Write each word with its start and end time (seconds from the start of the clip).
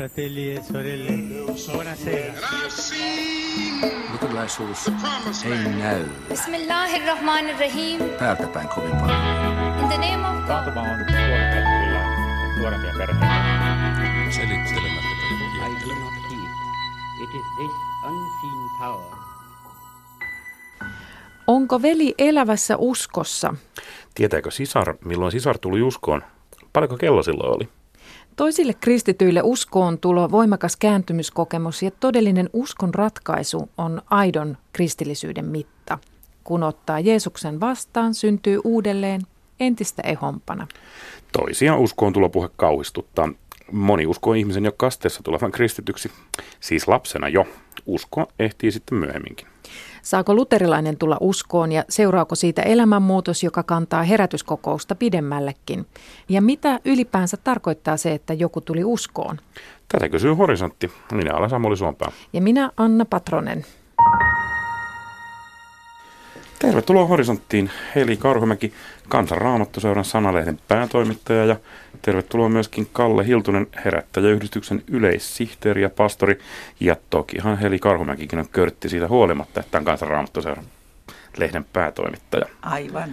fratelli 0.00 0.54
e 0.54 0.62
sorelle, 0.62 1.12
buonasera. 1.72 2.32
Luterilaisuus 4.12 4.88
ei 5.44 5.72
näy 5.78 6.04
Bismillahirrahmanirrahim. 6.28 8.00
täältä 8.18 8.46
päin 8.46 8.68
kovin 8.68 8.96
paljon. 8.96 9.20
In 9.80 9.88
the 9.88 9.96
name 9.98 10.28
of 10.28 10.34
God. 10.36 10.46
Taantuma 10.46 10.80
on 10.80 10.86
tuottanut 10.88 11.68
kyllä 11.84 12.02
nuorempia 12.58 12.92
perheitä. 12.98 13.26
Selittelemättä 14.30 15.10
I 15.66 15.88
do 15.88 15.94
not 15.94 16.14
heed. 16.30 16.50
It 17.22 17.30
is 17.34 17.46
this 17.56 17.74
unseen 18.04 18.70
power 18.78 19.18
Onko 21.46 21.82
veli 21.82 22.14
elävässä 22.18 22.76
uskossa? 22.76 23.54
Tietääkö 24.14 24.50
sisar, 24.50 24.94
milloin 25.04 25.32
sisar 25.32 25.58
tuli 25.58 25.82
uskoon? 25.82 26.22
Paljonko 26.72 26.96
kello 26.96 27.22
silloin 27.22 27.56
oli? 27.56 27.79
Toisille 28.40 28.74
kristityille 28.74 29.40
uskoon 29.44 29.98
tulo, 29.98 30.30
voimakas 30.30 30.76
kääntymyskokemus 30.76 31.82
ja 31.82 31.90
todellinen 31.90 32.50
uskon 32.52 32.94
ratkaisu 32.94 33.68
on 33.78 34.02
aidon 34.10 34.56
kristillisyyden 34.72 35.44
mitta. 35.44 35.98
Kun 36.44 36.62
ottaa 36.62 37.00
Jeesuksen 37.00 37.60
vastaan, 37.60 38.14
syntyy 38.14 38.60
uudelleen 38.64 39.20
entistä 39.60 40.02
ehompana. 40.02 40.66
Toisia 41.32 41.76
uskoon 41.76 42.12
tulopuhe 42.12 42.48
kauhistuttaa. 42.56 43.28
Moni 43.72 44.06
uskoo 44.06 44.34
ihmisen 44.34 44.64
jo 44.64 44.72
kasteessa 44.72 45.22
tulevan 45.22 45.52
kristityksi, 45.52 46.10
siis 46.60 46.88
lapsena 46.88 47.28
jo. 47.28 47.46
Usko 47.86 48.32
ehtii 48.38 48.72
sitten 48.72 48.98
myöhemminkin. 48.98 49.49
Saako 50.02 50.34
luterilainen 50.34 50.96
tulla 50.96 51.16
uskoon 51.20 51.72
ja 51.72 51.84
seuraako 51.88 52.34
siitä 52.34 52.62
elämänmuutos, 52.62 53.42
joka 53.42 53.62
kantaa 53.62 54.02
herätyskokousta 54.02 54.94
pidemmällekin? 54.94 55.86
Ja 56.28 56.42
mitä 56.42 56.80
ylipäänsä 56.84 57.36
tarkoittaa 57.36 57.96
se, 57.96 58.12
että 58.12 58.34
joku 58.34 58.60
tuli 58.60 58.84
uskoon? 58.84 59.38
Tätä 59.88 60.08
kysyy 60.08 60.34
Horisontti. 60.34 60.90
Minä 61.12 61.34
olen 61.34 61.50
Samuli 61.50 61.76
Suompää. 61.76 62.12
Ja 62.32 62.40
minä 62.40 62.70
Anna 62.76 63.04
Patronen. 63.04 63.64
Tervetuloa 66.60 67.06
Horisonttiin 67.06 67.70
Heli 67.94 68.16
Karhumäki, 68.16 68.72
Kansanraamattuseuran 69.08 70.04
sanalehden 70.04 70.58
päätoimittaja 70.68 71.44
ja 71.44 71.56
tervetuloa 72.02 72.48
myöskin 72.48 72.88
Kalle 72.92 73.26
Hiltunen, 73.26 73.66
herättäjäyhdistyksen 73.84 74.82
yleissihteeri 74.88 75.82
ja 75.82 75.90
pastori. 75.90 76.38
Ja 76.80 76.96
tokihan 77.10 77.58
Heli 77.58 77.78
Karhumäkikin 77.78 78.38
on 78.38 78.48
körtti 78.48 78.88
siitä 78.88 79.08
huolimatta, 79.08 79.60
että 79.60 79.78
on 79.78 79.84
Kansanraamattuseuran 79.84 80.64
lehden 81.36 81.64
päätoimittaja. 81.64 82.46
Aivan. 82.62 83.10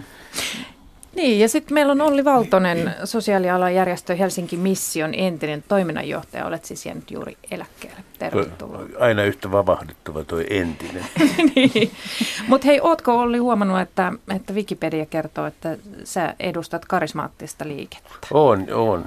Niin, 1.18 1.40
ja 1.40 1.48
sitten 1.48 1.74
meillä 1.74 1.92
on 1.92 2.00
Olli 2.00 2.24
Valtonen, 2.24 2.94
sosiaalialan 3.04 3.74
järjestö 3.74 4.14
Helsinki 4.14 4.56
Mission 4.56 5.14
entinen 5.14 5.64
toiminnanjohtaja. 5.68 6.46
Olet 6.46 6.64
siis 6.64 6.86
jäänyt 6.86 7.10
juuri 7.10 7.36
eläkkeelle. 7.50 7.98
Tervetuloa. 8.18 8.82
Aina 8.98 9.22
yhtä 9.22 9.52
vavahduttava 9.52 10.24
toi 10.24 10.46
entinen. 10.50 11.04
niin. 11.54 11.90
Mutta 12.48 12.66
hei, 12.66 12.80
ootko 12.80 13.20
Olli 13.20 13.38
huomannut, 13.38 13.80
että, 13.80 14.12
että 14.36 14.52
Wikipedia 14.52 15.06
kertoo, 15.06 15.46
että 15.46 15.76
sä 16.04 16.34
edustat 16.40 16.84
karismaattista 16.84 17.68
liikettä? 17.68 18.10
On, 18.32 18.66
on. 18.72 19.04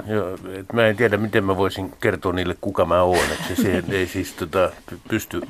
Et 0.60 0.74
mä 0.74 0.88
en 0.88 0.96
tiedä, 0.96 1.18
miten 1.18 1.44
mä 1.44 1.58
voisin 1.58 1.94
kertoa 2.02 2.34
niille, 2.34 2.58
kuka 2.62 2.86
mä 2.86 3.02
oon. 3.02 3.18
Et 3.18 3.48
se, 3.48 3.62
se 3.62 3.84
ei 3.92 4.08
siis 4.08 4.34
tota, 4.34 4.72
pysty 5.08 5.42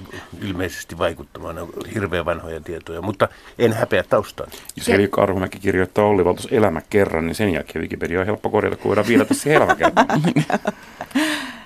ilmeisesti 0.42 0.98
vaikuttamaan. 0.98 1.56
Ne 1.56 1.62
on 1.62 1.70
hirveän 1.94 2.26
vanhoja 2.26 2.62
tietoja, 2.62 3.02
mutta 3.02 3.28
en 3.60 3.74
häpeä 3.74 4.04
taustani. 4.04 4.52
Jos 4.76 4.88
Heli 4.88 5.08
Karhumäki 5.08 5.60
kirjoittaa 5.60 6.06
Olli 6.06 6.26
Valtos 6.26 6.51
elämä 6.52 6.82
kerran, 6.90 7.26
niin 7.26 7.36
sen 7.36 7.54
jälkeen 7.54 7.82
Wikipedia 7.82 8.20
on 8.20 8.26
helppo 8.26 8.50
korjata, 8.50 8.78
kun 8.78 8.90
voidaan 8.90 9.08
viilata 9.08 9.34
siihen 9.34 9.62
elämä 9.62 9.76
kerran. 9.76 10.06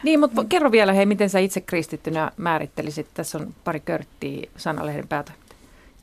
Niin, 0.04 0.20
mutta 0.20 0.44
kerro 0.50 0.72
vielä, 0.72 0.94
hei, 0.94 1.06
miten 1.06 1.30
sä 1.30 1.40
itse 1.40 1.62
kristittynä 1.62 2.32
määrittelisit? 2.38 3.08
Tässä 3.14 3.38
on 3.38 3.54
pari 3.64 3.80
körttiä 3.80 4.50
sanalehden 4.58 5.08
päätä. 5.08 5.32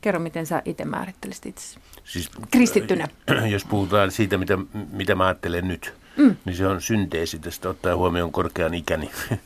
Kerro, 0.01 0.19
miten 0.19 0.45
sä 0.45 0.61
itse 0.65 0.85
määrittelisit 0.85 1.45
itse 1.45 1.79
Siis, 2.03 2.29
kristittynä. 2.51 3.07
Jos 3.51 3.65
puhutaan 3.65 4.11
siitä, 4.11 4.37
mitä, 4.37 4.57
mitä 4.91 5.15
mä 5.15 5.25
ajattelen 5.25 5.67
nyt, 5.67 5.93
mm. 6.17 6.35
niin 6.45 6.55
se 6.55 6.67
on 6.67 6.81
synteesi 6.81 7.39
tästä 7.39 7.69
ottaa 7.69 7.95
huomioon 7.95 8.31
korkean 8.31 8.73
ikäni. 8.73 9.11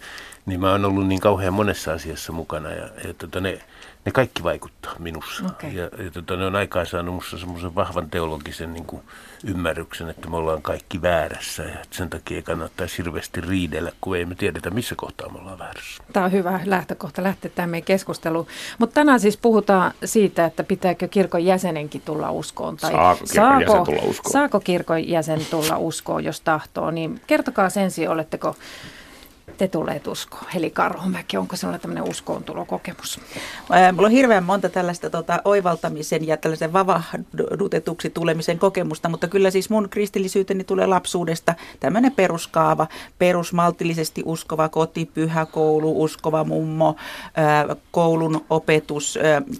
niin 0.46 0.60
mä 0.60 0.72
oon 0.72 0.86
ollut 0.86 1.08
niin 1.08 1.22
kauhean 1.22 1.54
monessa 1.54 1.94
asiassa 1.94 2.32
mukana 2.32 2.72
ja, 2.72 2.90
ja 3.08 3.14
tota, 3.14 3.40
ne, 3.40 3.60
ne 4.08 4.12
kaikki 4.12 4.44
vaikuttaa 4.44 4.96
minussa. 5.00 5.46
Okei. 5.46 5.76
Ja, 5.76 5.84
ja 5.84 6.12
tota, 6.14 6.36
ne 6.36 6.46
on 6.46 6.56
aikaan 6.56 6.86
saanut 6.86 7.14
minussa 7.14 7.38
semmoisen 7.38 7.76
vahvan 7.76 8.10
teologisen 8.10 8.74
niin 8.74 8.86
kuin, 8.86 9.02
ymmärryksen, 9.46 10.10
että 10.10 10.30
me 10.30 10.38
ollaan 10.38 10.62
kaikki 10.62 11.02
väärässä 11.02 11.64
ja 11.64 11.82
että 11.82 11.98
sen 11.98 12.10
takia 12.10 12.38
ei 12.38 12.44
kannattaisi 12.44 12.98
hirveästi 12.98 13.42
riidellä, 13.42 13.92
kun 14.02 14.18
ei 14.18 14.26
me 14.26 14.36
tiedetä, 14.36 14.70
missä 14.70 14.96
kohtaa 14.96 15.30
me 15.30 15.40
ollaan 15.40 15.60
väärässä. 15.60 16.04
Tämä 16.14 16.26
on 16.26 16.32
hyvä 16.32 16.60
lähtökohta 16.66 17.24
lähteä 17.24 17.52
tähän 17.56 17.70
meidän 17.70 17.86
keskusteluun. 17.86 18.48
Mutta 18.78 18.94
tänään 18.94 19.20
siis 19.20 19.38
puhutaan 19.38 19.92
siitä, 20.06 20.46
että 20.46 20.64
pitääkö 20.64 21.08
kirkon 21.08 21.46
jäsenenkin 21.46 22.02
tulla 22.02 22.32
uskoon. 22.32 22.78
Tai 22.78 22.92
Saako 22.92 23.26
kirkon 23.26 23.62
jäsen 23.62 23.86
tulla 23.86 24.02
uskoon? 24.04 24.34
Saako 24.34 24.60
kirkon 24.60 25.10
jäsen 25.10 25.46
tulla 25.52 25.78
uskoon, 25.78 26.24
jos 26.24 26.42
tahtoo. 26.42 26.92
Niin 26.92 27.22
kertokaa 27.28 27.70
sen 27.70 27.92
sijaan, 27.92 28.14
oletteko 28.14 28.56
te 29.58 29.68
tulleet 29.68 30.08
uskoon. 30.08 30.44
Heli 30.54 30.70
Karhumäki, 30.70 31.38
onko 31.38 31.56
sinulla 31.56 31.80
tämmöinen 31.80 32.04
uskoontulokokemus? 32.04 33.20
Mulla 33.94 34.08
on 34.08 34.12
hirveän 34.12 34.44
monta 34.44 34.70
tällaista 34.70 35.10
tota, 35.10 35.42
oivaltamisen 35.46 36.28
ja 36.28 36.38
tällaisen 36.38 36.74
vavahdutetuksi 36.74 38.10
tulemisen 38.10 38.60
kokemusta, 38.60 39.10
mutta 39.10 39.28
kyllä 39.28 39.52
siis 39.52 39.70
mun 39.70 39.90
kristillisyyteni 39.90 40.64
tulee 40.64 40.86
lapsuudesta 40.88 41.56
tämmöinen 41.80 42.12
peruskaava, 42.12 42.88
perusmaltillisesti 43.20 44.24
uskova 44.26 44.70
koti, 44.70 45.06
pyhä 45.06 45.46
koulu, 45.46 46.04
uskova 46.04 46.44
mummo, 46.44 46.96
koulun 47.92 48.46
opetus 48.50 49.20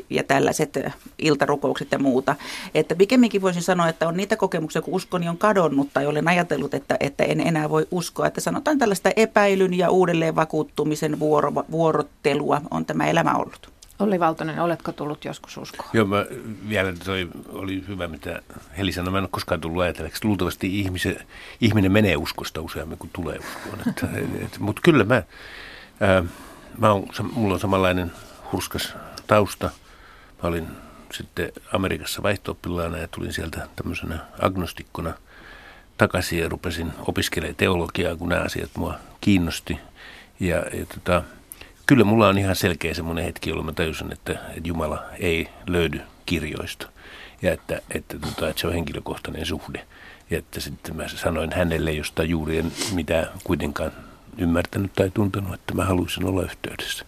ja 0.10 0.24
tällaiset 0.24 0.80
iltarukoukset 1.18 1.92
ja 1.92 2.00
muuta. 2.00 2.36
Että 2.76 2.96
pikemminkin 2.96 3.42
voisin 3.42 3.64
sanoa, 3.64 3.90
että 3.90 4.08
on 4.08 4.18
niitä 4.18 4.36
kokemuksia, 4.36 4.82
kun 4.82 4.94
uskoni 4.94 5.30
on 5.30 5.38
kadonnut 5.38 5.90
tai 5.94 6.06
olen 6.06 6.28
ajatellut, 6.28 6.74
että, 6.74 6.98
että 7.00 7.24
en 7.24 7.48
enää 7.48 7.70
voi 7.70 7.88
uskoa. 7.92 8.28
Että 8.28 8.42
sanotaan 8.42 8.78
tällaista 8.78 9.10
epäilyn 9.16 9.74
ja 9.74 9.87
uudelleen 9.90 10.36
vakuuttumisen 10.36 11.20
vuoro, 11.20 11.54
vuorottelua 11.72 12.62
on 12.72 12.86
tämä 12.86 13.08
elämä 13.08 13.34
ollut. 13.34 13.78
Olli 14.00 14.20
Valtonen, 14.20 14.60
oletko 14.60 14.92
tullut 14.92 15.26
joskus 15.26 15.58
uskoon? 15.58 15.90
Joo, 15.94 16.06
mä 16.06 16.26
vielä 16.70 16.94
toi 17.06 17.30
oli 17.48 17.84
hyvä, 17.88 18.08
mitä 18.08 18.42
Heli 18.78 18.92
sanoi. 18.92 19.12
Mä 19.12 19.18
en 19.18 19.24
ole 19.24 19.30
koskaan 19.32 19.62
tullut 19.62 19.84
ajatelleeksi. 19.84 20.26
Luultavasti 20.26 20.80
ihmisen, 20.80 21.20
ihminen 21.62 21.92
menee 21.92 22.18
uskosta 22.18 22.62
useammin 22.62 22.98
kuin 22.98 23.10
tulee 23.14 23.40
uskoon. 23.40 23.96
Mutta 24.60 24.82
kyllä 24.84 25.04
mä, 25.04 25.24
ää, 26.00 26.24
mä 26.78 26.92
on, 26.92 27.08
mulla 27.32 27.54
on 27.54 27.60
samanlainen 27.60 28.12
hurskas 28.52 28.96
tausta. 29.28 29.70
Mä 30.44 30.50
olin 30.50 30.68
sitten 31.14 31.52
Amerikassa 31.74 32.24
vaihto 32.24 32.58
ja 33.02 33.08
tulin 33.08 33.34
sieltä 33.34 33.68
tämmöisenä 33.76 34.20
agnostikkona 34.42 35.14
takaisin 35.98 36.40
ja 36.40 36.50
rupesin 36.50 36.94
opiskelemaan 37.08 37.56
teologiaa, 37.56 38.16
kun 38.16 38.30
nämä 38.30 38.42
asiat 38.42 38.70
mua 38.78 38.96
kiinnosti. 39.22 39.80
Ja, 40.40 40.56
ja 40.56 40.86
tota, 40.86 41.24
kyllä 41.86 42.04
mulla 42.04 42.28
on 42.28 42.38
ihan 42.38 42.56
selkeä 42.56 42.94
semmoinen 42.94 43.26
hetki, 43.26 43.50
jolloin 43.50 43.66
mä 43.66 43.74
tajusin, 43.74 44.14
että, 44.14 44.32
että 44.32 44.68
Jumala 44.68 45.04
ei 45.20 45.50
löydy 45.68 46.02
kirjoista 46.26 46.90
ja 47.42 47.54
että, 47.54 47.82
että, 47.90 48.20
tota, 48.20 48.50
että 48.50 48.62
se 48.62 48.68
on 48.68 48.74
henkilökohtainen 48.74 49.46
suhde. 49.46 49.86
Ja 50.30 50.38
että 50.38 50.60
sitten 50.60 50.96
mä 50.96 51.08
sanoin 51.08 51.54
hänelle, 51.54 51.92
josta 51.92 52.24
juuri 52.24 52.58
en 52.58 52.72
mitään 52.94 53.28
kuitenkaan 53.44 53.92
ymmärtänyt 54.38 54.94
tai 54.94 55.12
tuntenut, 55.14 55.54
että 55.54 55.74
mä 55.74 55.86
haluaisin 55.86 56.26
olla 56.26 56.44
yhteydessä. 56.44 57.06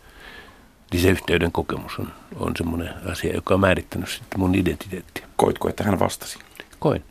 Niin 0.92 1.02
se 1.02 1.10
yhteyden 1.10 1.52
kokemus 1.52 2.00
on, 2.00 2.14
on 2.36 2.52
semmoinen 2.58 2.94
asia, 3.12 3.36
joka 3.36 3.54
on 3.54 3.60
määrittänyt 3.60 4.10
sitten 4.10 4.40
mun 4.40 4.56
identiteettiä. 4.56 5.28
Koitko, 5.36 5.70
että 5.70 5.84
hän 5.84 6.00
vastasi? 6.00 6.40
Koin. 6.80 7.04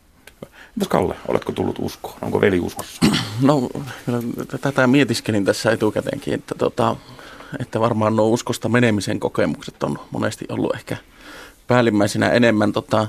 Entäs 0.77 0.89
Kalle, 0.89 1.15
oletko 1.29 1.53
tullut 1.53 1.79
uskoon? 1.79 2.15
Onko 2.23 2.41
veli 2.41 2.61
uskossa? 2.61 3.07
No, 3.43 3.69
tätä 4.61 4.87
mietiskelin 4.87 5.45
tässä 5.45 5.73
etukäteenkin, 5.73 6.35
että, 6.35 6.55
tota, 6.55 6.97
että 7.61 7.81
varmaan 7.81 8.17
nuo 8.17 8.29
uskosta 8.29 8.69
menemisen 8.69 9.21
kokemukset 9.21 9.83
on 9.83 9.99
monesti 10.11 10.45
ollut 10.49 10.75
ehkä 10.75 10.97
päällimmäisenä 11.67 12.31
enemmän. 12.31 12.73
Tota, 12.73 13.09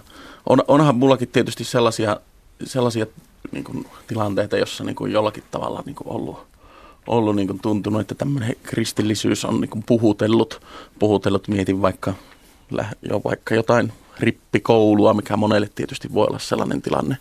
on, 0.49 0.63
onhan 0.67 0.95
mullakin 0.95 1.27
tietysti 1.27 1.63
sellaisia, 1.63 2.19
sellaisia 2.63 3.05
niin 3.51 3.63
kuin, 3.63 3.85
tilanteita, 4.07 4.57
jossa 4.57 4.83
niin 4.83 4.95
kuin, 4.95 5.11
jollakin 5.11 5.43
tavalla 5.51 5.83
niin 5.85 5.95
kuin, 5.95 6.07
ollut, 6.07 6.39
ollut 7.07 7.35
niin 7.35 7.47
kuin, 7.47 7.59
tuntunut, 7.59 8.01
että 8.01 8.15
tämmöinen 8.15 8.55
kristillisyys 8.63 9.45
on 9.45 9.61
niin 9.61 9.69
kuin, 9.69 9.83
puhutellut, 9.87 10.61
puhutellut. 10.99 11.47
Mietin 11.47 11.81
vaikka, 11.81 12.13
jo 13.01 13.21
vaikka 13.23 13.55
jotain 13.55 13.93
rippikoulua, 14.19 15.13
mikä 15.13 15.37
monelle 15.37 15.69
tietysti 15.75 16.13
voi 16.13 16.27
olla 16.29 16.39
sellainen 16.39 16.81
tilanne, 16.81 17.17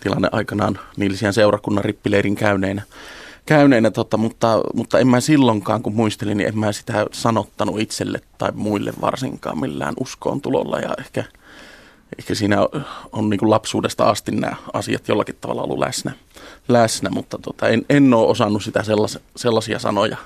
tilanne 0.00 0.28
aikanaan 0.32 0.78
Nilsiän 0.96 1.32
seurakunnan 1.32 1.84
rippileirin 1.84 2.34
käyneenä. 2.34 2.82
käyneenä 3.46 3.90
tota, 3.90 4.16
mutta, 4.16 4.60
mutta 4.74 4.98
en 4.98 5.08
mä 5.08 5.20
silloinkaan, 5.20 5.82
kun 5.82 5.94
muistelin, 5.94 6.36
niin 6.36 6.48
en 6.48 6.58
mä 6.58 6.72
sitä 6.72 7.06
sanottanut 7.12 7.80
itselle 7.80 8.20
tai 8.38 8.52
muille 8.54 8.92
varsinkaan 9.00 9.60
millään 9.60 9.94
uskoon 10.00 10.40
tulolla. 10.40 10.78
Ja 10.78 10.94
ehkä, 10.98 11.24
ehkä 12.18 12.34
siinä 12.34 12.60
on, 12.60 12.84
on 13.12 13.30
niin 13.30 13.38
kuin 13.38 13.50
lapsuudesta 13.50 14.04
asti 14.04 14.32
nämä 14.32 14.56
asiat 14.72 15.08
jollakin 15.08 15.36
tavalla 15.40 15.62
ollut 15.62 15.78
läsnä, 15.78 16.12
läsnä 16.68 17.10
mutta 17.10 17.38
tota, 17.38 17.68
en, 17.68 17.86
en 17.90 18.14
ole 18.14 18.28
osannut 18.28 18.64
sitä 18.64 18.82
sellas, 18.82 19.18
sellaisia 19.36 19.78
sanoja 19.78 20.16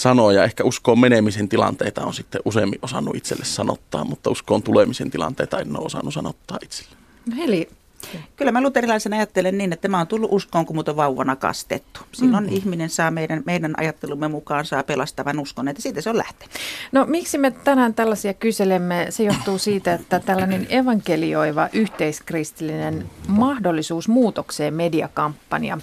sanoa 0.00 0.32
ja 0.32 0.44
ehkä 0.44 0.64
uskoon 0.64 0.98
menemisen 0.98 1.48
tilanteita 1.48 2.04
on 2.04 2.14
sitten 2.14 2.40
useammin 2.44 2.78
osannut 2.82 3.16
itselle 3.16 3.44
sanottaa, 3.44 4.04
mutta 4.04 4.30
uskoon 4.30 4.62
tulemisen 4.62 5.10
tilanteita 5.10 5.60
en 5.60 5.78
ole 5.78 5.86
osannut 5.86 6.14
sanottaa 6.14 6.58
itselle. 6.62 6.96
No 7.26 7.36
Heli, 7.36 7.68
Kyllä 8.36 8.52
mä 8.52 8.60
luterilaisen 8.60 9.12
ajattelen 9.12 9.58
niin, 9.58 9.72
että 9.72 9.88
mä 9.88 9.98
oon 9.98 10.06
tullut 10.06 10.32
uskoon, 10.32 10.66
kun 10.66 10.76
mut 10.76 10.88
on 10.88 10.96
vauvana 10.96 11.36
kastettu. 11.36 12.00
Silloin 12.12 12.44
Mm-hmm. 12.44 12.56
mm. 12.56 12.62
ihminen 12.62 12.90
saa 12.90 13.10
meidän, 13.10 13.42
meidän 13.46 13.74
ajattelumme 13.76 14.28
mukaan 14.28 14.64
saa 14.64 14.82
pelastavan 14.82 15.40
uskon, 15.40 15.68
että 15.68 15.82
siitä 15.82 16.00
se 16.00 16.10
on 16.10 16.18
lähtenyt. 16.18 16.54
No 16.92 17.06
miksi 17.06 17.38
me 17.38 17.50
tänään 17.50 17.94
tällaisia 17.94 18.34
kyselemme? 18.34 19.06
Se 19.10 19.22
johtuu 19.24 19.58
siitä, 19.58 19.94
että 19.94 20.20
tällainen 20.20 20.66
evankelioiva 20.70 21.68
yhteiskristillinen 21.72 23.10
mahdollisuus 23.28 24.08
muutokseen 24.08 24.74
mediakampanja 24.74 25.78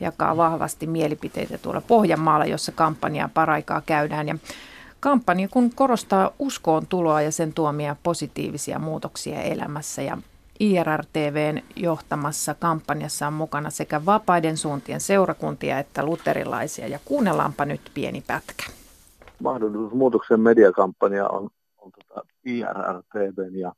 jakaa 0.00 0.36
vahvasti 0.36 0.86
mielipiteitä 0.86 1.58
tuolla 1.58 1.80
Pohjanmaalla, 1.80 2.46
jossa 2.46 2.72
kampanjaa 2.72 3.30
paraikaa 3.34 3.80
käydään. 3.80 4.28
Ja 4.28 4.38
kampanja 5.00 5.48
kun 5.48 5.70
korostaa 5.74 6.30
uskoon 6.38 6.86
tuloa 6.86 7.22
ja 7.22 7.32
sen 7.32 7.52
tuomia 7.52 7.96
positiivisia 8.02 8.78
muutoksia 8.78 9.42
elämässä 9.42 10.02
ja 10.02 10.18
IRR-TVn 10.62 11.62
johtamassa 11.76 12.54
kampanjassa 12.54 13.26
on 13.26 13.32
mukana 13.32 13.70
sekä 13.70 14.06
vapaiden 14.06 14.56
suuntien 14.56 15.00
seurakuntia 15.00 15.78
että 15.78 16.04
luterilaisia. 16.04 16.88
Ja 16.88 16.98
kuunnellaanpa 17.04 17.64
nyt 17.64 17.80
pieni 17.94 18.24
pätkä. 18.26 18.64
mahdollisuus 19.42 19.92
muutoksen 19.92 20.40
mediakampanja 20.40 21.28
on, 21.28 21.50
on 21.78 21.90
tota 21.92 22.26
IRR-TVn 22.44 23.58
ja 23.58 23.72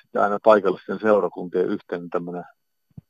sitten 0.00 0.22
aina 0.22 0.38
paikallisten 0.44 0.98
seurakuntien 1.00 1.66
yhteinen 1.66 2.10
tämmöinen 2.10 2.44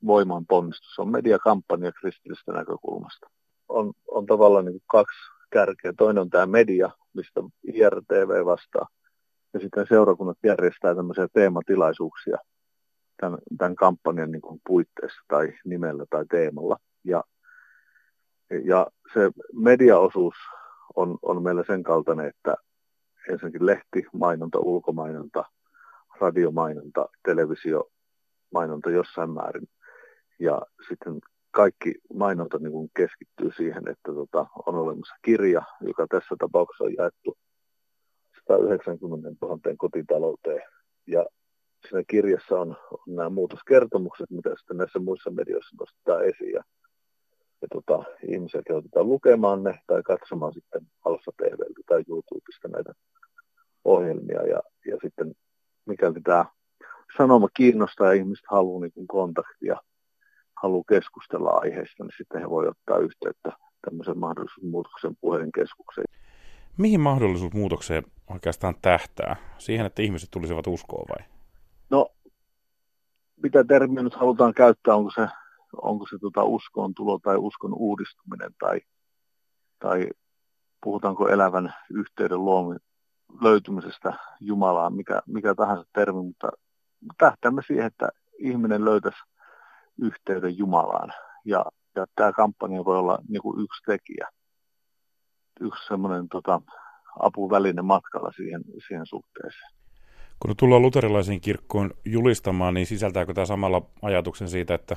voimanponnistus. 0.06 0.98
On 0.98 1.08
mediakampanja 1.08 1.92
kristillisestä 1.92 2.52
näkökulmasta. 2.52 3.30
On, 3.68 3.92
on 4.10 4.26
tavallaan 4.26 4.64
niin 4.64 4.82
kaksi 4.86 5.18
kärkeä. 5.50 5.92
Toinen 5.98 6.20
on 6.20 6.30
tämä 6.30 6.46
media, 6.46 6.90
mistä 7.14 7.40
IRTV 7.74 8.44
vastaa. 8.44 8.88
Ja 9.54 9.60
sitten 9.60 9.86
seurakunnat 9.88 10.38
järjestää 10.42 10.94
tämmöisiä 10.94 11.28
teematilaisuuksia 11.32 12.38
tämän, 13.20 13.38
tämän 13.58 13.76
kampanjan 13.76 14.30
niin 14.30 14.60
puitteissa 14.66 15.20
tai 15.28 15.52
nimellä 15.64 16.04
tai 16.10 16.24
teemalla. 16.30 16.76
Ja, 17.04 17.24
ja 18.64 18.86
se 19.14 19.30
mediaosuus 19.52 20.34
on, 20.96 21.18
on 21.22 21.42
meillä 21.42 21.64
sen 21.66 21.82
kaltainen, 21.82 22.26
että 22.26 22.54
ensinnäkin 23.28 23.66
lehti, 23.66 24.06
mainonta, 24.12 24.58
ulkomainonta, 24.58 25.44
radiomainonta, 26.20 27.08
televisiomainonta 27.24 28.90
jossain 28.90 29.30
määrin. 29.30 29.68
Ja 30.38 30.62
sitten 30.88 31.20
kaikki 31.50 31.94
mainonta 32.14 32.58
niin 32.58 32.72
kuin 32.72 32.90
keskittyy 32.96 33.50
siihen, 33.56 33.88
että 33.88 34.12
tota, 34.14 34.46
on 34.66 34.74
olemassa 34.74 35.14
kirja, 35.22 35.62
joka 35.80 36.06
tässä 36.10 36.34
tapauksessa 36.38 36.84
on 36.84 36.94
jaettu 36.98 37.38
190 38.48 39.46
000 39.46 39.58
kotitalouteen. 39.78 40.62
Ja 41.06 41.26
siinä 41.88 42.04
kirjassa 42.08 42.60
on, 42.60 42.76
on 42.90 43.16
nämä 43.16 43.30
muutoskertomukset, 43.30 44.30
mitä 44.30 44.50
sitten 44.58 44.76
näissä 44.76 44.98
muissa 44.98 45.30
medioissa 45.30 45.76
nostetaan 45.80 46.24
esiin. 46.24 46.52
Ja, 46.52 46.62
ja 47.62 47.68
tota, 47.72 48.04
ihmisiä 48.28 48.62
kehotetaan 48.66 49.08
lukemaan 49.08 49.62
ne 49.62 49.78
tai 49.86 50.02
katsomaan 50.02 50.52
sitten 50.52 50.82
Alfa 51.04 51.32
TVltä 51.36 51.80
tai 51.86 52.04
YouTubesta 52.08 52.68
näitä 52.68 52.92
ohjelmia. 53.84 54.42
Ja, 54.42 54.60
ja 54.86 54.96
sitten 55.02 55.34
mikäli 55.86 56.20
tämä 56.20 56.44
sanoma 57.16 57.48
kiinnostaa 57.56 58.06
ja 58.06 58.12
ihmiset 58.12 58.44
haluaa 58.50 58.80
niin 58.80 59.06
kontaktia, 59.06 59.76
haluaa 60.62 60.84
keskustella 60.88 61.50
aiheesta, 61.50 62.04
niin 62.04 62.14
sitten 62.18 62.40
he 62.40 62.50
voi 62.50 62.68
ottaa 62.68 62.98
yhteyttä 62.98 63.52
tämmöisen 63.84 64.18
mahdollisuusmuutoksen 64.18 65.16
puhelinkeskukseen. 65.20 66.04
Mihin 66.78 67.00
mahdollisuus 67.00 67.52
muutokseen 67.52 68.04
oikeastaan 68.30 68.74
tähtää? 68.82 69.36
Siihen, 69.58 69.86
että 69.86 70.02
ihmiset 70.02 70.30
tulisivat 70.30 70.66
uskoon 70.66 71.06
vai? 71.08 71.39
No, 71.90 72.08
mitä 73.42 73.64
termiä 73.64 74.02
nyt 74.02 74.14
halutaan 74.14 74.54
käyttää, 74.54 74.94
onko 74.94 75.10
se, 75.14 75.28
onko 75.82 76.06
se 76.06 76.18
tota 76.20 76.44
uskoon 76.44 76.94
tulo 76.94 77.18
tai 77.18 77.36
uskon 77.36 77.74
uudistuminen 77.74 78.50
tai, 78.58 78.80
tai 79.78 80.08
puhutaanko 80.84 81.28
elävän 81.28 81.74
yhteyden 81.90 82.44
luomi, 82.44 82.76
löytymisestä 83.40 84.12
Jumalaan, 84.40 84.94
mikä, 84.94 85.22
mikä 85.26 85.54
tahansa 85.54 85.84
termi, 85.92 86.22
mutta 86.22 86.48
tähtäämme 87.18 87.62
siihen, 87.66 87.86
että 87.86 88.08
ihminen 88.38 88.84
löytäisi 88.84 89.18
yhteyden 90.02 90.58
Jumalaan. 90.58 91.12
Ja, 91.44 91.64
ja 91.96 92.06
tämä 92.14 92.32
kampanja 92.32 92.84
voi 92.84 92.98
olla 92.98 93.18
niin 93.28 93.42
kuin 93.42 93.60
yksi 93.64 93.82
tekijä, 93.86 94.28
yksi 95.60 95.86
semmoinen 95.86 96.28
tota, 96.28 96.60
apuväline 97.20 97.82
matkalla 97.82 98.32
siihen, 98.36 98.62
siihen 98.88 99.06
suhteeseen. 99.06 99.79
Kun 100.40 100.56
tullaan 100.56 100.82
luterilaisiin 100.82 101.40
kirkkoon 101.40 101.90
julistamaan, 102.04 102.74
niin 102.74 102.86
sisältääkö 102.86 103.34
tämä 103.34 103.44
samalla 103.44 103.82
ajatuksen 104.02 104.48
siitä, 104.48 104.74
että 104.74 104.96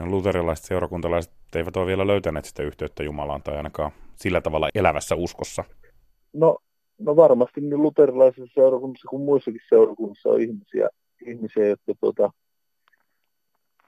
ne 0.00 0.06
luterilaiset 0.06 0.64
seurakuntalaiset 0.64 1.32
eivät 1.54 1.76
ole 1.76 1.86
vielä 1.86 2.06
löytäneet 2.06 2.44
sitä 2.44 2.62
yhteyttä 2.62 3.02
Jumalaan 3.02 3.42
tai 3.42 3.56
ainakaan 3.56 3.90
sillä 4.16 4.40
tavalla 4.40 4.68
elävässä 4.74 5.14
uskossa? 5.14 5.64
No, 6.32 6.58
no 6.98 7.16
varmasti 7.16 7.60
niin 7.60 7.82
luterilaisissa 7.82 8.54
seurakunnissa 8.54 9.08
kuin 9.08 9.22
muissakin 9.22 9.60
seurakunnissa 9.68 10.28
on 10.28 10.40
ihmisiä, 10.40 10.88
ihmisiä 11.26 11.66
jotka, 11.66 11.94
tuota, 12.00 12.30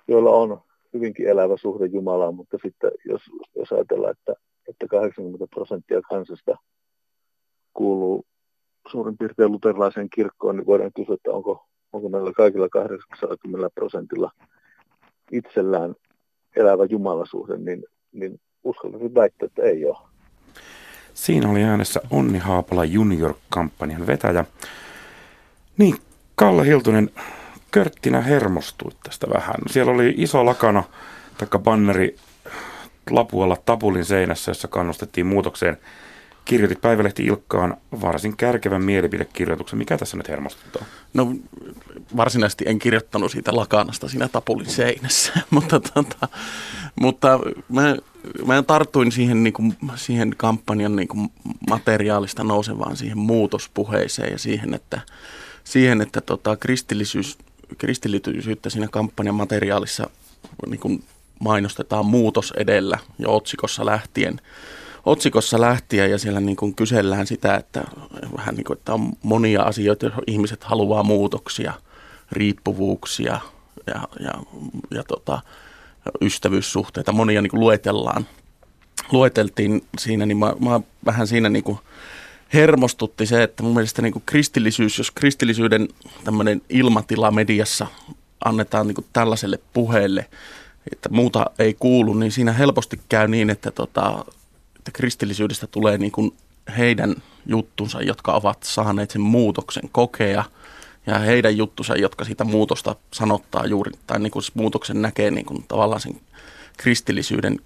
joilla 0.09 0.31
on 0.31 0.61
hyvinkin 0.93 1.29
elävä 1.29 1.57
suhde 1.57 1.87
Jumalaan, 1.87 2.35
mutta 2.35 2.59
sitten 2.63 2.91
jos, 3.05 3.23
jos 3.57 3.73
ajatellaan, 3.73 4.13
että, 4.19 4.35
että 4.69 4.87
80 4.89 5.47
prosenttia 5.47 6.03
kansasta 6.03 6.57
kuuluu 7.75 8.25
suurin 8.89 9.19
piirtein 9.19 9.53
luterilaiseen 9.53 10.11
kirkkoon, 10.11 10.57
niin 10.57 10.67
voidaan 10.67 10.93
kysyä, 10.97 11.15
että 11.15 11.31
onko, 11.31 11.67
onko 11.93 12.09
meillä 12.09 12.33
kaikilla 12.33 12.69
80 12.69 13.71
prosentilla 13.75 14.31
itsellään 15.33 15.95
elävä 16.57 16.85
jumalasuhde, 16.85 17.57
niin, 17.57 17.85
niin 18.13 18.41
uskaltaisin 18.65 19.15
väittää, 19.15 19.47
että 19.47 19.63
ei 19.63 19.85
ole. 19.87 19.99
Siinä 21.15 21.51
oli 21.51 21.63
äänessä 21.63 22.01
Onni 22.11 22.39
Haapala 22.39 22.85
Junior-kampanjan 22.85 24.07
vetäjä. 24.07 24.45
Niin, 25.79 25.97
Kalle 26.35 26.67
Hiltunen, 26.67 27.11
Körttinä 27.71 28.21
hermostuit 28.21 28.97
tästä 29.03 29.27
vähän. 29.35 29.55
Siellä 29.67 29.93
oli 29.93 30.15
iso 30.17 30.45
lakana, 30.45 30.85
taikka 31.39 31.59
banneri 31.59 32.17
lapualla 33.11 33.57
tapulin 33.65 34.05
seinässä, 34.05 34.51
jossa 34.51 34.69
kannustettiin 34.69 35.27
muutokseen. 35.27 35.77
Kirjoitit 36.45 36.81
Päivälehti 36.81 37.25
Ilkkaan 37.25 37.77
varsin 38.01 38.37
kärkevän 38.37 38.85
mielipidekirjoituksen. 38.85 39.79
Mikä 39.79 39.99
tässä 39.99 40.17
nyt 40.17 40.29
hermostuttaa? 40.29 40.85
No 41.15 41.35
varsinaisesti 42.17 42.65
en 42.69 42.79
kirjoittanut 42.79 43.33
siitä 43.33 43.57
lakanasta 43.57 44.09
siinä 44.09 44.29
tapulin 44.29 44.71
seinässä, 44.71 45.33
mutta, 45.51 45.81
tota, 45.81 46.29
mutta 47.01 47.41
mä, 47.69 47.97
mä 48.47 48.63
tartuin 48.63 49.13
siihen, 49.13 49.43
niin 49.43 49.53
kuin, 49.53 49.77
siihen 49.95 50.35
kampanjan 50.37 50.97
niin 50.97 51.09
kuin 51.09 51.29
materiaalista 51.71 52.45
nousevaan 52.45 52.97
siihen 52.97 53.19
muutospuheeseen 53.19 54.33
ja 54.33 54.39
siihen, 54.39 54.75
että, 54.75 55.01
siihen, 55.65 56.01
että 56.01 56.21
tota, 56.21 56.57
kristillisyys, 56.57 57.39
kristillisyyttä 57.79 58.71
siinä 58.71 58.89
kampanjan 58.89 59.35
materiaalissa 59.35 60.11
niin 60.67 60.81
kuin 60.81 61.05
mainostetaan 61.39 62.07
muutos 62.07 62.55
edellä 62.57 62.99
jo 63.19 63.37
otsikossa 63.37 63.87
lähtien 63.87 64.41
otsikossa 65.07 65.61
lähtien 65.61 66.11
ja 66.11 66.19
siellä 66.19 66.41
niin 66.41 66.57
kuin 66.57 66.75
kysellään 66.75 67.27
sitä, 67.27 67.55
että, 67.55 67.85
vähän 68.37 68.55
niin 68.55 68.65
kuin, 68.65 68.79
että 68.79 68.95
on 68.95 69.13
monia 69.23 69.63
asioita, 69.63 70.11
ihmiset 70.27 70.65
haluaa 70.65 71.03
muutoksia, 71.03 71.73
riippuvuuksia 72.33 73.41
ja, 73.87 74.09
ja, 74.21 74.33
ja 74.91 75.03
tota, 75.03 75.43
ystävyyssuhteita. 76.21 77.13
Monia 77.13 77.43
niin 77.43 77.51
kuin 77.51 77.61
luetellaan. 77.61 78.27
Lueteltiin 79.13 79.85
siinä, 79.99 80.27
niin 80.27 80.39
mä, 80.39 80.53
mä 80.61 80.81
vähän 81.07 81.27
siinä 81.27 81.49
niin 81.49 81.65
kuin 81.65 81.79
hermostutti 82.55 83.27
se, 83.27 83.43
että 83.43 83.63
mun 83.63 83.75
mielestä 83.75 84.03
niin 84.03 84.13
kuin 84.13 84.23
kristillisyys, 84.27 84.99
jos 84.99 85.11
kristillisyyden 85.11 85.89
tämmöinen 86.25 86.63
ilmatila 86.69 87.31
mediassa 87.31 87.87
annetaan 88.45 88.87
niin 88.87 88.95
kuin 88.95 89.07
tällaiselle 89.13 89.59
puheelle, 89.73 90.27
että 90.93 91.09
muuta 91.09 91.47
ei 91.59 91.75
kuulu, 91.75 92.15
niin 92.15 92.33
siinä 92.33 92.53
helposti 92.53 93.01
käy 93.09 93.29
niin, 93.29 93.51
että 93.51 93.71
tota, 93.71 94.25
että 94.83 94.91
kristillisyydestä 94.93 95.67
tulee 95.67 95.99
niin 95.99 96.13
kuin 96.13 96.33
heidän 96.79 97.15
juttunsa, 97.47 98.03
jotka 98.03 98.33
ovat 98.33 98.63
saaneet 98.63 99.11
sen 99.11 99.23
muutoksen 99.23 99.89
kokea, 99.93 100.45
ja 101.07 101.19
heidän 101.19 101.57
juttunsa, 101.57 101.97
jotka 101.97 102.25
siitä 102.25 102.45
muutosta 102.45 102.97
sanottaa 103.13 103.67
juuri, 103.67 103.93
tai 104.07 104.19
niin 104.19 104.31
kuin 104.31 104.43
muutoksen 104.55 105.03
näkee 105.03 105.31
niin 105.31 105.47
kuin 105.47 105.65
tavallaan 105.69 106.01
sen 106.01 106.21
kristillisyyden 106.77 107.61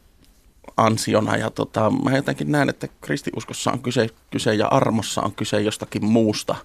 ansiona. 0.76 1.37
Ja 1.37 1.50
tota, 1.50 1.90
mä 1.90 2.16
jotenkin 2.16 2.52
näen, 2.52 2.68
että 2.68 2.88
kristiuskossa 3.00 3.73
on 3.73 3.82
kyse, 3.82 4.08
kyse 4.30 4.54
ja 4.54 4.66
armossa 4.66 5.23
on 5.23 5.32
kyse 5.32 5.61
jostakin 5.61 6.04
muusta, 6.04 6.56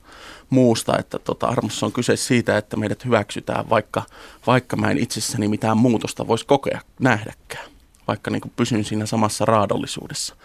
muusta 0.49 0.97
että 0.97 1.19
tota, 1.19 1.47
armossa 1.47 1.85
on 1.85 1.91
kyse 1.91 2.15
siitä, 2.15 2.57
että 2.57 2.77
meidät 2.77 3.05
hyväksytään, 3.05 3.69
vaikka, 3.69 4.03
vaikka 4.47 4.75
mä 4.75 4.91
en 4.91 4.97
itsessäni 4.97 5.47
mitään 5.47 5.77
muutosta 5.77 6.27
voisi 6.27 6.45
kokea, 6.45 6.81
nähdäkään 6.99 7.71
vaikka 8.11 8.31
niin 8.31 8.41
kuin 8.41 8.53
pysyn 8.55 8.83
siinä 8.83 9.05
samassa 9.05 9.45
raadollisuudessa. 9.45 10.35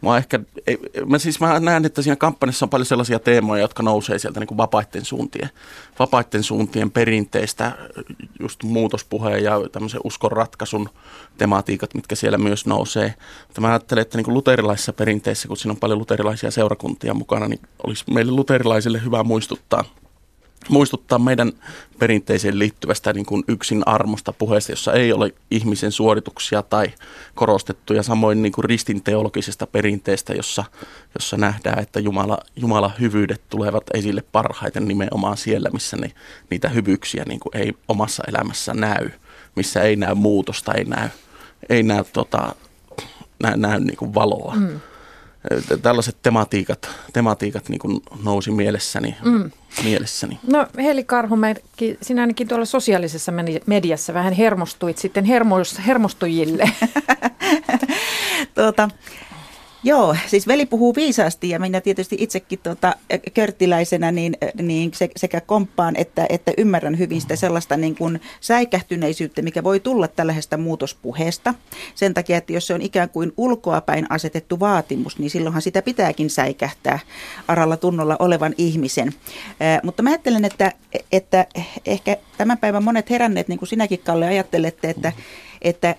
Mua 0.00 0.16
ehkä, 0.16 0.40
ei, 0.66 0.78
mä 1.06 1.18
siis 1.18 1.40
mä 1.40 1.60
näen, 1.60 1.84
että 1.84 2.02
siinä 2.02 2.16
kampanjassa 2.16 2.66
on 2.66 2.70
paljon 2.70 2.86
sellaisia 2.86 3.18
teemoja, 3.18 3.62
jotka 3.62 3.82
nousee 3.82 4.18
sieltä 4.18 4.40
niin 4.40 4.48
kuin 4.48 4.58
vapaiden 4.58 5.04
suuntien, 5.04 5.50
vapaiden 5.98 6.42
suuntien 6.42 6.90
perinteistä, 6.90 7.72
just 8.40 8.62
muutospuheen 8.62 9.44
ja 9.44 9.60
tämmöisen 9.72 10.00
uskon 10.04 10.32
ratkaisun 10.32 10.88
tematiikat, 11.38 11.94
mitkä 11.94 12.14
siellä 12.14 12.38
myös 12.38 12.66
nousee. 12.66 13.14
Mutta 13.46 13.60
mä 13.60 13.68
ajattelen, 13.68 14.02
että 14.02 14.18
niin 14.18 14.24
kuin 14.24 14.34
luterilaisissa 14.34 14.92
perinteissä, 14.92 15.48
kun 15.48 15.56
siinä 15.56 15.72
on 15.72 15.80
paljon 15.80 15.98
luterilaisia 15.98 16.50
seurakuntia 16.50 17.14
mukana, 17.14 17.48
niin 17.48 17.60
olisi 17.86 18.04
meille 18.10 18.32
luterilaisille 18.32 19.04
hyvä 19.04 19.22
muistuttaa– 19.22 19.84
muistuttaa 20.68 21.18
meidän 21.18 21.52
perinteiseen 21.98 22.58
liittyvästä 22.58 23.12
niin 23.12 23.26
kuin 23.26 23.44
yksin 23.48 23.82
armosta 23.86 24.32
puheesta, 24.32 24.72
jossa 24.72 24.92
ei 24.92 25.12
ole 25.12 25.34
ihmisen 25.50 25.92
suorituksia 25.92 26.62
tai 26.62 26.86
korostettuja, 27.34 28.02
samoin 28.02 28.42
niin 28.42 28.52
kuin 28.52 28.64
ristin 28.64 29.02
teologisesta 29.02 29.66
perinteestä, 29.66 30.32
jossa, 30.34 30.64
jossa 31.14 31.36
nähdään, 31.36 31.78
että 31.78 32.00
Jumala, 32.00 32.38
Jumala 32.56 32.90
hyvyydet 33.00 33.42
tulevat 33.50 33.84
esille 33.94 34.24
parhaiten 34.32 34.88
nimenomaan 34.88 35.36
siellä, 35.36 35.70
missä 35.72 35.96
ne, 35.96 36.10
niitä 36.50 36.68
hyvyyksiä 36.68 37.24
niin 37.28 37.40
kuin 37.40 37.56
ei 37.56 37.72
omassa 37.88 38.22
elämässä 38.28 38.74
näy, 38.74 39.10
missä 39.56 39.82
ei 39.82 39.96
näy 39.96 40.14
muutosta, 40.14 40.74
ei 40.74 40.84
näy, 40.84 41.08
ei 41.68 41.82
näy, 41.82 42.04
tota, 42.12 42.54
näy, 43.42 43.56
näy 43.56 43.80
niin 43.80 43.96
kuin 43.96 44.14
valoa. 44.14 44.54
Mm 44.56 44.80
tällaiset 45.82 46.16
tematiikat, 46.22 46.90
tematiikat 47.12 47.68
niin 47.68 47.78
kuin 47.78 48.02
nousi 48.22 48.50
mielessäni, 48.50 49.16
mm. 49.24 49.50
mielessäni. 49.84 50.38
No 50.46 50.66
Heli 50.76 51.04
Karhumäki, 51.04 51.98
sinä 52.02 52.22
ainakin 52.22 52.48
tuolla 52.48 52.64
sosiaalisessa 52.64 53.32
mediassa 53.66 54.14
vähän 54.14 54.32
hermostuit 54.32 54.98
sitten 54.98 55.24
hermos, 55.24 55.78
hermostujille. 55.86 56.70
tuota, 58.54 58.88
Joo, 59.84 60.16
siis 60.26 60.46
veli 60.46 60.66
puhuu 60.66 60.94
viisaasti 60.94 61.48
ja 61.48 61.58
minä 61.58 61.80
tietysti 61.80 62.16
itsekin 62.18 62.58
tuota, 62.62 62.96
körttiläisenä 63.34 64.12
niin, 64.12 64.36
niin 64.62 64.92
sekä 65.16 65.40
komppaan 65.40 65.96
että, 65.96 66.26
että 66.28 66.52
ymmärrän 66.58 66.98
hyvin 66.98 67.20
sitä 67.20 67.36
sellaista 67.36 67.76
niin 67.76 67.94
kuin 67.94 68.20
säikähtyneisyyttä, 68.40 69.42
mikä 69.42 69.64
voi 69.64 69.80
tulla 69.80 70.08
tällaisesta 70.08 70.56
muutospuheesta. 70.56 71.54
Sen 71.94 72.14
takia, 72.14 72.36
että 72.36 72.52
jos 72.52 72.66
se 72.66 72.74
on 72.74 72.82
ikään 72.82 73.08
kuin 73.10 73.32
ulkoapäin 73.36 74.06
asetettu 74.10 74.60
vaatimus, 74.60 75.18
niin 75.18 75.30
silloinhan 75.30 75.62
sitä 75.62 75.82
pitääkin 75.82 76.30
säikähtää 76.30 76.98
aralla 77.48 77.76
tunnolla 77.76 78.16
olevan 78.18 78.54
ihmisen. 78.58 79.08
Äh, 79.08 79.80
mutta 79.82 80.02
mä 80.02 80.10
ajattelen, 80.10 80.44
että, 80.44 80.72
että 81.12 81.46
ehkä 81.86 82.16
tämän 82.38 82.58
päivän 82.58 82.84
monet 82.84 83.10
heränneet, 83.10 83.48
niin 83.48 83.58
kuin 83.58 83.68
sinäkin 83.68 83.98
Kalle 83.98 84.26
ajattelette, 84.26 84.90
että 84.90 85.12
että 85.62 85.94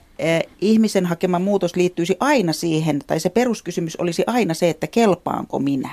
ihmisen 0.62 1.06
hakema 1.06 1.40
muutos 1.40 1.76
liittyisi 1.76 2.18
aina 2.20 2.54
siihen, 2.54 3.02
tai 3.08 3.20
se 3.20 3.30
peruskysymys 3.30 3.96
olisi 3.96 4.24
aina 4.28 4.54
se, 4.54 4.70
että 4.70 4.88
kelpaanko 4.88 5.60
minä. 5.60 5.90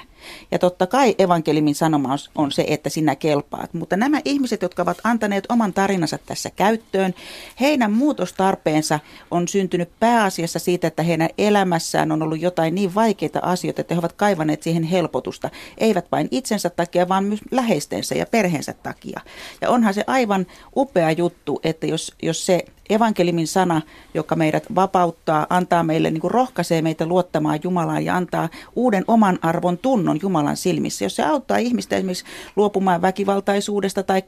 Ja 0.51 0.59
totta 0.59 0.87
kai 0.87 1.15
evankelimin 1.19 1.75
sanoma 1.75 2.17
on 2.35 2.53
se, 2.53 2.65
että 2.69 2.91
sinä 2.91 3.17
kelpaat. 3.17 3.75
Mutta 3.75 3.97
nämä 3.97 4.21
ihmiset, 4.25 4.63
jotka 4.63 4.83
ovat 4.83 4.99
antaneet 5.05 5.45
oman 5.49 5.73
tarinansa 5.73 6.19
tässä 6.19 6.51
käyttöön, 6.51 7.15
heidän 7.61 7.93
muutostarpeensa 7.93 9.01
on 9.31 9.49
syntynyt 9.49 9.91
pääasiassa 10.01 10.59
siitä, 10.59 10.87
että 10.87 11.03
heidän 11.03 11.29
elämässään 11.39 12.13
on 12.13 12.23
ollut 12.23 12.41
jotain 12.41 12.75
niin 12.75 12.95
vaikeita 12.95 13.39
asioita, 13.43 13.81
että 13.81 13.95
he 13.95 13.99
ovat 13.99 14.13
kaivaneet 14.13 14.63
siihen 14.63 14.83
helpotusta. 14.83 15.51
Eivät 15.79 16.07
vain 16.13 16.29
itsensä 16.31 16.71
takia, 16.71 17.09
vaan 17.09 17.25
myös 17.25 17.41
läheistensä 17.51 18.15
ja 18.15 18.27
perheensä 18.27 18.75
takia. 18.83 19.21
Ja 19.61 19.71
onhan 19.71 19.95
se 19.95 20.05
aivan 20.07 20.47
upea 20.77 21.11
juttu, 21.11 21.61
että 21.65 21.87
jos, 21.87 22.15
jos 22.23 22.47
se 22.47 22.65
evankelimin 22.91 23.47
sana, 23.47 23.83
joka 24.15 24.37
meidät 24.37 24.65
vapauttaa, 24.75 25.47
antaa 25.51 25.83
meille, 25.83 26.11
niin 26.11 26.21
kuin 26.21 26.31
rohkaisee 26.31 26.83
meitä 26.83 27.07
luottamaan 27.07 27.59
Jumalaan 27.63 28.05
ja 28.05 28.17
antaa 28.17 28.49
uuden 28.77 29.05
oman 29.09 29.39
arvon 29.43 29.79
tunnon 29.79 30.19
Jumalan 30.23 30.57
silmissä. 30.57 31.05
Jos 31.05 31.17
se 31.17 31.23
auttaa 31.25 31.57
ihmistä 31.57 31.97
esimerkiksi 31.97 32.25
luopumaan 32.57 33.03
väkivaltaisuudesta 33.03 34.03
tai 34.03 34.23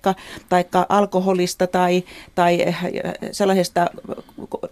taikka 0.48 0.86
alkoholista 0.88 1.66
tai, 1.66 2.04
tai 2.34 2.62
eh, 2.62 2.76
sellaisesta 3.32 3.86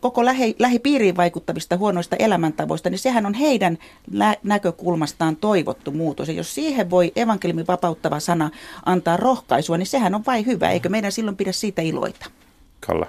koko 0.00 0.24
lähi, 0.24 0.56
lähipiiriin 0.58 1.16
vaikuttavista 1.16 1.76
huonoista 1.76 2.16
elämäntavoista, 2.16 2.90
niin 2.90 2.98
sehän 2.98 3.26
on 3.26 3.34
heidän 3.34 3.78
lä- 4.12 4.36
näkökulmastaan 4.42 5.36
toivottu 5.36 5.90
muutos. 5.90 6.28
Ja 6.28 6.34
jos 6.34 6.54
siihen 6.54 6.90
voi 6.90 7.12
evankeliumin 7.16 7.66
vapauttava 7.66 8.20
sana 8.20 8.50
antaa 8.86 9.16
rohkaisua, 9.16 9.78
niin 9.78 9.86
sehän 9.86 10.14
on 10.14 10.22
vain 10.26 10.46
hyvä. 10.46 10.70
Eikö 10.70 10.88
meidän 10.88 11.12
silloin 11.12 11.36
pidä 11.36 11.52
siitä 11.52 11.82
iloita? 11.82 12.39
Kalla. 12.86 13.06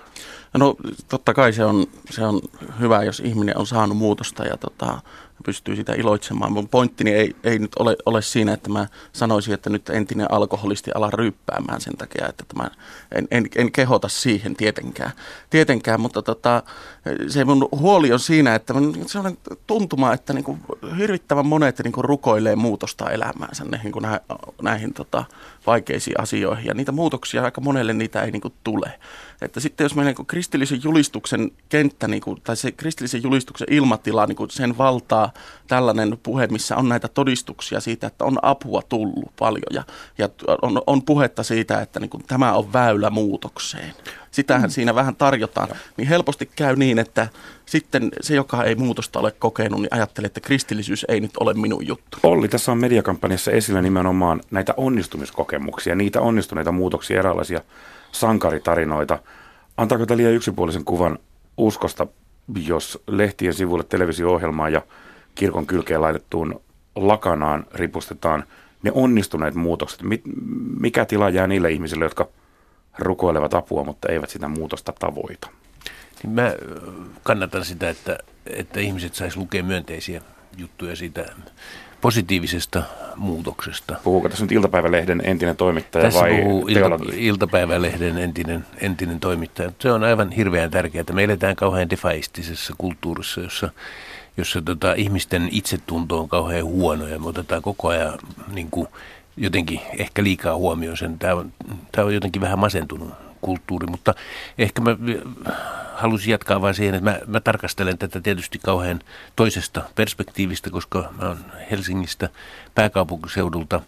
No 0.57 0.75
totta 1.09 1.33
kai 1.33 1.53
se 1.53 1.65
on, 1.65 1.87
se 2.09 2.25
on 2.25 2.41
hyvä, 2.79 3.03
jos 3.03 3.19
ihminen 3.19 3.57
on 3.57 3.67
saanut 3.67 3.97
muutosta 3.97 4.45
ja 4.45 4.57
tota, 4.57 5.01
pystyy 5.45 5.75
sitä 5.75 5.93
iloitsemaan. 5.93 6.51
Mun 6.51 6.69
pointtini 6.69 7.11
ei, 7.11 7.35
ei 7.43 7.59
nyt 7.59 7.71
ole, 7.79 7.95
ole 8.05 8.21
siinä, 8.21 8.53
että 8.53 8.69
mä 8.69 8.87
sanoisin, 9.13 9.53
että 9.53 9.69
nyt 9.69 9.89
entinen 9.89 10.31
alkoholisti 10.31 10.91
ala 10.95 11.09
ryyppäämään 11.11 11.81
sen 11.81 11.97
takia, 11.97 12.27
että 12.27 12.43
mä 12.55 12.69
en, 13.11 13.27
en, 13.31 13.47
en 13.55 13.71
kehota 13.71 14.09
siihen 14.09 14.55
tietenkään. 14.55 15.11
tietenkään 15.49 16.01
mutta 16.01 16.21
tota, 16.21 16.63
se 17.27 17.45
mun 17.45 17.69
huoli 17.71 18.13
on 18.13 18.19
siinä, 18.19 18.55
että 18.55 18.73
se 19.05 19.19
on 19.19 19.37
tuntuma, 19.67 20.13
että 20.13 20.33
niin 20.33 20.43
kuin 20.43 20.61
hirvittävän 20.97 21.45
monet 21.45 21.79
niin 21.83 21.91
kuin 21.91 22.05
rukoilee 22.05 22.55
muutosta 22.55 23.11
elämäänsä 23.11 23.63
niin 23.63 23.91
kuin 23.91 24.03
näihin, 24.03 24.21
näihin 24.61 24.93
tota, 24.93 25.25
vaikeisiin 25.67 26.19
asioihin. 26.19 26.65
Ja 26.65 26.73
niitä 26.73 26.91
muutoksia 26.91 27.43
aika 27.43 27.61
monelle 27.61 27.93
niitä 27.93 28.21
ei 28.21 28.31
niin 28.31 28.41
kuin 28.41 28.53
tule. 28.63 28.99
Että 29.41 29.59
sitten 29.59 29.85
jos 29.85 29.95
meidän 29.95 30.15
niin 30.17 30.27
kristillisen 30.27 30.83
julistuksen 30.83 31.51
kenttä, 31.69 32.07
niin 32.07 32.21
kuin, 32.21 32.41
tai 32.43 32.55
se 32.55 32.71
kristillisen 32.71 33.23
julistuksen 33.23 33.67
ilmatila, 33.71 34.25
niin 34.25 34.35
kuin 34.35 34.49
sen 34.49 34.77
valtaa 34.77 35.33
tällainen 35.67 36.17
puhe, 36.23 36.47
missä 36.47 36.77
on 36.77 36.89
näitä 36.89 37.07
todistuksia 37.07 37.79
siitä, 37.79 38.07
että 38.07 38.25
on 38.25 38.37
apua 38.41 38.81
tullut 38.89 39.35
paljon 39.39 39.63
ja, 39.71 39.83
ja 40.17 40.29
on, 40.61 40.81
on 40.87 41.03
puhetta 41.03 41.43
siitä, 41.43 41.81
että 41.81 41.99
niin 41.99 42.09
kuin, 42.09 42.23
tämä 42.27 42.53
on 42.53 42.73
väylä 42.73 43.09
muutokseen. 43.09 43.93
Sitähän 44.31 44.69
mm. 44.69 44.71
siinä 44.71 44.95
vähän 44.95 45.15
tarjotaan. 45.15 45.67
Niin 45.97 46.07
helposti 46.07 46.49
käy 46.55 46.75
niin, 46.75 46.99
että 46.99 47.27
sitten 47.65 48.11
se, 48.21 48.35
joka 48.35 48.63
ei 48.63 48.75
muutosta 48.75 49.19
ole 49.19 49.31
kokenut, 49.39 49.81
niin 49.81 49.93
ajattelee, 49.93 50.25
että 50.25 50.39
kristillisyys 50.39 51.05
ei 51.09 51.19
nyt 51.19 51.31
ole 51.39 51.53
minun 51.53 51.87
juttu. 51.87 52.17
Olli, 52.23 52.47
tässä 52.47 52.71
on 52.71 52.77
mediakampanjassa 52.77 53.51
esillä 53.51 53.81
nimenomaan 53.81 54.41
näitä 54.51 54.73
onnistumiskokemuksia, 54.77 55.95
niitä 55.95 56.21
onnistuneita 56.21 56.71
muutoksia, 56.71 57.19
erilaisia 57.19 57.61
sankaritarinoita. 58.11 59.19
Antaako 59.77 60.05
tämä 60.05 60.17
liian 60.17 60.33
yksipuolisen 60.33 60.85
kuvan 60.85 61.19
uskosta, 61.57 62.07
jos 62.65 63.03
lehtien 63.07 63.53
sivuille 63.53 63.85
televisio-ohjelmaan 63.89 64.73
ja 64.73 64.81
kirkon 65.35 65.65
kylkeen 65.65 66.01
laitettuun 66.01 66.61
lakanaan 66.95 67.65
ripustetaan 67.73 68.43
ne 68.83 68.91
onnistuneet 68.93 69.55
muutokset? 69.55 69.99
Mikä 70.79 71.05
tila 71.05 71.29
jää 71.29 71.47
niille 71.47 71.71
ihmisille, 71.71 72.05
jotka 72.05 72.27
rukoilevat 73.01 73.53
apua, 73.53 73.83
mutta 73.83 74.11
eivät 74.11 74.29
sitä 74.29 74.47
muutosta 74.47 74.93
tavoita? 74.99 75.47
Niin 76.23 76.31
mä 76.33 76.53
kannatan 77.23 77.65
sitä, 77.65 77.89
että, 77.89 78.17
että 78.45 78.79
ihmiset 78.79 79.15
saisi 79.15 79.37
lukea 79.37 79.63
myönteisiä 79.63 80.21
juttuja 80.57 80.95
siitä 80.95 81.25
positiivisesta 82.01 82.83
muutoksesta. 83.15 83.95
Puhuuko 84.03 84.29
tässä 84.29 84.43
nyt 84.43 84.51
iltapäivälehden 84.51 85.21
entinen 85.23 85.57
toimittaja 85.57 86.05
tässä 86.05 86.19
vai 86.19 86.41
puhuu 86.41 86.67
ilta, 86.67 86.99
iltapäivälehden 87.13 88.17
entinen, 88.17 88.65
entinen 88.81 89.19
toimittaja. 89.19 89.71
Se 89.79 89.91
on 89.91 90.03
aivan 90.03 90.31
hirveän 90.31 90.71
tärkeää, 90.71 91.01
että 91.01 91.13
me 91.13 91.23
eletään 91.23 91.55
kauhean 91.55 91.89
defaistisessa 91.89 92.73
kulttuurissa, 92.77 93.41
jossa, 93.41 93.69
jossa 94.37 94.61
tota, 94.61 94.93
ihmisten 94.93 95.49
itsetunto 95.51 96.19
on 96.19 96.29
kauhean 96.29 96.65
huono 96.65 97.07
ja 97.07 97.19
me 97.19 97.27
otetaan 97.27 97.61
koko 97.61 97.87
ajan 97.87 98.19
niin 98.53 98.67
kuin, 98.71 98.87
jotenkin 99.41 99.81
ehkä 99.97 100.23
liikaa 100.23 100.55
huomioon 100.55 100.97
sen. 100.97 101.19
Tämä 101.19 101.33
on, 101.33 101.53
tämä 101.91 102.05
on 102.05 102.13
jotenkin 102.13 102.41
vähän 102.41 102.59
masentunut 102.59 103.13
kulttuuri, 103.41 103.87
mutta 103.87 104.13
ehkä 104.57 104.81
mä 104.81 104.97
halusin 105.93 106.31
jatkaa 106.31 106.61
vain 106.61 106.75
siihen, 106.75 106.95
että 106.95 107.09
mä, 107.11 107.19
mä 107.27 107.39
tarkastelen 107.39 107.97
tätä 107.97 108.21
tietysti 108.21 108.59
kauhean 108.59 108.99
toisesta 109.35 109.81
perspektiivistä, 109.95 110.69
koska 110.69 111.13
mä 111.21 111.27
oon 111.27 111.37
Helsingistä 111.71 112.29
pääkaupunkiseudulta, 112.75 113.81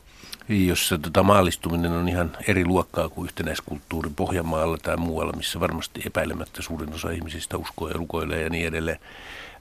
jossa 0.50 0.98
tota 0.98 1.24
maalistuminen 1.24 1.92
on 1.92 2.10
ihan 2.10 2.38
eri 2.48 2.66
luokkaa 2.66 3.10
kuin 3.10 3.26
yhtenäiskulttuuri 3.26 4.10
Pohjanmaalla 4.16 4.78
tai 4.78 4.98
muualla, 4.98 5.34
missä 5.34 5.60
varmasti 5.60 6.02
epäilemättä 6.06 6.62
suurin 6.62 6.94
osa 6.94 7.10
ihmisistä 7.10 7.58
uskoo 7.58 7.88
ja 7.88 7.94
rukoilee 7.94 8.42
ja 8.42 8.50
niin 8.50 8.68
edelleen. 8.68 9.00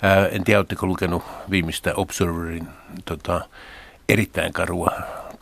Ää, 0.03 0.27
en 0.27 0.45
tiedä, 0.45 0.59
oletteko 0.59 0.87
lukenut 0.87 1.23
viimeistä 1.51 1.95
Observerin 1.97 2.69
tota, 3.05 3.41
erittäin 4.09 4.53
karua 4.53 4.93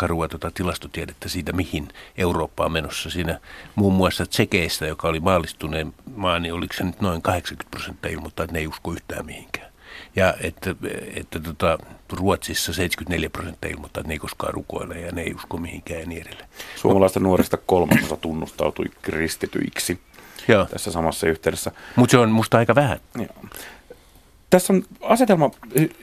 karua 0.00 0.28
tuota 0.28 0.50
tilastotiedettä 0.50 1.28
siitä, 1.28 1.52
mihin 1.52 1.88
Eurooppa 2.16 2.64
on 2.64 2.72
menossa. 2.72 3.10
Siinä 3.10 3.40
muun 3.74 3.94
muassa 3.94 4.26
Tsekeistä, 4.26 4.86
joka 4.86 5.08
oli 5.08 5.20
maallistuneen 5.20 5.94
maa, 6.16 6.38
niin 6.38 6.54
oliko 6.54 6.74
se 6.74 6.84
nyt 6.84 7.00
noin 7.00 7.22
80 7.22 7.70
prosenttia 7.70 8.10
ilmoittaa, 8.10 8.44
että 8.44 8.52
ne 8.54 8.58
ei 8.58 8.66
usko 8.66 8.92
yhtään 8.92 9.26
mihinkään. 9.26 9.72
Ja 10.16 10.34
että, 10.40 10.74
että 11.14 11.40
tota, 11.40 11.78
Ruotsissa 12.12 12.72
74 12.72 13.30
prosenttia 13.30 13.70
ilmoittaa, 13.70 14.00
että 14.00 14.08
ne 14.08 14.14
ei 14.14 14.18
koskaan 14.18 14.54
rukoile 14.54 15.00
ja 15.00 15.12
ne 15.12 15.22
ei 15.22 15.34
usko 15.34 15.56
mihinkään 15.56 16.00
ja 16.00 16.06
niin 16.06 16.22
edelleen. 16.22 16.48
Suomalaista 16.76 17.20
nuorista 17.20 17.56
kolmasosa 17.56 18.16
tunnustautui 18.16 18.86
kristityiksi 19.02 20.00
Joo. 20.48 20.64
tässä 20.64 20.92
samassa 20.92 21.26
yhteydessä. 21.26 21.72
Mutta 21.96 22.10
se 22.10 22.18
on 22.18 22.30
musta 22.30 22.58
aika 22.58 22.74
vähän. 22.74 23.00
Joo. 23.14 23.44
Tässä 24.50 24.72
on 24.72 24.82
asetelma, 25.00 25.50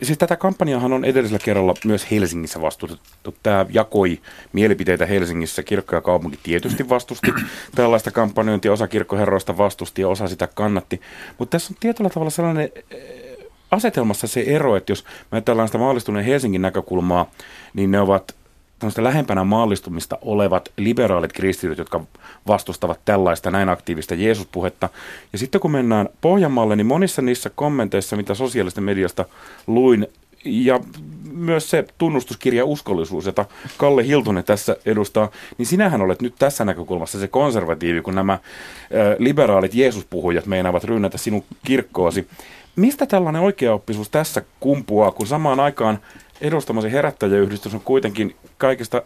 siis 0.01 0.17
tätä 0.17 0.35
kampanjaahan 0.35 0.93
on 0.93 1.05
edellisellä 1.05 1.43
kerralla 1.43 1.73
myös 1.85 2.11
Helsingissä 2.11 2.61
vastustettu. 2.61 3.35
Tämä 3.43 3.65
jakoi 3.69 4.19
mielipiteitä 4.53 5.05
Helsingissä. 5.05 5.63
Kirkko 5.63 5.95
ja 5.95 6.01
kaupunki 6.01 6.39
tietysti 6.43 6.89
vastusti 6.89 7.33
tällaista 7.75 8.11
kampanjointia. 8.11 8.73
Osa 8.73 8.87
kirkkoherroista 8.87 9.57
vastusti 9.57 10.01
ja 10.01 10.07
osa 10.07 10.27
sitä 10.27 10.47
kannatti. 10.47 11.01
Mutta 11.37 11.51
tässä 11.57 11.73
on 11.73 11.77
tietyllä 11.79 12.09
tavalla 12.09 12.29
sellainen 12.29 12.69
eh, 12.91 13.37
asetelmassa 13.71 14.27
se 14.27 14.41
ero, 14.41 14.75
että 14.75 14.91
jos 14.91 15.03
me 15.03 15.35
ajatellaan 15.35 15.67
sitä 15.67 15.77
maallistuneen 15.77 16.25
Helsingin 16.25 16.61
näkökulmaa, 16.61 17.31
niin 17.73 17.91
ne 17.91 17.99
ovat 17.99 18.35
lähempänä 18.97 19.43
maallistumista 19.43 20.17
olevat 20.21 20.69
liberaalit 20.77 21.33
kristityt, 21.33 21.77
jotka 21.77 22.03
vastustavat 22.47 22.99
tällaista 23.05 23.51
näin 23.51 23.69
aktiivista 23.69 24.15
Jeesuspuhetta. 24.15 24.89
Ja 25.33 25.39
sitten 25.39 25.61
kun 25.61 25.71
mennään 25.71 26.09
Pohjanmaalle, 26.21 26.75
niin 26.75 26.87
monissa 26.87 27.21
niissä 27.21 27.49
kommenteissa, 27.55 28.15
mitä 28.15 28.33
sosiaalista 28.33 28.81
mediasta 28.81 29.25
luin, 29.67 30.07
ja 30.45 30.79
myös 31.33 31.69
se 31.69 31.85
tunnustuskirja 31.97 32.65
uskollisuus, 32.65 33.25
jota 33.25 33.45
Kalle 33.77 34.07
Hiltunen 34.07 34.43
tässä 34.43 34.77
edustaa, 34.85 35.29
niin 35.57 35.65
sinähän 35.65 36.01
olet 36.01 36.21
nyt 36.21 36.35
tässä 36.39 36.65
näkökulmassa 36.65 37.19
se 37.19 37.27
konservatiivi, 37.27 38.01
kun 38.01 38.15
nämä 38.15 38.39
liberaalit 39.17 39.73
Jeesuspuhujat 39.73 40.45
meinaavat 40.45 40.83
rynnätä 40.83 41.17
sinun 41.17 41.43
kirkkoosi. 41.65 42.27
Mistä 42.75 43.05
tällainen 43.05 43.41
oikeaoppisuus 43.41 44.09
tässä 44.09 44.41
kumpuaa, 44.59 45.11
kun 45.11 45.27
samaan 45.27 45.59
aikaan 45.59 45.99
edustamasi 46.41 46.91
herättäjäyhdistys 46.91 47.73
on 47.73 47.81
kuitenkin 47.81 48.35
kaikista 48.57 49.01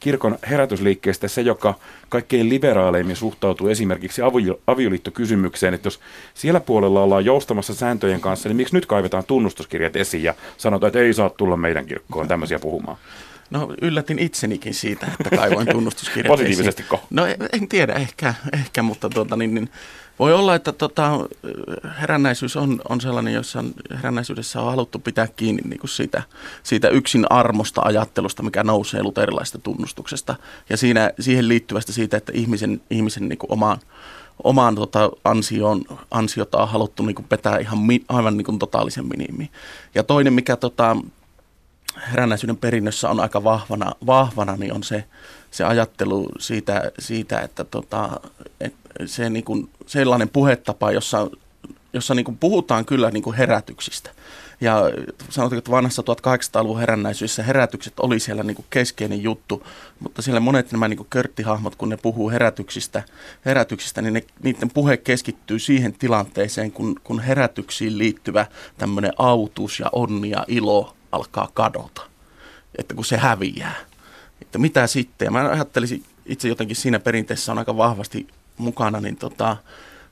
kirkon 0.00 0.38
herätysliikkeistä 0.50 1.28
se, 1.28 1.40
joka 1.40 1.74
kaikkein 2.08 2.48
liberaaleimmin 2.48 3.16
suhtautuu 3.16 3.68
esimerkiksi 3.68 4.22
avioliittokysymykseen, 4.66 5.74
että 5.74 5.86
jos 5.86 6.00
siellä 6.34 6.60
puolella 6.60 7.02
ollaan 7.02 7.24
joustamassa 7.24 7.74
sääntöjen 7.74 8.20
kanssa, 8.20 8.48
niin 8.48 8.56
miksi 8.56 8.74
nyt 8.74 8.86
kaivetaan 8.86 9.24
tunnustuskirjat 9.24 9.96
esiin 9.96 10.22
ja 10.22 10.34
sanotaan, 10.56 10.88
että 10.88 11.00
ei 11.00 11.14
saa 11.14 11.30
tulla 11.30 11.56
meidän 11.56 11.86
kirkkoon 11.86 12.28
tämmöisiä 12.28 12.58
puhumaan? 12.58 12.96
No 13.50 13.74
yllätin 13.82 14.18
itsenikin 14.18 14.74
siitä, 14.74 15.06
että 15.20 15.36
kaivoin 15.36 15.68
tunnustuskirjat 15.68 16.32
Positiivisestiko? 16.36 17.00
No 17.10 17.26
en 17.52 17.68
tiedä, 17.68 17.92
ehkä, 17.92 18.34
ehkä 18.52 18.82
mutta 18.82 19.08
tuota, 19.08 19.36
niin, 19.36 19.54
niin, 19.54 19.70
voi 20.18 20.34
olla, 20.34 20.54
että 20.54 20.72
tota, 20.72 21.28
herännäisyys 22.00 22.56
on, 22.56 22.80
on 22.88 23.00
sellainen, 23.00 23.34
jossa 23.34 23.64
herännäisyydessä 23.90 24.60
on 24.60 24.70
haluttu 24.70 24.98
pitää 24.98 25.26
kiinni 25.26 25.62
niin 25.64 25.80
kuin 25.80 25.90
siitä, 25.90 26.22
siitä 26.62 26.88
yksin 26.88 27.26
armosta 27.30 27.80
ajattelusta, 27.84 28.42
mikä 28.42 28.64
nousee 28.64 29.02
luterilaisesta 29.02 29.58
tunnustuksesta. 29.58 30.34
Ja 30.70 30.76
siinä, 30.76 31.10
siihen 31.20 31.48
liittyvästä 31.48 31.92
siitä, 31.92 32.16
että 32.16 32.32
ihmisen, 32.34 32.80
ihmisen 32.90 33.28
niin 33.28 33.38
kuin 33.38 33.52
omaan, 33.52 33.78
omaan 34.44 34.74
tota 34.74 35.10
ansioon, 35.24 35.82
ansiota 36.10 36.58
on 36.58 36.68
haluttu 36.68 37.02
niin 37.02 37.14
kuin 37.14 37.26
petää 37.28 37.58
ihan 37.58 37.78
mi, 37.78 38.04
aivan 38.08 38.36
niin 38.36 38.44
kuin 38.44 38.58
totaalisen 38.58 39.06
minimiin. 39.08 39.50
Ja 39.94 40.02
toinen, 40.02 40.32
mikä 40.32 40.56
tota, 40.56 40.96
herännäisyyden 42.12 42.56
perinnössä 42.56 43.10
on 43.10 43.20
aika 43.20 43.44
vahvana, 43.44 43.92
vahvana 44.06 44.56
niin 44.56 44.72
on 44.72 44.82
se, 44.82 45.04
se 45.50 45.64
ajattelu 45.64 46.28
siitä, 46.38 46.92
siitä 46.98 47.40
että 47.40 47.64
tota, 47.64 48.20
et 48.60 48.74
se 49.06 49.30
niin 49.30 49.44
kuin 49.44 49.70
sellainen 49.86 50.28
puhetapa, 50.28 50.92
jossa, 50.92 51.30
jossa 51.92 52.14
niin 52.14 52.24
kuin 52.24 52.38
puhutaan 52.38 52.84
kyllä 52.84 53.10
niin 53.10 53.22
kuin 53.22 53.36
herätyksistä. 53.36 54.10
Ja 54.60 54.90
sanotaan, 55.30 55.58
että 55.58 55.70
vanhassa 55.70 56.02
1800-luvun 56.02 56.80
herännäisyydessä 56.80 57.42
herätykset 57.42 58.00
oli 58.00 58.20
siellä 58.20 58.42
niin 58.42 58.54
kuin 58.54 58.66
keskeinen 58.70 59.22
juttu, 59.22 59.66
mutta 60.00 60.22
siellä 60.22 60.40
monet 60.40 60.72
nämä 60.72 60.88
niin 60.88 60.96
kuin 60.96 61.06
körttihahmot, 61.10 61.76
kun 61.76 61.88
ne 61.88 61.96
puhuu 61.96 62.30
herätyksistä, 62.30 63.02
herätyksistä 63.44 64.02
niin 64.02 64.14
ne, 64.14 64.24
niiden 64.42 64.70
puhe 64.70 64.96
keskittyy 64.96 65.58
siihen 65.58 65.92
tilanteeseen, 65.92 66.72
kun, 66.72 67.00
kun 67.04 67.20
herätyksiin 67.20 67.98
liittyvä 67.98 68.46
tämmöinen 68.78 69.12
autus 69.16 69.80
ja 69.80 69.86
onni 69.92 70.30
ja 70.30 70.44
ilo 70.48 70.96
alkaa 71.14 71.48
kadota. 71.54 72.02
Että 72.78 72.94
kun 72.94 73.04
se 73.04 73.16
häviää. 73.16 73.76
Että 74.42 74.58
mitä 74.58 74.86
sitten? 74.86 75.32
Mä 75.32 75.50
ajattelisin 75.50 76.04
itse 76.26 76.48
jotenkin 76.48 76.76
siinä 76.76 76.98
perinteessä 76.98 77.52
on 77.52 77.58
aika 77.58 77.76
vahvasti 77.76 78.26
mukana, 78.58 79.00
niin 79.00 79.16
tota, 79.16 79.56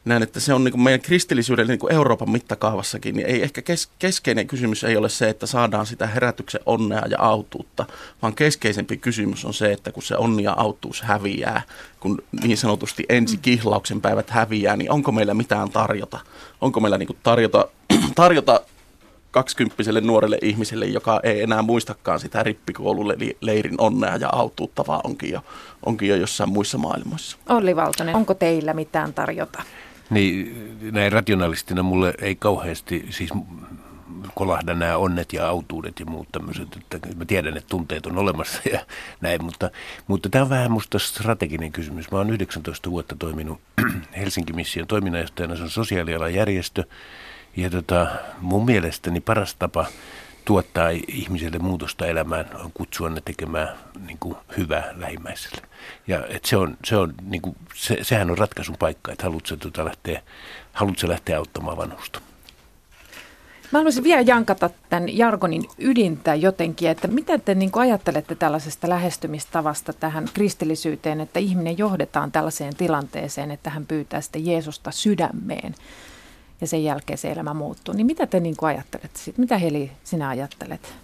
näen, 0.04 0.22
että 0.22 0.40
se 0.40 0.54
on 0.54 0.64
niin 0.64 0.72
kuin 0.72 0.82
meidän 0.82 1.00
kristillisyydelle 1.00 1.72
niin 1.72 1.78
kuin 1.78 1.92
Euroopan 1.92 2.30
mittakaavassakin, 2.30 3.16
niin 3.16 3.26
ei 3.26 3.42
ehkä 3.42 3.62
kes, 3.62 3.88
keskeinen 3.98 4.46
kysymys 4.46 4.84
ei 4.84 4.96
ole 4.96 5.08
se, 5.08 5.28
että 5.28 5.46
saadaan 5.46 5.86
sitä 5.86 6.06
herätyksen 6.06 6.60
onnea 6.66 7.06
ja 7.10 7.18
autuutta, 7.20 7.86
vaan 8.22 8.34
keskeisempi 8.34 8.96
kysymys 8.96 9.44
on 9.44 9.54
se, 9.54 9.72
että 9.72 9.92
kun 9.92 10.02
se 10.02 10.16
onni 10.16 10.42
ja 10.42 10.54
autuus 10.56 11.02
häviää, 11.02 11.62
kun 12.00 12.22
niin 12.42 12.58
sanotusti 12.58 13.04
ensi 13.08 13.36
kihlauksen 13.36 14.00
päivät 14.00 14.30
häviää, 14.30 14.76
niin 14.76 14.90
onko 14.90 15.12
meillä 15.12 15.34
mitään 15.34 15.70
tarjota? 15.70 16.20
Onko 16.60 16.80
meillä 16.80 16.98
niin 16.98 17.06
kuin 17.06 17.18
tarjota, 17.22 17.68
tarjota 18.14 18.60
kaksikymppiselle 19.32 20.00
nuorelle 20.00 20.38
ihmiselle, 20.42 20.86
joka 20.86 21.20
ei 21.22 21.42
enää 21.42 21.62
muistakaan 21.62 22.20
sitä 22.20 22.42
rippikoululle 22.42 23.16
leirin 23.40 23.74
onnea 23.78 24.16
ja 24.16 24.28
autuutta, 24.32 24.84
vaan 24.86 25.00
onkin 25.04 25.30
jo, 25.30 25.44
onkin 25.86 26.08
jo 26.08 26.16
jossain 26.16 26.50
muissa 26.50 26.78
maailmoissa. 26.78 27.36
Olli 27.48 27.76
Valtonen, 27.76 28.16
onko 28.16 28.34
teillä 28.34 28.74
mitään 28.74 29.14
tarjota? 29.14 29.62
Niin, 30.10 30.78
näin 30.92 31.12
rationalistina 31.12 31.82
mulle 31.82 32.14
ei 32.20 32.36
kauheasti 32.36 33.06
siis 33.10 33.30
kolahda 34.34 34.74
nämä 34.74 34.96
onnet 34.96 35.32
ja 35.32 35.48
autuudet 35.48 36.00
ja 36.00 36.06
muut 36.06 36.28
tämmöiset. 36.32 36.68
Että 36.76 37.08
mä 37.16 37.24
tiedän, 37.24 37.56
että 37.56 37.68
tunteet 37.68 38.06
on 38.06 38.18
olemassa 38.18 38.60
ja 38.72 38.80
näin, 39.20 39.44
mutta, 39.44 39.70
mutta 40.06 40.28
tämä 40.28 40.44
on 40.44 40.50
vähän 40.50 40.70
musta 40.70 40.98
strateginen 40.98 41.72
kysymys. 41.72 42.10
Mä 42.10 42.18
oon 42.18 42.30
19 42.30 42.90
vuotta 42.90 43.16
toiminut 43.18 43.60
Helsinki-mission 44.18 44.86
toiminnanjohtajana, 44.86 45.56
se 45.56 45.62
on 45.62 45.70
sosiaalialan 45.70 46.34
järjestö, 46.34 46.84
ja 47.56 47.70
tota, 47.70 48.06
mun 48.40 48.64
mielestäni 48.64 49.20
paras 49.20 49.54
tapa 49.54 49.86
tuottaa 50.44 50.88
ihmiselle 51.08 51.58
muutosta 51.58 52.06
elämään 52.06 52.46
on 52.54 52.70
kutsua 52.74 53.10
ne 53.10 53.20
tekemään 53.24 53.68
niin 54.06 54.18
kuin 54.20 54.36
hyvää 54.56 54.94
lähimmäiselle. 54.96 55.62
Ja 56.06 56.26
et 56.28 56.44
se 56.44 56.56
on, 56.56 56.76
se 56.84 56.96
on, 56.96 57.14
niin 57.22 57.42
kuin, 57.42 57.56
se, 57.74 57.98
sehän 58.02 58.30
on 58.30 58.38
ratkaisun 58.38 58.76
paikka, 58.78 59.12
että 59.12 59.24
haluatko 59.24 59.56
tota 59.56 59.84
lähteä, 59.84 60.22
haluatko 60.72 61.08
lähteä 61.08 61.38
auttamaan 61.38 61.76
vanhusta. 61.76 62.20
Mä 63.72 63.78
haluaisin 63.78 64.04
vielä 64.04 64.20
jankata 64.20 64.70
tämän 64.90 65.16
jargonin 65.16 65.64
ydintä 65.78 66.34
jotenkin, 66.34 66.90
että 66.90 67.08
mitä 67.08 67.38
te 67.38 67.54
niin 67.54 67.70
ajattelette 67.74 68.34
tällaisesta 68.34 68.88
lähestymistavasta 68.88 69.92
tähän 69.92 70.28
kristillisyyteen, 70.34 71.20
että 71.20 71.40
ihminen 71.40 71.78
johdetaan 71.78 72.32
tällaiseen 72.32 72.76
tilanteeseen, 72.76 73.50
että 73.50 73.70
hän 73.70 73.86
pyytää 73.86 74.20
sitten 74.20 74.46
Jeesusta 74.46 74.90
sydämeen 74.90 75.74
ja 76.62 76.66
sen 76.66 76.84
jälkeen 76.84 77.18
se 77.18 77.32
elämä 77.32 77.54
muuttuu. 77.54 77.94
Niin 77.94 78.06
mitä 78.06 78.26
te 78.26 78.40
niin 78.40 78.56
kuin 78.56 78.68
ajattelette? 78.68 79.20
Mitä 79.36 79.58
Heli 79.58 79.92
sinä 80.04 80.28
ajattelet? 80.28 80.94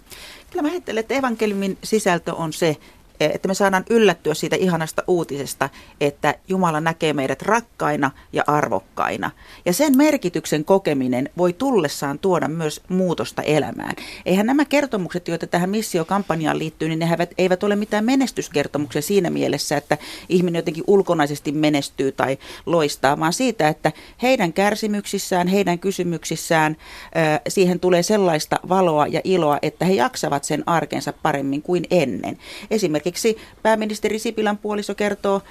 Kyllä 0.49 0.61
mä 0.61 0.71
ajattelen, 0.71 0.99
että 0.99 1.13
evankeliumin 1.13 1.77
sisältö 1.83 2.33
on 2.33 2.53
se, 2.53 2.77
että 3.19 3.47
me 3.47 3.53
saadaan 3.53 3.83
yllättyä 3.89 4.33
siitä 4.33 4.55
ihanasta 4.55 5.03
uutisesta, 5.07 5.69
että 6.01 6.35
Jumala 6.47 6.81
näkee 6.81 7.13
meidät 7.13 7.41
rakkaina 7.41 8.11
ja 8.33 8.43
arvokkaina. 8.47 9.31
Ja 9.65 9.73
sen 9.73 9.97
merkityksen 9.97 10.65
kokeminen 10.65 11.29
voi 11.37 11.53
tullessaan 11.53 12.19
tuoda 12.19 12.47
myös 12.47 12.81
muutosta 12.89 13.41
elämään. 13.41 13.95
Eihän 14.25 14.45
nämä 14.45 14.65
kertomukset, 14.65 15.27
joita 15.27 15.47
tähän 15.47 15.69
missiokampanjaan 15.69 16.59
liittyy, 16.59 16.89
niin 16.89 16.99
ne 16.99 17.17
eivät 17.37 17.63
ole 17.63 17.75
mitään 17.75 18.05
menestyskertomuksia 18.05 19.01
siinä 19.01 19.29
mielessä, 19.29 19.77
että 19.77 19.97
ihminen 20.29 20.59
jotenkin 20.59 20.83
ulkonaisesti 20.87 21.51
menestyy 21.51 22.11
tai 22.11 22.37
loistaa, 22.65 23.19
vaan 23.19 23.33
siitä, 23.33 23.67
että 23.67 23.91
heidän 24.21 24.53
kärsimyksissään, 24.53 25.47
heidän 25.47 25.79
kysymyksissään 25.79 26.77
siihen 27.47 27.79
tulee 27.79 28.03
sellaista 28.03 28.59
valoa 28.69 29.07
ja 29.07 29.21
iloa, 29.23 29.59
että 29.61 29.85
he 29.85 29.93
jaksavat 29.93 30.43
sen 30.43 30.63
arkensa 30.65 31.13
paremmin 31.13 31.61
kuin 31.61 31.85
ennen. 31.91 32.37
Esimerkiksi 32.71 33.08
Esimerkiksi 33.09 33.37
pääministeri 33.63 34.19
Sipilän 34.19 34.57
puoliso 34.57 34.95
kertoo 34.95 35.41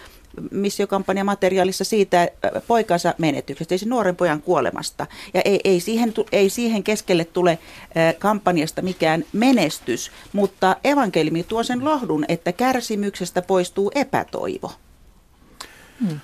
missiokampanja 0.50 1.24
materiaalissa 1.24 1.84
siitä 1.84 2.22
äh, 2.22 2.28
poikansa 2.66 3.14
menetyksestä, 3.18 3.76
siis 3.76 3.86
nuoren 3.86 4.16
pojan 4.16 4.42
kuolemasta. 4.42 5.06
Ja 5.34 5.42
ei, 5.44 5.60
ei, 5.64 5.80
siihen, 5.80 6.14
ei 6.32 6.50
siihen 6.50 6.82
keskelle 6.82 7.24
tule 7.24 7.50
äh, 7.50 8.14
kampanjasta 8.18 8.82
mikään 8.82 9.24
menestys, 9.32 10.10
mutta 10.32 10.76
evankeliumi 10.84 11.42
tuo 11.42 11.62
sen 11.62 11.84
lohdun, 11.84 12.24
että 12.28 12.52
kärsimyksestä 12.52 13.42
poistuu 13.42 13.90
epätoivo. 13.94 14.72
Hmm. 16.00 16.20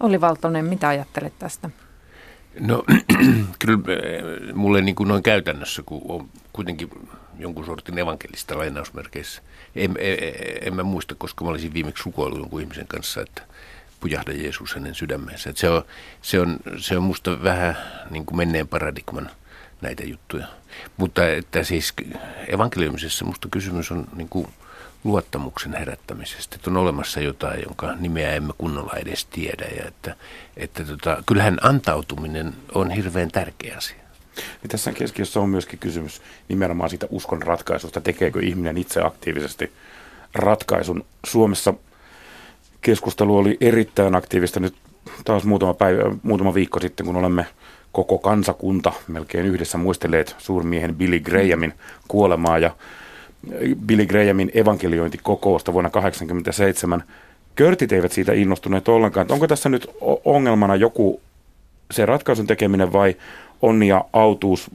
Olli 0.00 0.20
Valtonen, 0.20 0.64
mitä 0.64 0.88
ajattelet 0.88 1.32
tästä? 1.38 1.70
No 2.60 2.84
kyllä 3.58 3.78
äh, 3.78 4.54
mulle 4.54 4.80
niin 4.80 4.94
kuin 4.94 5.08
noin 5.08 5.22
käytännössä, 5.22 5.82
kun 5.86 6.02
on 6.08 6.28
kuitenkin 6.52 6.90
jonkun 7.38 7.66
sortin 7.66 7.98
evankelista 7.98 8.58
lainausmerkeissä. 8.58 9.42
En, 9.76 9.94
en, 9.98 10.18
en 10.60 10.74
mä 10.74 10.82
muista, 10.82 11.14
koska 11.14 11.44
mä 11.44 11.50
olisin 11.50 11.74
viimeksi 11.74 12.02
rukoillut 12.06 12.38
jonkun 12.38 12.60
ihmisen 12.60 12.86
kanssa, 12.86 13.20
että 13.20 13.42
pujahda 14.00 14.32
Jeesus 14.32 14.74
hänen 14.74 14.94
sydämeensä. 14.94 15.52
se, 15.54 15.68
on, 15.68 15.84
se, 16.22 16.40
on, 16.40 16.56
se 16.78 16.96
on 16.96 17.02
musta 17.02 17.42
vähän 17.42 17.76
niin 18.10 18.26
kuin 18.26 18.36
menneen 18.36 18.68
paradigman 18.68 19.30
näitä 19.80 20.04
juttuja. 20.04 20.46
Mutta 20.96 21.28
että 21.28 21.62
siis 21.62 21.94
evankeliumisessa 22.48 23.24
musta 23.24 23.48
kysymys 23.50 23.90
on 23.90 24.06
niin 24.16 24.28
kuin 24.28 24.48
luottamuksen 25.04 25.74
herättämisestä. 25.74 26.56
Että 26.56 26.70
on 26.70 26.76
olemassa 26.76 27.20
jotain, 27.20 27.62
jonka 27.62 27.94
nimeä 28.00 28.32
emme 28.32 28.52
kunnolla 28.58 28.92
edes 28.96 29.24
tiedä. 29.24 29.64
Ja 29.76 29.84
että, 29.88 30.16
että 30.56 30.84
tota, 30.84 31.22
kyllähän 31.26 31.58
antautuminen 31.62 32.54
on 32.74 32.90
hirveän 32.90 33.30
tärkeä 33.30 33.76
asia. 33.76 34.04
Niin 34.36 34.70
tässä 34.70 34.92
keskiössä 34.92 35.40
on 35.40 35.48
myöskin 35.48 35.78
kysymys 35.78 36.22
nimenomaan 36.48 36.90
siitä 36.90 37.06
uskon 37.10 37.42
ratkaisusta. 37.42 38.00
Tekeekö 38.00 38.40
ihminen 38.42 38.78
itse 38.78 39.00
aktiivisesti 39.00 39.72
ratkaisun? 40.34 41.04
Suomessa 41.26 41.74
keskustelu 42.80 43.36
oli 43.36 43.56
erittäin 43.60 44.14
aktiivista 44.14 44.60
nyt 44.60 44.74
taas 45.24 45.44
muutama, 45.44 45.74
päivä, 45.74 46.02
muutama 46.22 46.54
viikko 46.54 46.80
sitten, 46.80 47.06
kun 47.06 47.16
olemme 47.16 47.46
koko 47.92 48.18
kansakunta 48.18 48.92
melkein 49.08 49.46
yhdessä 49.46 49.78
muistelleet 49.78 50.36
suurmiehen 50.38 50.94
Billy 50.94 51.20
Grahamin 51.20 51.74
kuolemaa 52.08 52.58
ja 52.58 52.70
Billy 53.86 54.06
Grahamin 54.06 54.50
evankeliointikokousta 54.54 55.72
vuonna 55.72 55.90
1987. 55.90 57.04
Körtit 57.54 57.92
eivät 57.92 58.12
siitä 58.12 58.32
innostuneet 58.32 58.88
ollenkaan. 58.88 59.26
Onko 59.30 59.46
tässä 59.46 59.68
nyt 59.68 59.90
ongelmana 60.24 60.76
joku 60.76 61.20
se 61.90 62.06
ratkaisun 62.06 62.46
tekeminen 62.46 62.92
vai 62.92 63.16
onni 63.62 63.88
ja 63.88 64.04
autuus? 64.12 64.70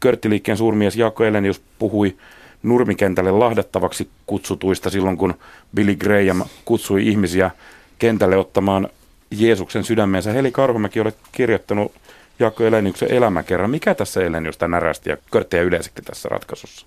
Körttiliikkeen 0.00 0.58
suurmies 0.58 0.96
Jaakko 0.96 1.24
Elenius 1.24 1.62
puhui 1.78 2.16
nurmikentälle 2.62 3.30
lahdattavaksi 3.30 4.08
kutsutuista 4.26 4.90
silloin, 4.90 5.16
kun 5.16 5.34
Billy 5.74 5.96
Graham 5.96 6.42
kutsui 6.64 7.08
ihmisiä 7.08 7.50
kentälle 7.98 8.36
ottamaan 8.36 8.88
Jeesuksen 9.30 9.84
sydämeensä. 9.84 10.32
Heli 10.32 10.52
Karhumäki 10.52 11.00
olet 11.00 11.16
kirjoittanut 11.32 11.92
Jaakko 12.38 12.64
Eleniuksen 12.64 13.12
elämäkerran. 13.12 13.70
Mikä 13.70 13.94
tässä 13.94 14.24
Eleniusta 14.24 14.68
närästi 14.68 15.10
ja 15.10 15.16
Körttejä 15.30 15.62
yleensäkin 15.62 16.04
tässä 16.04 16.28
ratkaisussa? 16.28 16.86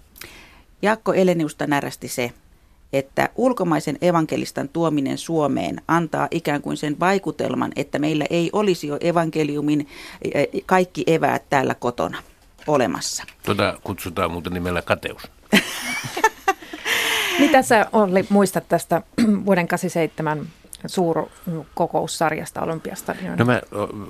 Jaakko 0.81 1.13
Eleniusta 1.13 1.67
närästi 1.67 2.07
se, 2.07 2.31
että 2.93 3.29
ulkomaisen 3.35 3.97
evankelistan 4.01 4.69
tuominen 4.69 5.17
Suomeen 5.17 5.81
antaa 5.87 6.27
ikään 6.31 6.61
kuin 6.61 6.77
sen 6.77 6.99
vaikutelman, 6.99 7.71
että 7.75 7.99
meillä 7.99 8.25
ei 8.29 8.49
olisi 8.53 8.87
jo 8.87 8.97
evankeliumin 9.01 9.87
kaikki 10.65 11.03
eväät 11.07 11.43
täällä 11.49 11.75
kotona 11.75 12.17
olemassa. 12.67 13.23
Tota 13.43 13.77
kutsutaan 13.83 14.31
muuten 14.31 14.53
nimellä 14.53 14.81
kateus. 14.81 15.21
Mitä 17.39 17.61
sä 17.61 17.85
Olli 17.93 18.25
muistat 18.29 18.69
tästä 18.69 19.01
vuoden 19.45 19.67
87 19.67 20.47
suurkokoussarjasta 20.87 22.61
Olympiasta? 22.61 23.15
No 23.37 23.45
mä 23.45 23.61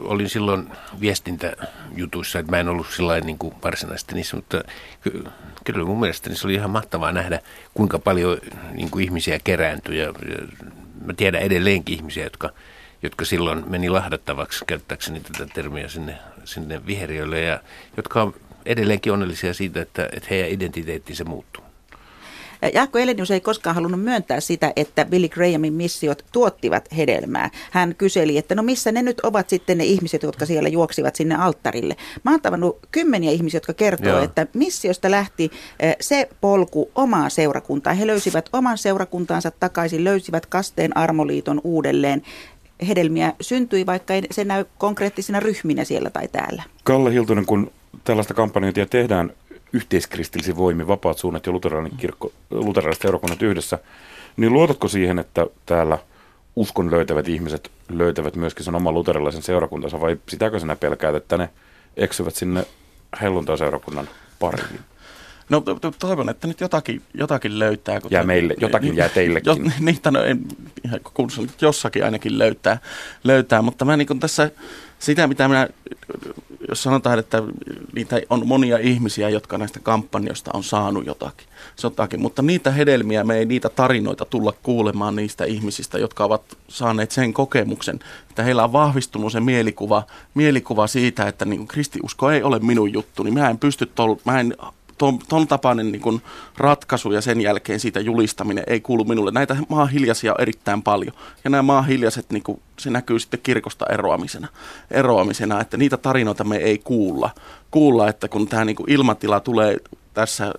olin 0.04 0.30
silloin 0.30 0.70
viestintäjutuissa, 1.02 2.40
että 2.40 2.52
mä 2.52 2.60
en 2.60 2.70
ollut 2.70 2.88
sillä 2.96 3.20
niin 3.20 3.38
kuin 3.38 3.54
varsinaisesti 3.64 4.16
niissä, 4.16 4.36
mutta 4.36 4.64
kyllä 5.64 5.86
mun 5.86 6.00
mielestä 6.00 6.36
se 6.36 6.48
oli 6.48 6.54
ihan 6.54 6.70
mahtavaa 6.70 7.12
nähdä, 7.12 7.40
kuinka 7.74 8.00
paljon 8.00 8.38
niin 8.74 8.90
kuin 8.90 9.04
ihmisiä 9.04 9.40
kerääntyi. 9.44 10.00
Ja, 10.00 10.14
mä 11.06 11.14
tiedän 11.14 11.42
edelleenkin 11.42 11.96
ihmisiä, 11.96 12.24
jotka, 12.24 12.50
jotka 13.04 13.26
silloin 13.26 13.64
meni 13.70 13.90
lahdattavaksi, 13.90 14.66
käyttääkseni 14.66 15.20
tätä 15.20 15.54
termiä 15.54 15.88
sinne, 15.88 16.18
sinne 16.46 16.86
viheriöille, 16.86 17.42
ja 17.42 17.60
jotka 17.98 18.22
on 18.22 18.34
edelleenkin 18.66 19.14
onnellisia 19.14 19.54
siitä, 19.54 19.82
että, 19.82 20.10
että 20.12 20.28
heidän 20.30 20.50
identiteettinsä 20.50 21.24
muuttuu. 21.24 21.71
Jaakko 22.74 23.00
Elenius 23.00 23.32
ei 23.32 23.42
koskaan 23.42 23.76
halunnut 23.76 24.02
myöntää 24.02 24.40
sitä, 24.40 24.74
että 24.76 25.06
Billy 25.06 25.30
Grahamin 25.30 25.74
missiot 25.74 26.26
tuottivat 26.32 26.90
hedelmää. 26.98 27.50
Hän 27.72 27.96
kyseli, 27.96 28.38
että 28.38 28.56
no 28.56 28.64
missä 28.64 28.92
ne 28.92 29.02
nyt 29.02 29.20
ovat 29.20 29.50
sitten 29.50 29.78
ne 29.78 29.84
ihmiset, 29.84 30.24
jotka 30.24 30.46
siellä 30.46 30.70
juoksivat 30.70 31.16
sinne 31.16 31.36
alttarille. 31.36 31.96
Mä 32.24 32.32
oon 32.32 32.42
tavannut 32.42 32.80
kymmeniä 32.92 33.32
ihmisiä, 33.32 33.58
jotka 33.58 33.74
kertoo, 33.74 34.14
Joo. 34.14 34.24
että 34.24 34.48
missiosta 34.54 35.12
lähti 35.12 35.52
se 36.00 36.30
polku 36.42 36.92
omaa 36.96 37.30
seurakuntaa. 37.30 37.94
He 37.94 38.08
löysivät 38.08 38.50
oman 38.54 38.78
seurakuntaansa 38.78 39.52
takaisin, 39.52 40.04
löysivät 40.04 40.46
kasteen 40.46 40.98
armoliiton 40.98 41.62
uudelleen 41.64 42.22
hedelmiä 42.88 43.34
syntyi, 43.42 43.86
vaikka 43.86 44.14
ei 44.14 44.22
se 44.32 44.44
näy 44.44 44.66
konkreettisina 44.78 45.40
ryhminä 45.40 45.84
siellä 45.84 46.10
tai 46.10 46.28
täällä. 46.28 46.64
Kalle 46.84 47.14
Hiltunen, 47.14 47.46
kun 47.46 47.72
tällaista 48.04 48.34
kampanjointia 48.34 48.86
tehdään 48.86 49.34
yhteiskristillisin 49.74 50.58
voimin, 50.58 50.88
vapaat 50.88 51.18
suunnat 51.18 51.46
ja 51.46 51.52
luterilainen 51.52 51.98
kirkko, 51.98 52.32
luterilaiset 52.52 53.02
seurakunnat 53.02 53.42
yhdessä, 53.42 53.80
niin 54.38 54.54
luotatko 54.54 54.88
siihen, 54.88 55.20
että 55.20 55.48
täällä 55.66 55.98
uskon 56.56 56.92
löytävät 56.92 57.28
ihmiset 57.28 57.72
löytävät 57.90 58.36
myöskin 58.36 58.66
sen 58.66 58.76
oman 58.76 58.94
luterilaisen 58.94 59.42
seurakuntansa, 59.42 60.02
vai 60.02 60.18
sitäkö 60.30 60.60
sinä 60.60 60.76
pelkäät, 60.76 61.16
että 61.16 61.38
ne 61.38 61.50
eksyvät 61.98 62.36
sinne 62.36 62.66
helluntai-seurakunnan 63.22 64.10
pariin? 64.40 64.80
No 65.52 65.64
toivon, 66.00 66.30
että 66.30 66.48
nyt 66.48 66.62
jotakin, 66.62 67.02
jotakin 67.14 67.60
löytää. 67.60 68.02
Kun 68.02 68.12
jää 68.12 68.24
meille, 68.24 68.56
jotakin 68.60 68.96
jää 68.96 69.10
teillekin. 69.10 69.50
Jo, 69.50 69.72
niitä 69.80 70.12
no, 70.12 70.24
en, 70.24 70.46
kun 71.14 71.30
jossakin 71.62 72.06
ainakin 72.06 72.38
löytää, 72.38 72.78
löytää 73.24 73.62
mutta 73.62 73.86
mä 73.86 73.98
niin 73.98 74.20
tässä 74.20 74.52
sitä, 75.00 75.28
mitä 75.28 75.48
minä 75.48 75.68
jos 76.70 76.84
sanotaan, 76.84 77.20
että 77.20 77.44
niitä 77.96 78.22
on 78.30 78.48
monia 78.48 78.78
ihmisiä, 78.78 79.30
jotka 79.30 79.58
näistä 79.58 79.80
kampanjoista 79.80 80.52
on 80.54 80.64
saanut 80.64 81.06
jotakin, 81.06 81.48
jotakin, 81.84 82.22
mutta 82.22 82.42
niitä 82.42 82.72
hedelmiä, 82.72 83.24
me 83.24 83.38
ei 83.38 83.46
niitä 83.46 83.70
tarinoita 83.70 84.26
tulla 84.26 84.54
kuulemaan 84.64 85.16
niistä 85.16 85.46
ihmisistä, 85.46 85.98
jotka 85.98 86.24
ovat 86.24 86.58
saaneet 86.68 87.12
sen 87.12 87.34
kokemuksen, 87.34 88.00
että 88.30 88.44
heillä 88.44 88.64
on 88.64 88.74
vahvistunut 88.74 89.32
se 89.32 89.40
mielikuva, 89.40 90.04
mielikuva 90.34 90.88
siitä, 90.88 91.28
että 91.28 91.46
niin 91.46 91.68
kristiusko 91.68 92.32
ei 92.32 92.44
ole 92.44 92.60
minun 92.60 92.94
juttu, 92.94 93.24
niin 93.24 93.34
mä 93.34 93.50
en 93.50 93.58
pysty, 93.58 93.86
tol, 93.86 94.16
mä 94.26 94.40
en 94.40 94.56
ton, 95.02 95.20
ton 95.30 95.48
tapainen 95.48 95.92
niin 95.92 96.02
kuin 96.02 96.22
ratkaisu 96.58 97.12
ja 97.12 97.22
sen 97.22 97.42
jälkeen 97.42 97.80
siitä 97.80 98.00
julistaminen 98.00 98.64
ei 98.68 98.82
kuulu 98.82 99.04
minulle. 99.04 99.32
Näitä 99.32 99.58
maahiljaisia 99.70 100.34
on 100.34 100.42
erittäin 100.42 100.84
paljon. 100.84 101.14
Ja 101.44 101.50
nämä 101.50 101.62
maahiljaiset, 101.62 102.26
niin 102.30 102.44
kuin, 102.44 102.62
se 102.80 102.90
näkyy 102.90 103.20
sitten 103.20 103.40
kirkosta 103.44 103.86
eroamisena, 103.90 104.48
eroamisena, 104.92 105.62
että 105.62 105.78
niitä 105.78 105.98
tarinoita 105.98 106.44
me 106.44 106.56
ei 106.56 106.78
kuulla. 106.78 107.30
Kuulla, 107.72 108.10
että 108.10 108.28
kun 108.28 108.48
tämä 108.48 108.66
niin 108.66 108.76
kuin 108.76 108.92
ilmatila 108.92 109.40
tulee 109.40 109.78
tässä, 110.14 110.54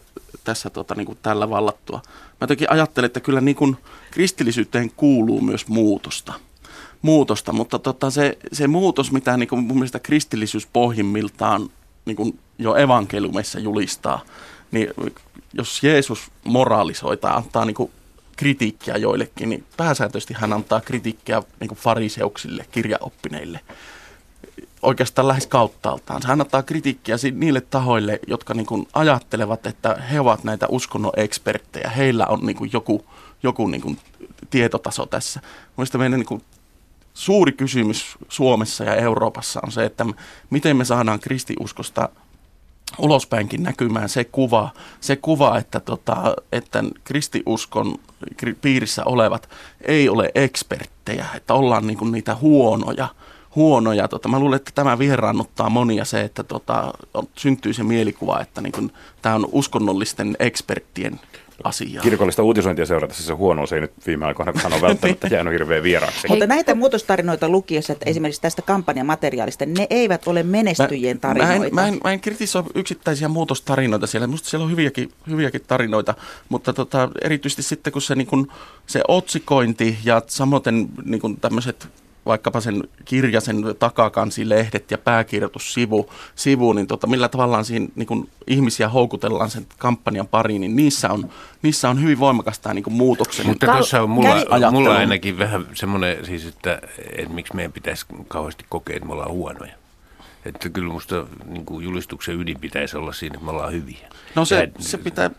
tässä 0.44 0.70
tota, 0.70 0.94
niin 0.94 1.18
tällä 1.22 1.50
vallattua. 1.50 2.02
Mä 2.40 2.46
toki 2.46 2.66
ajattelen, 2.70 3.07
että 3.07 3.20
kyllä 3.20 3.40
niin 3.40 3.57
kuin 3.57 3.76
kristillisyyteen 4.11 4.90
kuuluu 4.96 5.40
myös 5.40 5.68
muutosta 5.68 6.33
muutosta, 7.02 7.52
mutta 7.52 7.78
tota, 7.78 8.11
se, 8.11 8.38
se 8.52 8.66
muutos, 8.66 9.12
mitä 9.12 9.37
niin 9.37 9.48
kuin 9.48 9.64
mun 9.64 9.76
mielestä 9.76 9.98
kristillisyys 9.98 10.68
pohjimmiltaan 10.72 11.68
niin 12.04 12.16
kuin 12.16 12.38
jo 12.58 12.76
evankeliumissa 12.76 13.58
julistaa, 13.58 14.20
niin 14.70 14.88
jos 15.52 15.82
Jeesus 15.82 16.30
moraalisoi 16.44 17.16
tai 17.16 17.32
antaa 17.36 17.64
niin 17.64 17.74
kuin 17.74 17.90
kritiikkiä 18.36 18.96
joillekin, 18.96 19.48
niin 19.48 19.64
pääsääntöisesti 19.76 20.34
hän 20.34 20.52
antaa 20.52 20.80
kritiikkiä 20.80 21.42
niin 21.60 21.68
kuin 21.68 21.78
fariseuksille, 21.78 22.66
kirjaoppineille, 22.70 23.60
oikeastaan 24.82 25.28
lähes 25.28 25.46
kauttaaltaan. 25.46 26.22
Hän 26.24 26.40
antaa 26.40 26.62
kritiikkiä 26.62 27.16
niille 27.32 27.60
tahoille, 27.60 28.20
jotka 28.26 28.54
niin 28.54 28.66
kuin 28.66 28.88
ajattelevat, 28.92 29.66
että 29.66 29.94
he 29.94 30.20
ovat 30.20 30.44
näitä 30.44 30.66
uskonnon 30.68 31.12
eksperttejä. 31.16 31.90
Heillä 31.90 32.26
on 32.26 32.46
niin 32.46 32.56
kuin 32.56 32.70
joku, 32.72 33.04
joku 33.42 33.66
niin 33.66 33.80
kuin 33.80 33.98
tietotaso 34.50 35.06
tässä. 35.06 35.40
Mielestäni 35.76 36.00
meidän 36.00 36.18
niin 36.18 36.26
kuin 36.26 36.42
suuri 37.14 37.53
kysymys 37.53 38.16
Suomessa 38.29 38.85
ja 38.85 38.94
Euroopassa 38.94 39.61
on 39.64 39.72
se, 39.72 39.85
että 39.85 40.07
miten 40.51 40.77
me 40.77 40.85
saadaan 40.85 41.20
kristiuskosta 41.20 42.09
ulospäinkin 42.98 43.62
näkymään 43.62 44.09
se 44.09 44.25
kuva, 44.25 44.70
se 45.01 45.16
kuva 45.16 45.59
että, 45.59 45.81
tota, 45.81 46.35
että 46.53 46.85
kristiuskon 47.05 47.98
piirissä 48.61 49.05
olevat 49.05 49.48
ei 49.81 50.09
ole 50.09 50.31
eksperttejä, 50.35 51.27
että 51.37 51.55
ollaan 51.55 51.87
niinku 51.87 52.05
niitä 52.05 52.35
huonoja. 52.35 53.09
huonoja. 53.55 54.09
Tota, 54.09 54.29
mä 54.29 54.38
luulen, 54.38 54.57
että 54.57 54.70
tämä 54.75 54.98
vieraannuttaa 54.98 55.70
monia 55.70 56.05
se, 56.05 56.20
että 56.20 56.42
tota, 56.42 56.92
syntyy 57.37 57.72
se 57.72 57.83
mielikuva, 57.83 58.40
että 58.40 58.61
niinku, 58.61 58.90
tämä 59.22 59.35
on 59.35 59.48
uskonnollisten 59.53 60.37
eksperttien 60.38 61.20
asiaa. 61.64 62.03
Kirkollista 62.03 62.42
uutisointia 62.42 62.87
seuratessa 62.87 63.22
se 63.22 63.33
huonous 63.33 63.72
ei 63.72 63.81
nyt 63.81 63.92
viime 64.07 64.27
aikoina 64.27 64.53
on 64.75 64.81
välttämättä 64.81 65.27
jäänyt 65.27 65.53
hirveän 65.53 65.83
vieraaksi. 65.83 66.29
Mutta 66.29 66.46
näitä 66.46 66.75
muutostarinoita 66.75 67.48
lukiessa, 67.48 67.92
että 67.92 68.11
esimerkiksi 68.11 68.40
tästä 68.40 68.62
kampanjamateriaalista, 68.62 69.66
ne 69.66 69.87
eivät 69.90 70.29
ole 70.29 70.42
menestyjien 70.42 71.20
tarinoita. 71.20 71.55
Mä, 71.55 71.59
mä, 71.59 71.66
en, 71.66 71.75
mä 71.75 71.87
en, 71.87 72.01
mä 72.05 72.12
en 72.12 72.20
kritisoi 72.20 72.64
yksittäisiä 72.75 73.29
muutostarinoita 73.29 74.07
siellä. 74.07 74.27
Minusta 74.27 74.48
siellä 74.48 74.64
on 74.64 74.70
hyviäkin, 74.70 75.11
hyviäkin 75.31 75.61
tarinoita, 75.66 76.14
mutta 76.48 76.72
tota, 76.72 77.09
erityisesti 77.22 77.62
sitten 77.62 77.92
kun 77.92 78.03
se, 78.03 78.14
niin 78.14 78.27
kun, 78.27 78.53
se 78.87 79.03
otsikointi 79.09 79.98
ja 80.05 80.22
samoin 80.27 80.62
niin 81.05 81.37
tämmöiset 81.40 81.88
vaikkapa 82.26 82.61
sen 82.61 82.85
kirjasen 83.04 83.64
takakansilehdet 83.78 84.90
ja 84.90 84.98
pääkirjoitussivu, 84.98 86.11
sivu, 86.35 86.72
niin 86.72 86.87
tota, 86.87 87.06
millä 87.06 87.28
tavallaan 87.28 87.64
siinä 87.64 87.87
niin 87.94 88.06
kun 88.06 88.28
ihmisiä 88.46 88.88
houkutellaan 88.88 89.50
sen 89.50 89.66
kampanjan 89.78 90.28
pariin, 90.28 90.61
niin 90.61 90.76
niissä 90.76 91.11
on, 91.11 91.30
niissä 91.62 91.90
on 91.90 92.02
hyvin 92.02 92.18
voimakas 92.18 92.58
tämä 92.58 92.74
niin 92.74 92.85
muutoksen 92.88 93.46
Mutta 93.46 93.66
tuossa 93.66 94.02
on 94.02 94.11
mulla, 94.11 94.70
mulla 94.70 94.96
ainakin 94.96 95.38
vähän 95.38 95.66
semmoinen, 95.74 96.26
siis, 96.26 96.46
että, 96.46 96.80
että 97.16 97.35
miksi 97.35 97.56
meidän 97.56 97.72
pitäisi 97.72 98.06
kauheasti 98.28 98.64
kokea, 98.68 98.96
että 98.96 99.06
me 99.06 99.12
ollaan 99.12 99.30
huonoja. 99.30 99.72
Että 100.44 100.68
kyllä 100.68 100.88
minusta 100.88 101.26
niin 101.46 101.64
julistuksen 101.80 102.40
ydin 102.40 102.61
pitäisi 102.61 102.96
olla 102.96 103.12
siinä, 103.12 103.35
että 103.35 103.44
me 103.44 103.50
ollaan 103.50 103.72
hyviä. 103.72 104.08
No 104.35 104.44
se, 104.44 104.56
ja, 104.56 104.68
se 104.78 104.98
pitää, 104.98 105.30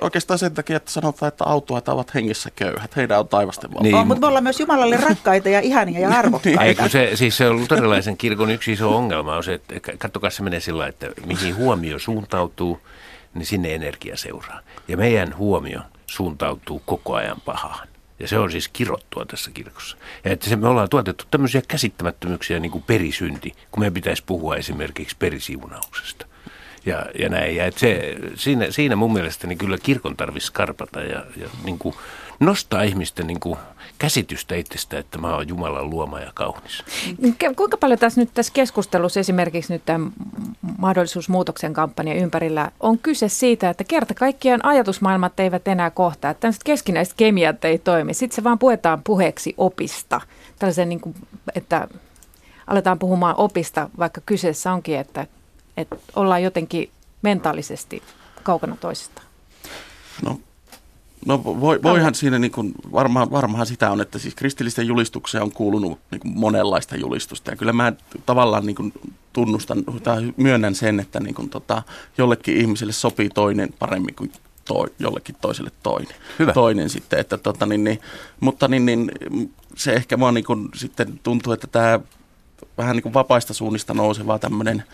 oikeastaan 0.00 0.38
sen 0.38 0.54
takia, 0.54 0.76
että 0.76 0.90
sanotaan, 0.90 1.28
että 1.28 1.44
autoat 1.44 1.88
ovat 1.88 2.14
hengessä 2.14 2.50
köyhät. 2.56 2.96
Heidän 2.96 3.20
on 3.20 3.28
taivasten 3.28 3.70
valta. 3.70 3.82
Niin. 3.82 3.94
Oh, 3.94 4.06
mutta 4.06 4.20
me 4.20 4.26
ollaan 4.26 4.42
myös 4.44 4.60
Jumalalle 4.60 4.96
rakkaita 4.96 5.48
ja 5.48 5.60
ihania 5.60 6.00
ja 6.00 6.08
arvokkaita. 6.18 6.64
Ei, 6.64 6.74
kun 6.74 6.90
se, 6.90 7.10
siis 7.14 7.36
se 7.36 7.48
on 7.48 7.60
luterilaisen 7.60 8.16
kirkon 8.16 8.50
yksi 8.50 8.72
iso 8.72 8.96
ongelma 8.96 9.36
on 9.36 9.44
se, 9.44 9.54
että 9.54 9.92
katsokaa 9.98 10.30
se 10.30 10.42
menee 10.42 10.60
sillä 10.60 10.86
että 10.86 11.06
mihin 11.26 11.56
huomio 11.56 11.98
suuntautuu, 11.98 12.80
niin 13.34 13.46
sinne 13.46 13.74
energia 13.74 14.16
seuraa. 14.16 14.60
Ja 14.88 14.96
meidän 14.96 15.36
huomio 15.36 15.80
suuntautuu 16.06 16.82
koko 16.86 17.14
ajan 17.14 17.40
pahaan. 17.44 17.88
Ja 18.20 18.28
se 18.28 18.38
on 18.38 18.50
siis 18.50 18.68
kirottua 18.68 19.24
tässä 19.24 19.50
kirkossa. 19.50 19.96
Ja 20.24 20.32
että 20.32 20.48
se, 20.48 20.56
me 20.56 20.68
ollaan 20.68 20.88
tuotettu 20.88 21.24
tämmöisiä 21.30 21.62
käsittämättömyyksiä 21.68 22.60
niin 22.60 22.70
kuin 22.70 22.84
perisynti, 22.86 23.52
kun 23.72 23.82
me 23.82 23.90
pitäisi 23.90 24.22
puhua 24.26 24.56
esimerkiksi 24.56 25.16
perisiunauksesta. 25.18 26.26
Ja, 26.88 27.06
ja 27.18 27.28
näin. 27.28 27.56
Ja 27.56 27.66
että 27.66 27.80
se, 27.80 28.16
siinä, 28.34 28.66
siinä 28.70 28.96
mun 28.96 29.12
mielestä 29.12 29.46
niin 29.46 29.58
kyllä 29.58 29.78
kirkon 29.82 30.16
tarvitsisi 30.16 30.46
skarpata 30.46 31.00
ja, 31.00 31.24
ja 31.36 31.48
niin 31.64 31.78
kuin 31.78 31.94
nostaa 32.40 32.82
ihmisten 32.82 33.26
niin 33.26 33.40
kuin 33.40 33.58
käsitystä 33.98 34.54
itsestä, 34.54 34.98
että 34.98 35.18
mä 35.18 35.34
oon 35.34 35.48
Jumalan 35.48 35.90
luoma 35.90 36.20
ja 36.20 36.30
kaunis. 36.34 36.84
Kuinka 37.56 37.76
paljon 37.76 37.98
tässä 37.98 38.20
nyt 38.20 38.30
tässä 38.34 38.52
keskustelussa, 38.52 39.20
esimerkiksi 39.20 39.72
nyt 39.72 39.82
tämän 39.86 40.12
mahdollisuus 40.78 41.28
muutoksen 41.28 41.72
kampanja 41.72 42.14
ympärillä, 42.14 42.70
on 42.80 42.98
kyse 42.98 43.28
siitä, 43.28 43.70
että 43.70 43.84
kerta 43.84 44.14
kaikkiaan 44.14 44.64
ajatusmaailmat 44.64 45.40
eivät 45.40 45.68
enää 45.68 45.90
kohtaa, 45.90 46.30
että 46.30 46.48
keskinäiset 46.64 47.14
kemiat 47.16 47.64
ei 47.64 47.78
toimi. 47.78 48.14
Sitten 48.14 48.36
se 48.36 48.44
vaan 48.44 48.58
puetaan 48.58 49.02
puheeksi 49.04 49.54
opista, 49.56 50.20
tällaisen 50.58 50.88
niin 50.88 51.00
kuin, 51.00 51.14
että 51.54 51.88
aletaan 52.66 52.98
puhumaan 52.98 53.34
opista, 53.38 53.90
vaikka 53.98 54.20
kyseessä 54.26 54.72
onkin, 54.72 54.98
että, 54.98 55.26
että 55.78 55.96
ollaan 56.16 56.42
jotenkin 56.42 56.90
mentaalisesti 57.22 58.02
kaukana 58.42 58.76
toisistaan. 58.76 59.26
No, 60.24 60.40
no 61.26 61.44
voi, 61.44 61.82
voihan 61.82 62.14
siinä 62.14 62.38
niin 62.38 62.50
kuin, 62.50 62.72
varmaan, 62.92 63.30
varmaan 63.30 63.66
sitä 63.66 63.90
on, 63.90 64.00
että 64.00 64.18
siis 64.18 64.34
kristillisten 64.34 64.86
julistukseen 64.86 65.42
on 65.42 65.52
kuulunut 65.52 65.98
niin 66.10 66.20
kuin 66.20 66.38
monenlaista 66.38 66.96
julistusta. 66.96 67.50
Ja 67.50 67.56
kyllä 67.56 67.72
mä 67.72 67.92
tavallaan 68.26 68.66
niin 68.66 68.76
kuin 68.76 68.92
tunnustan 69.32 69.84
tai 70.02 70.32
myönnän 70.36 70.74
sen, 70.74 71.00
että 71.00 71.20
niin 71.20 71.34
kuin, 71.34 71.50
tota, 71.50 71.82
jollekin 72.18 72.56
ihmiselle 72.56 72.92
sopii 72.92 73.28
toinen 73.28 73.74
paremmin 73.78 74.14
kuin 74.14 74.32
toi, 74.64 74.86
jollekin 74.98 75.36
toiselle 75.40 75.70
toinen. 75.82 76.16
Hyvä. 76.38 76.52
toinen 76.52 76.90
sitten. 76.90 77.18
Että, 77.18 77.38
tota, 77.38 77.66
niin, 77.66 77.84
niin, 77.84 78.00
mutta 78.40 78.68
niin, 78.68 78.86
niin, 78.86 79.10
se 79.76 79.92
ehkä 79.92 80.20
vaan 80.20 80.34
niin 80.34 80.44
kuin, 80.44 80.68
sitten 80.74 81.20
tuntuu, 81.22 81.52
että 81.52 81.66
tämä 81.66 82.00
vähän 82.78 82.96
niin 82.96 83.02
kuin 83.02 83.14
vapaista 83.14 83.54
suunnista 83.54 83.94
nouseva 83.94 84.38
tämmöinen 84.38 84.84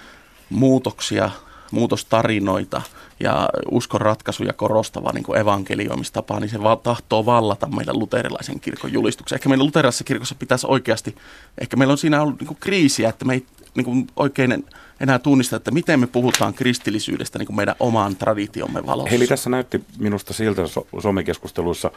muutoksia, 0.55 1.31
muutostarinoita 1.71 2.83
ja 3.21 3.49
uskon 3.71 4.01
ratkaisuja 4.01 4.53
korostava 4.53 5.13
niin 5.13 5.25
kuin 5.25 5.39
evankelioimistapa, 5.39 6.41
niin 6.41 6.51
se 6.51 6.63
va- 6.63 6.77
tahtoo 6.77 7.27
vallata 7.27 7.67
meidän 7.67 7.99
luterilaisen 7.99 8.61
kirkon 8.61 8.93
julistuksen. 8.93 9.37
Ehkä 9.37 9.49
meidän 9.49 9.67
luterilaisessa 9.67 10.05
kirkossa 10.05 10.35
pitäisi 10.35 10.67
oikeasti, 10.71 11.15
ehkä 11.61 11.77
meillä 11.77 11.93
on 11.93 11.99
siinä 11.99 12.23
ollut 12.23 12.41
niin 12.41 12.49
kuin 12.49 12.59
kriisiä, 12.61 13.09
että 13.09 13.25
me 13.25 13.33
ei 13.33 13.47
niin 13.75 13.85
kuin 13.85 14.07
oikein 14.17 14.65
enää 15.01 15.19
tunnista, 15.19 15.57
että 15.57 15.71
miten 15.71 16.01
me 16.01 16.07
puhutaan 16.07 16.55
kristillisyydestä 16.55 17.39
niin 17.39 17.47
kuin 17.47 17.57
meidän 17.57 17.75
oman 17.81 18.17
traditiomme 18.17 18.87
valossa. 18.87 19.15
Eli 19.15 19.27
tässä 19.27 19.51
näytti 19.51 19.85
minusta 19.99 20.33
siltä 20.33 20.67
so- 20.67 20.87
somekeskusteluissa, 20.99 21.91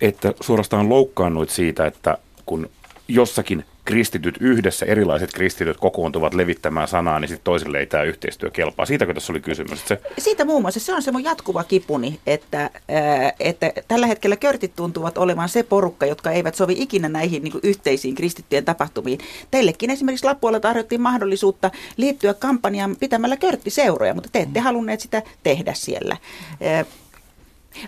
että 0.00 0.34
suorastaan 0.40 0.88
loukkaannuit 0.88 1.50
siitä, 1.50 1.86
että 1.86 2.18
kun 2.46 2.70
jossakin 3.08 3.64
kristityt 3.84 4.36
yhdessä, 4.40 4.86
erilaiset 4.86 5.32
kristityt 5.32 5.76
kokoontuvat 5.76 6.34
levittämään 6.34 6.88
sanaa, 6.88 7.20
niin 7.20 7.28
sitten 7.28 7.44
toisille 7.44 7.78
ei 7.78 7.86
tämä 7.86 8.02
yhteistyö 8.02 8.50
kelpaa. 8.50 8.86
Siitäkö 8.86 9.14
tässä 9.14 9.32
oli 9.32 9.40
kysymys? 9.40 9.84
Se, 9.86 10.00
Siitä 10.18 10.44
muun 10.44 10.62
muassa 10.62 10.80
se 10.80 10.94
on 10.94 11.02
se 11.02 11.12
mun 11.12 11.24
jatkuva 11.24 11.64
kipuni, 11.64 12.20
että, 12.26 12.70
että 13.40 13.72
tällä 13.88 14.06
hetkellä 14.06 14.36
körtit 14.36 14.76
tuntuvat 14.76 15.18
olevan 15.18 15.48
se 15.48 15.62
porukka, 15.62 16.06
jotka 16.06 16.30
eivät 16.30 16.54
sovi 16.54 16.74
ikinä 16.78 17.08
näihin 17.08 17.44
niin 17.44 17.60
yhteisiin 17.62 18.14
kristittyjen 18.14 18.64
tapahtumiin. 18.64 19.20
Teillekin 19.50 19.90
esimerkiksi 19.90 20.26
Lappualla 20.26 20.60
tarjottiin 20.60 21.00
mahdollisuutta 21.00 21.70
liittyä 21.96 22.34
kampanjaan 22.34 22.96
pitämällä 22.96 23.36
körttiseuroja, 23.36 24.14
mutta 24.14 24.30
te 24.32 24.38
ette 24.38 24.60
halunneet 24.60 25.00
sitä 25.00 25.22
tehdä 25.42 25.74
siellä. 25.74 26.16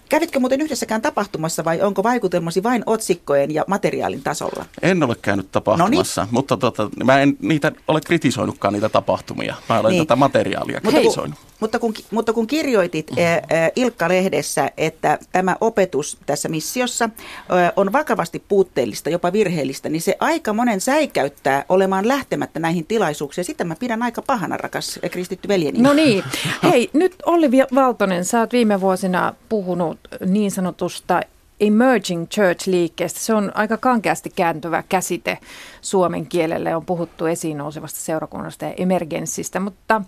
Kävitkö 0.08 0.40
muuten 0.40 0.60
yhdessäkään 0.60 1.02
tapahtumassa 1.02 1.64
vai 1.64 1.80
onko 1.82 2.02
vaikutelmasi 2.02 2.62
vain 2.62 2.82
otsikkojen 2.86 3.54
ja 3.54 3.64
materiaalin 3.66 4.22
tasolla? 4.22 4.64
En 4.82 5.02
ole 5.02 5.16
käynyt 5.22 5.52
tapahtumassa, 5.52 6.28
mutta 6.30 6.56
tota, 6.56 6.90
mä 7.04 7.20
en 7.20 7.36
niitä 7.40 7.72
ole 7.88 8.00
kritisoinutkaan 8.00 8.74
niitä 8.74 8.88
tapahtumia. 8.88 9.54
Mä 9.68 9.80
olen 9.80 9.90
Niin. 9.92 10.06
tätä 10.06 10.16
materiaalia 10.16 10.80
Mutta 10.84 10.98
kritisoinut. 11.00 11.38
kun, 11.38 11.46
mutta, 11.60 11.78
kun, 11.78 11.94
mutta 12.10 12.32
kun 12.32 12.46
kirjoitit 12.46 13.10
ää, 13.18 13.24
ää, 13.50 13.70
Ilkka-lehdessä, 13.76 14.70
että 14.76 15.18
tämä 15.32 15.56
opetus 15.60 16.18
tässä 16.26 16.48
missiossa 16.48 17.10
ää, 17.48 17.72
on 17.76 17.92
vakavasti 17.92 18.42
puutteellista, 18.48 19.10
jopa 19.10 19.32
virheellistä, 19.32 19.88
niin 19.88 20.02
se 20.02 20.16
aika 20.20 20.52
monen 20.52 20.80
säikäyttää 20.80 21.64
olemaan 21.68 22.08
lähtemättä 22.08 22.60
näihin 22.60 22.86
tilaisuuksiin. 22.86 23.44
Sitä 23.44 23.64
mä 23.64 23.74
pidän 23.80 24.02
aika 24.02 24.22
pahana, 24.22 24.56
rakas 24.56 25.00
kristitty 25.10 25.48
veljeni. 25.48 25.78
No 25.80 25.92
niin. 25.92 26.24
Hei, 26.62 26.90
nyt 26.92 27.14
Olli 27.26 27.50
Valtonen, 27.74 28.24
sä 28.24 28.40
oot 28.40 28.52
viime 28.52 28.80
vuosina 28.80 29.34
puhunut 29.48 29.79
niin 30.26 30.50
sanotusta 30.50 31.20
Emerging 31.60 32.26
Church-liikkeestä. 32.26 33.20
Se 33.20 33.34
on 33.34 33.52
aika 33.54 33.76
kankeasti 33.76 34.30
kääntyvä 34.30 34.84
käsite 34.88 35.38
suomen 35.80 36.26
kielelle. 36.26 36.76
On 36.76 36.84
puhuttu 36.84 37.26
esiin 37.26 37.58
nousevasta 37.58 38.00
seurakunnasta 38.00 38.64
ja 38.64 38.74
emergenssistä, 38.76 39.60
mutta 39.60 40.02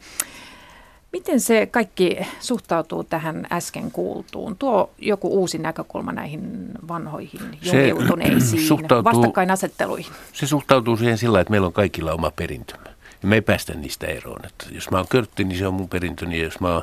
miten 1.13 1.41
se 1.41 1.67
kaikki 1.67 2.19
suhtautuu 2.41 3.05
tähän 3.05 3.47
äsken 3.53 3.91
kuultuun? 3.91 4.57
Tuo 4.57 4.91
joku 4.99 5.29
uusi 5.29 5.59
näkökulma 5.59 6.13
näihin 6.13 6.69
vanhoihin 6.89 7.41
suhtautuu- 8.69 9.05
vastakkainasetteluihin. 9.05 10.13
Se 10.33 10.47
suhtautuu 10.47 10.97
siihen 10.97 11.19
sillä, 11.19 11.41
että 11.41 11.51
meillä 11.51 11.67
on 11.67 11.73
kaikilla 11.73 12.13
oma 12.13 12.31
perintömme. 12.31 12.91
Ja 13.23 13.29
me 13.29 13.35
ei 13.35 13.41
päästä 13.41 13.75
niistä 13.75 14.07
eroon. 14.07 14.47
Että 14.47 14.67
jos 14.71 14.91
mä 14.91 14.97
oon 14.97 15.09
körtti, 15.09 15.45
niin 15.45 15.59
se 15.59 15.67
on 15.67 15.75
mun 15.75 15.89
perintöni. 15.89 16.39
Ja 16.39 16.45
jos 16.45 16.61
mä 16.61 16.69
oon, 16.75 16.83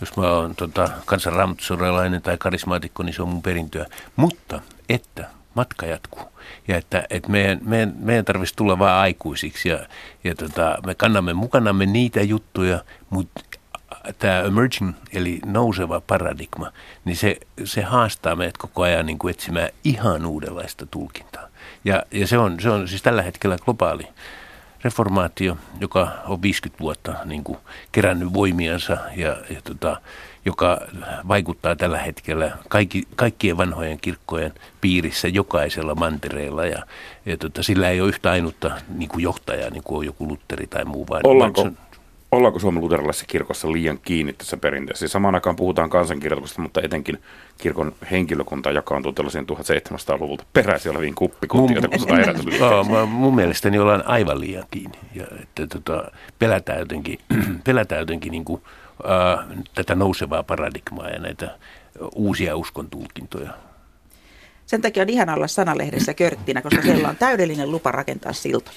jos 0.00 0.16
mä 0.16 0.30
oon 0.30 0.54
tota, 0.54 0.90
kansanraamutsorelainen 1.06 2.22
tai 2.22 2.36
karismaatikko, 2.38 3.02
niin 3.02 3.14
se 3.14 3.22
on 3.22 3.28
mun 3.28 3.42
perintöä. 3.42 3.86
Mutta 4.16 4.60
että 4.88 5.28
matka 5.54 5.86
jatkuu. 5.86 6.22
Ja 6.68 6.76
että, 6.76 7.04
että 7.10 7.30
meidän, 7.30 7.60
meidän, 7.62 7.94
meidän 7.98 8.24
tarvitsisi 8.24 8.56
tulla 8.56 8.78
vain 8.78 8.94
aikuisiksi. 8.94 9.68
Ja, 9.68 9.78
ja 10.24 10.34
tota, 10.34 10.78
me 10.86 10.94
kannamme 10.94 11.34
mukanamme 11.34 11.86
niitä 11.86 12.22
juttuja, 12.22 12.84
mutta 13.10 13.40
tämä 14.18 14.40
emerging, 14.40 14.92
eli 15.12 15.40
nouseva 15.46 16.00
paradigma, 16.00 16.72
niin 17.04 17.16
se, 17.16 17.36
se 17.64 17.82
haastaa 17.82 18.36
meidät 18.36 18.56
koko 18.56 18.82
ajan 18.82 19.06
niin 19.06 19.18
kuin 19.18 19.30
etsimään 19.30 19.68
ihan 19.84 20.26
uudenlaista 20.26 20.86
tulkintaa. 20.86 21.48
Ja, 21.84 22.02
ja 22.10 22.26
se, 22.26 22.38
on, 22.38 22.60
se 22.60 22.70
on 22.70 22.88
siis 22.88 23.02
tällä 23.02 23.22
hetkellä 23.22 23.56
globaali 23.64 24.08
reformaatio, 24.84 25.56
joka 25.80 26.08
on 26.26 26.42
50 26.42 26.80
vuotta 26.80 27.14
niin 27.24 27.44
kuin 27.44 27.58
kerännyt 27.92 28.34
voimiansa 28.34 28.96
ja, 29.16 29.36
ja 29.50 29.60
tota, 29.64 30.00
joka 30.44 30.80
vaikuttaa 31.28 31.76
tällä 31.76 31.98
hetkellä 31.98 32.58
kaikki, 32.68 33.08
kaikkien 33.16 33.56
vanhojen 33.56 33.98
kirkkojen 34.00 34.52
piirissä 34.80 35.28
jokaisella 35.28 35.94
mantereella 35.94 36.66
ja, 36.66 36.82
ja 37.26 37.36
tota, 37.36 37.62
sillä 37.62 37.90
ei 37.90 38.00
ole 38.00 38.08
yhtä 38.08 38.30
ainutta 38.30 38.70
niin 38.88 39.08
kuin 39.08 39.22
johtajaa, 39.22 39.70
niin 39.70 39.82
kuin 39.82 39.98
on 39.98 40.06
joku 40.06 40.28
Lutteri 40.28 40.66
tai 40.66 40.84
muu. 40.84 41.06
Vaan, 41.08 41.20
Ollaanko, 41.24 41.62
vaan 41.62 41.78
ollaanko 42.32 42.58
Suomen 42.58 42.82
luterilaisessa 42.82 43.26
kirkossa 43.26 43.72
liian 43.72 43.98
kiinni 43.98 44.32
tässä 44.32 44.56
perinteessä? 44.56 44.98
Siis 44.98 45.12
Samaan 45.12 45.34
aikaan 45.34 45.56
puhutaan 45.56 45.90
kansankirjoituksesta, 45.90 46.62
mutta 46.62 46.80
etenkin 46.82 47.18
kirkon 47.58 47.92
henkilökunta 48.10 48.70
jakaantuu 48.70 49.12
tällaisiin 49.12 49.46
1700-luvulta 49.46 50.44
peräisin 50.52 50.90
oleviin 50.92 51.14
kuppikuntioita, 51.14 51.88
herätysliikkeeksi. 52.16 52.64
Joo, 52.64 52.84
mä- 52.84 53.06
mun 53.06 53.34
mielestäni 53.34 53.78
ollaan 53.78 54.06
aivan 54.06 54.40
liian 54.40 54.64
kiinni. 54.70 54.98
Ja, 55.14 55.24
että, 55.42 55.66
tota, 55.66 56.10
pelätään 56.38 56.78
jotenkin, 56.78 57.18
pelätään 57.64 58.00
jotenkin 58.00 58.30
niin 58.30 58.44
kuin, 58.44 58.62
ää, 59.04 59.44
tätä 59.74 59.94
nousevaa 59.94 60.42
paradigmaa 60.42 61.08
ja 61.08 61.18
näitä 61.18 61.58
uusia 62.14 62.56
uskon 62.56 62.90
tulkintoja. 62.90 63.50
Sen 64.66 64.82
takia 64.82 65.02
on 65.02 65.08
ihan 65.08 65.28
olla 65.30 65.46
sanalehdessä 65.46 66.14
körttinä, 66.14 66.62
koska 66.62 66.82
siellä 66.82 67.08
on 67.08 67.16
täydellinen 67.16 67.70
lupa 67.70 67.92
rakentaa 67.92 68.32
siltoja. 68.32 68.76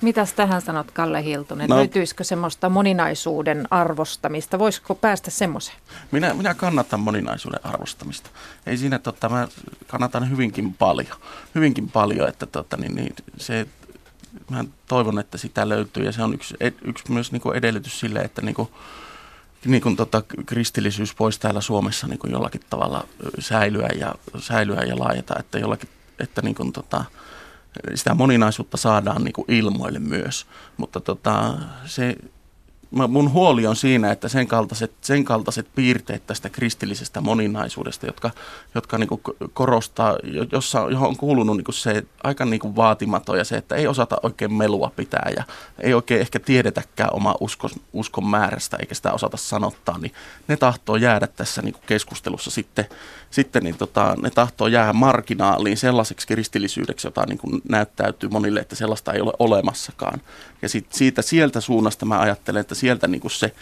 Mitäs 0.00 0.32
tähän 0.32 0.62
sanot, 0.62 0.90
Kalle 0.90 1.24
Hiltunen? 1.24 1.68
No-. 1.68 1.76
Löytyisikö 1.76 2.24
semmoista 2.24 2.68
moninaisuuden 2.68 3.68
arvostamista? 3.70 4.58
Voisiko 4.58 4.94
päästä 4.94 5.30
semmoiseen? 5.30 5.78
Minä, 6.10 6.34
minä 6.34 6.54
kannatan 6.54 7.00
moninaisuuden 7.00 7.66
arvostamista. 7.66 8.30
Ei 8.66 8.76
siinä, 8.76 8.98
tota, 8.98 9.28
mä 9.28 9.48
kannatan 9.86 10.30
hyvinkin 10.30 10.74
paljon. 10.74 11.16
Hyvinkin 11.54 11.90
paljon, 11.90 12.28
että 12.28 12.46
tota, 12.46 12.76
niin, 12.76 12.94
niin, 12.94 13.14
se, 13.36 13.66
mä 14.50 14.64
toivon, 14.88 15.18
että 15.18 15.38
sitä 15.38 15.68
löytyy 15.68 16.04
ja 16.04 16.12
se 16.12 16.22
on 16.22 16.34
yksi, 16.34 16.54
yksi 16.84 17.12
myös 17.12 17.32
niin 17.32 17.42
kuin 17.42 17.56
edellytys 17.56 18.00
sille, 18.00 18.18
että 18.18 18.42
niin 18.42 18.54
kuin, 18.54 18.68
niin 19.64 19.82
kuin 19.82 19.96
tota, 19.96 20.22
kristillisyys 20.46 21.18
voisi 21.18 21.40
täällä 21.40 21.60
Suomessa 21.60 22.06
niin 22.06 22.18
kuin 22.18 22.32
jollakin 22.32 22.60
tavalla 22.70 23.06
säilyä 23.38 23.88
ja, 24.00 24.14
säilyä 24.38 24.80
ja 24.80 24.98
laajata, 24.98 25.34
että, 25.38 25.58
jollakin, 25.58 25.88
että 26.18 26.42
niin 26.42 26.54
kuin, 26.54 26.72
tota, 26.72 27.04
sitä 27.94 28.14
moninaisuutta 28.14 28.76
saadaan 28.76 29.24
niin 29.24 29.32
kuin 29.32 29.52
ilmoille 29.52 29.98
myös. 29.98 30.46
Mutta 30.76 31.00
tota, 31.00 31.54
se, 31.84 32.16
mun 32.90 33.32
huoli 33.32 33.66
on 33.66 33.76
siinä, 33.76 34.12
että 34.12 34.28
sen 34.28 34.46
kaltaiset, 34.46 34.92
sen 35.00 35.24
kaltaiset 35.24 35.66
piirteet 35.74 36.26
tästä 36.26 36.48
kristillisestä 36.48 37.20
moninaisuudesta, 37.20 38.06
jotka, 38.06 38.30
jotka 38.74 38.98
niin 38.98 39.08
korostaa, 39.52 40.16
jossa, 40.52 40.78
johon 40.90 41.08
on 41.08 41.16
kuulunut 41.16 41.56
niin 41.56 41.64
se 41.70 42.04
aika 42.24 42.44
niin 42.44 42.76
vaatimaton 42.76 43.38
ja 43.38 43.44
se, 43.44 43.56
että 43.56 43.74
ei 43.74 43.86
osata 43.86 44.16
oikein 44.22 44.52
melua 44.52 44.92
pitää 44.96 45.30
ja 45.36 45.44
ei 45.80 45.94
oikein 45.94 46.20
ehkä 46.20 46.38
tiedetäkään 46.38 47.10
oma 47.12 47.34
uskon, 47.40 47.70
uskon 47.92 48.26
määrästä 48.26 48.76
eikä 48.80 48.94
sitä 48.94 49.12
osata 49.12 49.36
sanottaa, 49.36 49.98
niin 49.98 50.12
ne 50.48 50.56
tahtoo 50.56 50.96
jäädä 50.96 51.26
tässä 51.26 51.62
niin 51.62 51.74
keskustelussa 51.86 52.50
sitten, 52.50 52.86
sitten 53.30 53.62
niin 53.62 53.76
tota, 53.76 54.16
ne 54.22 54.30
tahtoo 54.30 54.66
jäädä 54.66 54.92
marginaaliin 54.92 55.76
sellaiseksi 55.76 56.26
kristillisyydeksi, 56.26 57.06
jota 57.06 57.24
niin 57.26 57.62
näyttäytyy 57.68 58.28
monille, 58.28 58.60
että 58.60 58.76
sellaista 58.76 59.12
ei 59.12 59.20
ole 59.20 59.32
olemassakaan. 59.38 60.20
Ja 60.62 60.68
sit 60.68 60.92
siitä 60.92 61.22
sieltä 61.22 61.60
suunnasta 61.60 62.06
mä 62.06 62.20
ajattelen, 62.20 62.60
että 62.60 62.74
sieltä 62.74 63.08
niin 63.08 63.30
se 63.30 63.52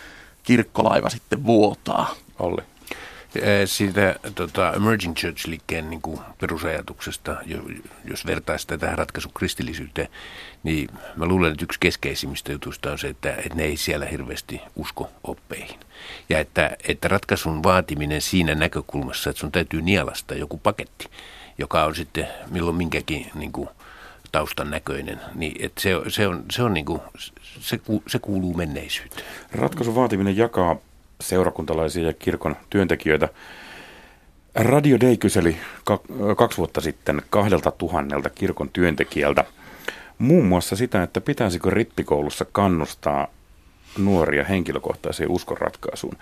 kirkkolaiva 0.43 1.11
sitten 1.11 1.45
vuotaa. 1.45 2.15
Olli. 2.39 2.63
Siitä 3.65 4.17
tota, 4.35 4.73
Emerging 4.73 5.15
Church-liikkeen 5.15 5.91
niin 5.91 6.03
kuin 6.03 6.21
perusajatuksesta, 6.41 7.37
jos 8.05 8.27
vertaa 8.27 8.59
sitä 8.59 8.79
tähän 8.79 8.99
ratkaisu 8.99 9.29
kristillisyyteen, 9.29 10.09
niin 10.63 10.89
mä 11.17 11.27
luulen, 11.27 11.53
että 11.53 11.65
yksi 11.65 11.81
keskeisimmistä 11.81 12.53
jutuista 12.53 12.93
on 12.93 12.99
se, 12.99 13.09
että, 13.09 13.31
että 13.31 13.55
ne 13.55 13.65
ei 13.65 13.77
siellä 13.77 14.07
hirveästi 14.07 14.61
usko 14.77 15.11
oppeihin. 15.25 15.81
Ja 16.29 16.39
että, 16.39 16.77
että 16.89 17.09
ratkaisun 17.09 17.63
vaatiminen 17.63 18.23
siinä 18.23 18.55
näkökulmassa, 18.55 19.31
että 19.31 19.41
sun 19.41 19.53
täytyy 19.53 19.83
nielasta 19.83 20.35
joku 20.35 20.59
paketti, 20.59 21.09
joka 21.59 21.85
on 21.85 21.95
sitten 21.95 22.29
milloin 22.51 22.77
minkäkin 22.77 23.31
niin 23.35 23.53
kuin, 23.53 23.69
taustan 24.33 24.71
näköinen, 24.71 25.21
niin 25.35 25.65
että 25.65 25.81
se, 25.81 25.91
se, 26.09 26.29
on, 26.29 26.45
se, 26.51 26.63
on 26.63 26.75
niin 26.75 26.87
kuin, 26.87 27.01
se, 27.61 27.81
se 28.07 28.19
kuuluu 28.19 28.55
menneisyyteen. 28.55 29.27
Ratkaisun 29.53 29.95
vaatiminen 29.95 30.37
jakaa 30.37 30.77
seurakuntalaisia 31.21 32.07
ja 32.07 32.13
kirkon 32.13 32.57
työntekijöitä. 32.71 33.29
Radio 34.55 35.01
Day 35.01 35.17
kyseli 35.17 35.57
kaksi 36.37 36.59
vuotta 36.59 36.81
sitten 36.81 37.23
kahdelta 37.31 37.71
tuhannelta 37.71 38.31
kirkon 38.31 38.69
työntekijältä 38.69 39.45
muun 40.19 40.45
muassa 40.45 40.77
sitä, 40.77 41.03
että 41.03 41.21
pitäisikö 41.21 41.71
rippikoulussa 41.71 42.47
kannustaa 42.53 43.27
nuoria 43.99 44.45
henkilökohtaiseen 44.45 45.31
uskonratkaisuun. 45.31 46.17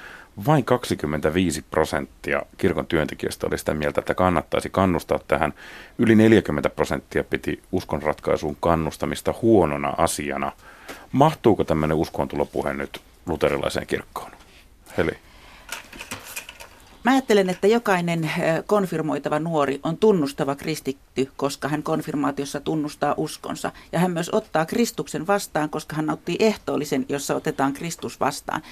Vain 0.47 0.65
25 0.65 1.65
prosenttia 1.71 2.43
kirkon 2.59 2.87
työntekijöistä 2.87 3.47
oli 3.47 3.59
sitä 3.59 3.75
mieltä, 3.75 4.01
että 4.01 4.15
kannattaisi 4.15 4.71
kannustaa 4.71 5.21
tähän. 5.29 5.55
Yli 5.99 6.15
40 6.15 6.71
prosenttia 6.71 7.25
piti 7.25 7.63
uskonratkaisuun 7.73 8.57
kannustamista 8.61 9.35
huonona 9.43 9.95
asiana. 9.99 10.53
Mahtuuko 11.13 11.65
tämmöinen 11.65 11.97
uskontulopuhe 11.97 12.75
nyt 12.75 13.01
luterilaiseen 13.27 13.87
kirkkoon? 13.87 14.31
Heli. 14.99 15.13
Mä 17.05 17.13
ajattelen, 17.13 17.51
että 17.51 17.67
jokainen 17.67 18.31
konfirmoitava 18.67 19.39
nuori 19.39 19.81
on 19.83 19.97
tunnustava 19.97 20.57
kristitty, 21.15 21.37
koska 21.37 21.69
hän 21.69 21.83
konfirmaatiossa 21.83 22.61
tunnustaa 22.61 23.15
uskonsa. 23.17 23.73
Ja 23.93 23.99
hän 23.99 24.11
myös 24.11 24.31
ottaa 24.33 24.67
Kristuksen 24.67 25.27
vastaan, 25.27 25.71
koska 25.71 25.97
hän 25.97 26.07
nauttii 26.07 26.37
ehtoollisen, 26.39 27.07
jossa 27.09 27.35
otetaan 27.37 27.73
Kristus 27.73 28.21
vastaan. 28.21 28.63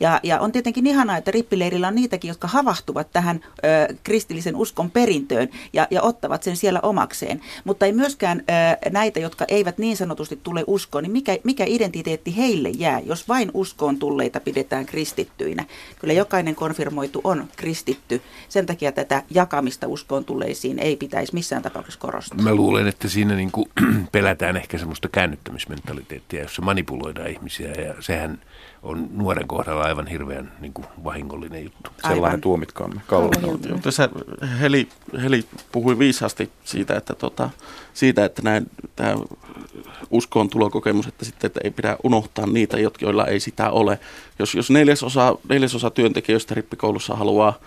Ja, 0.00 0.20
ja 0.22 0.40
on 0.40 0.52
tietenkin 0.52 0.86
ihanaa, 0.86 1.16
että 1.16 1.30
rippileirillä 1.30 1.88
on 1.88 1.94
niitäkin, 1.94 2.28
jotka 2.28 2.48
havahtuvat 2.48 3.12
tähän 3.12 3.40
ö, 3.44 3.94
kristillisen 4.04 4.56
uskon 4.56 4.90
perintöön 4.90 5.48
ja, 5.72 5.86
ja 5.90 6.02
ottavat 6.02 6.42
sen 6.42 6.56
siellä 6.56 6.80
omakseen. 6.82 7.40
Mutta 7.64 7.86
ei 7.86 7.92
myöskään 7.92 8.40
ö, 8.40 8.90
näitä, 8.90 9.20
jotka 9.20 9.44
eivät 9.48 9.78
niin 9.78 9.96
sanotusti 9.96 10.40
tule 10.42 10.64
uskoon, 10.66 11.04
niin 11.04 11.12
mikä, 11.12 11.38
mikä 11.44 11.64
identiteetti 11.66 12.36
heille 12.36 12.68
jää, 12.68 13.00
jos 13.00 13.28
vain 13.28 13.50
uskoon 13.54 13.98
tulleita 13.98 14.40
pidetään 14.40 14.86
kristittyinä. 14.86 15.64
Kyllä 15.98 16.14
jokainen 16.14 16.54
konfirmoitu 16.54 17.20
on 17.24 17.48
kristitty. 17.56 18.22
Sen 18.48 18.66
takia 18.66 18.92
tätä 18.92 19.22
jakamista 19.30 19.88
uskoon 19.88 20.24
tulleisiin 20.24 20.78
ei 20.78 20.96
pitäisi 20.96 21.34
missään 21.34 21.62
tapauksessa 21.62 21.89
korostaa. 21.96 22.38
Mä 22.42 22.54
luulen, 22.54 22.86
että 22.86 23.08
siinä 23.08 23.34
niin 23.34 23.50
kuin 23.52 23.70
pelätään 24.12 24.56
ehkä 24.56 24.78
semmoista 24.78 25.08
käännyttämismentaliteettia, 25.08 26.42
jossa 26.42 26.62
manipuloidaan 26.62 27.30
ihmisiä 27.30 27.70
ja 27.72 27.94
sehän 28.00 28.38
on 28.82 29.08
nuoren 29.12 29.48
kohdalla 29.48 29.82
aivan 29.82 30.06
hirveän 30.06 30.52
niin 30.60 30.72
kuin 30.72 30.86
vahingollinen 31.04 31.64
juttu. 31.64 31.90
Aivan. 32.02 32.16
Sellainen 32.16 32.40
tuomitkaamme. 32.40 33.00
Tässä 33.82 34.08
Heli, 34.60 34.88
Heli 35.22 35.44
puhui 35.72 35.98
viisaasti 35.98 36.50
siitä, 36.64 36.96
että, 36.96 37.14
tota, 37.14 37.50
siitä, 37.94 38.24
että 38.24 38.42
näin, 38.42 38.70
tämä 38.96 39.14
uskoon 40.10 40.50
tulokokemus, 40.50 41.06
että 41.06 41.24
sitten 41.24 41.46
että 41.46 41.60
ei 41.64 41.70
pidä 41.70 41.96
unohtaa 42.02 42.46
niitä, 42.46 42.76
joilla 43.00 43.26
ei 43.26 43.40
sitä 43.40 43.70
ole. 43.70 43.98
Jos, 44.38 44.54
jos 44.54 44.70
neljäsosa, 44.70 45.36
neljäsosa 45.48 45.90
työntekijöistä 45.90 46.54
rippikoulussa 46.54 47.14
haluaa 47.16 47.58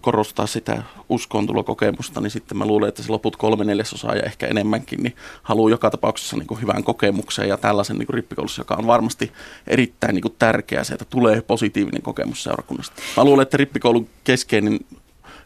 korostaa 0.00 0.46
sitä 0.46 0.82
uskoontulokokemusta, 1.08 2.20
niin 2.20 2.30
sitten 2.30 2.58
mä 2.58 2.66
luulen, 2.66 2.88
että 2.88 3.02
se 3.02 3.12
loput 3.12 3.36
kolme 3.36 3.64
neljäsosaa 3.64 4.14
ja 4.14 4.22
ehkä 4.22 4.46
enemmänkin, 4.46 5.02
niin 5.02 5.16
haluaa 5.42 5.70
joka 5.70 5.90
tapauksessa 5.90 6.36
niin 6.36 6.46
kuin 6.46 6.60
hyvän 6.60 6.84
kokemuksen 6.84 7.48
ja 7.48 7.56
tällaisen 7.56 7.98
niin 7.98 8.06
kuin 8.06 8.14
rippikoulussa, 8.14 8.60
joka 8.60 8.74
on 8.74 8.86
varmasti 8.86 9.32
erittäin 9.66 10.14
niin 10.14 10.22
kuin 10.22 10.34
tärkeää 10.38 10.84
se, 10.84 10.94
että 10.94 11.04
tulee 11.04 11.42
positiivinen 11.42 12.02
kokemus 12.02 12.42
seurakunnasta. 12.42 13.02
Mä 13.16 13.24
luulen, 13.24 13.42
että 13.42 13.56
rippikoulun 13.56 14.08
keskeinen 14.24 14.80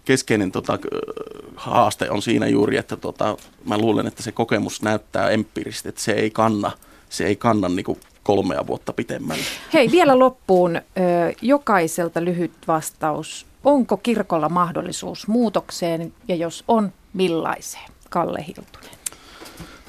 keskeinen 0.05 0.53
tota, 0.53 0.79
haaste 1.57 2.11
on 2.11 2.23
siinä 2.23 2.47
juuri, 2.47 2.77
että 2.77 2.97
tota, 2.97 3.37
mä 3.65 3.79
luulen, 3.79 4.07
että 4.07 4.23
se 4.23 4.33
kokemus 4.33 4.83
näyttää 4.83 5.31
empiirisesti, 5.31 5.89
että 5.89 6.01
se 6.01 6.13
ei 6.13 6.31
kanna, 6.31 6.73
se 7.09 7.27
ei 7.27 7.37
kanna 7.37 7.69
niin 7.69 7.85
kuin 7.85 8.01
kolmea 8.23 8.67
vuotta 8.67 8.93
pitemmälle. 8.93 9.45
Hei, 9.73 9.91
vielä 9.91 10.19
loppuun 10.19 10.81
jokaiselta 11.43 12.25
lyhyt 12.25 12.53
vastaus. 12.69 13.47
Onko 13.65 13.97
kirkolla 13.97 14.49
mahdollisuus 14.49 15.29
muutokseen 15.29 16.15
ja 16.29 16.35
jos 16.35 16.65
on, 16.69 16.93
millaiseen? 17.13 17.91
Kalle 18.11 18.45
Hiltunen. 18.47 18.91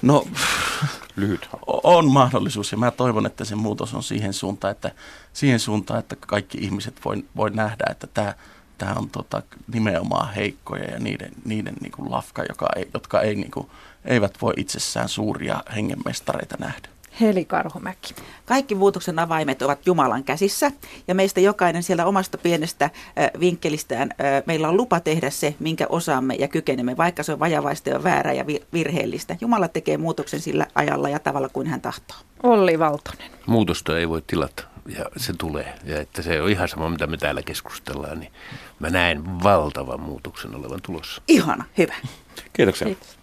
No, 0.01 0.27
lyhyt. 1.15 1.49
On 1.67 2.12
mahdollisuus 2.12 2.71
ja 2.71 2.77
mä 2.77 2.91
toivon, 2.91 3.25
että 3.25 3.45
se 3.45 3.55
muutos 3.55 3.93
on 3.93 4.03
siihen 4.03 4.34
suuntaan, 4.34 4.71
että, 4.71 4.91
siihen 5.34 5.60
suuntaan, 5.60 5.99
että 5.99 6.15
kaikki 6.15 6.57
ihmiset 6.57 6.95
voi, 7.05 7.25
voi 7.36 7.49
nähdä, 7.51 7.86
että 7.89 8.07
tämä 8.07 8.34
tämä 8.81 8.93
on 8.93 9.10
tota, 9.10 9.41
nimenomaan 9.73 10.34
heikkoja 10.34 10.91
ja 10.91 10.99
niiden, 10.99 11.31
niiden 11.45 11.73
niin 11.81 11.91
kuin 11.91 12.12
lafka, 12.12 12.43
joka 12.49 12.69
ei, 12.75 12.89
jotka 12.93 13.21
ei, 13.21 13.36
niin 13.36 13.51
kuin, 13.51 13.67
eivät 14.05 14.38
voi 14.41 14.53
itsessään 14.57 15.10
suuria 15.10 15.63
hengenmestareita 15.75 16.55
nähdä. 16.60 16.89
Heli 17.21 17.45
Karhumäki. 17.45 18.15
Kaikki 18.45 18.76
muutoksen 18.76 19.19
avaimet 19.19 19.62
ovat 19.62 19.88
Jumalan 19.88 20.24
käsissä 20.24 20.71
ja 21.08 21.15
meistä 21.15 21.39
jokainen 21.39 21.84
siellä 21.84 22.06
omasta 22.06 22.38
pienestä 22.38 22.86
äh, 22.86 22.91
vinkkelistään 23.39 24.10
äh, 24.12 24.43
meillä 24.45 24.69
on 24.69 24.78
lupa 24.78 25.00
tehdä 25.00 25.30
se, 25.30 25.56
minkä 25.60 25.86
osaamme 25.89 26.36
ja 26.36 26.47
kykenemme, 26.47 26.97
vaikka 26.97 27.24
se 27.24 27.34
on 27.34 27.39
vajavaista 27.39 27.89
ja 27.89 28.04
väärää 28.04 28.34
ja 28.34 28.45
virheellistä. 28.74 29.36
Jumala 29.41 29.67
tekee 29.67 29.97
muutoksen 29.97 30.39
sillä 30.39 30.67
ajalla 30.76 31.10
ja 31.10 31.19
tavalla 31.19 31.50
kuin 31.50 31.67
hän 31.67 31.82
tahtoo. 31.82 32.17
Olli 32.43 32.80
Valtonen. 32.80 33.32
Muutosta 33.45 34.00
ei 34.00 34.10
voi 34.10 34.21
tilata 34.28 34.63
ja 34.97 35.06
se 35.17 35.34
tulee. 35.38 35.74
Ja 35.84 36.02
että 36.02 36.21
se 36.21 36.41
on 36.41 36.50
ihan 36.50 36.67
sama, 36.67 36.89
mitä 36.89 37.08
me 37.08 37.17
täällä 37.17 37.41
keskustellaan, 37.41 38.19
niin 38.19 38.32
mä 38.80 38.89
näen 38.89 39.43
valtavan 39.43 40.00
muutoksen 40.00 40.56
olevan 40.56 40.80
tulossa. 40.82 41.21
Ihana, 41.28 41.65
hyvä. 41.78 41.93
Kiitoksia. 42.54 42.86
Kiitos. 42.86 43.17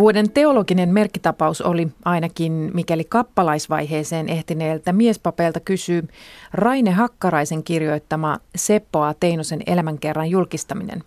Vuoden 0.00 0.30
teologinen 0.30 0.88
merkkitapaus 0.88 1.60
oli 1.60 1.88
ainakin, 2.04 2.70
mikäli 2.74 3.04
kappalaisvaiheeseen 3.04 4.28
ehtineeltä 4.28 4.92
miespapeilta 4.92 5.60
kysyy, 5.60 6.08
Raine 6.52 6.90
Hakkaraisen 6.90 7.62
kirjoittama 7.62 8.38
Seppoa 8.56 9.14
Teinosen 9.20 9.60
elämänkerran 9.66 10.30
julkistaminen. 10.30 11.04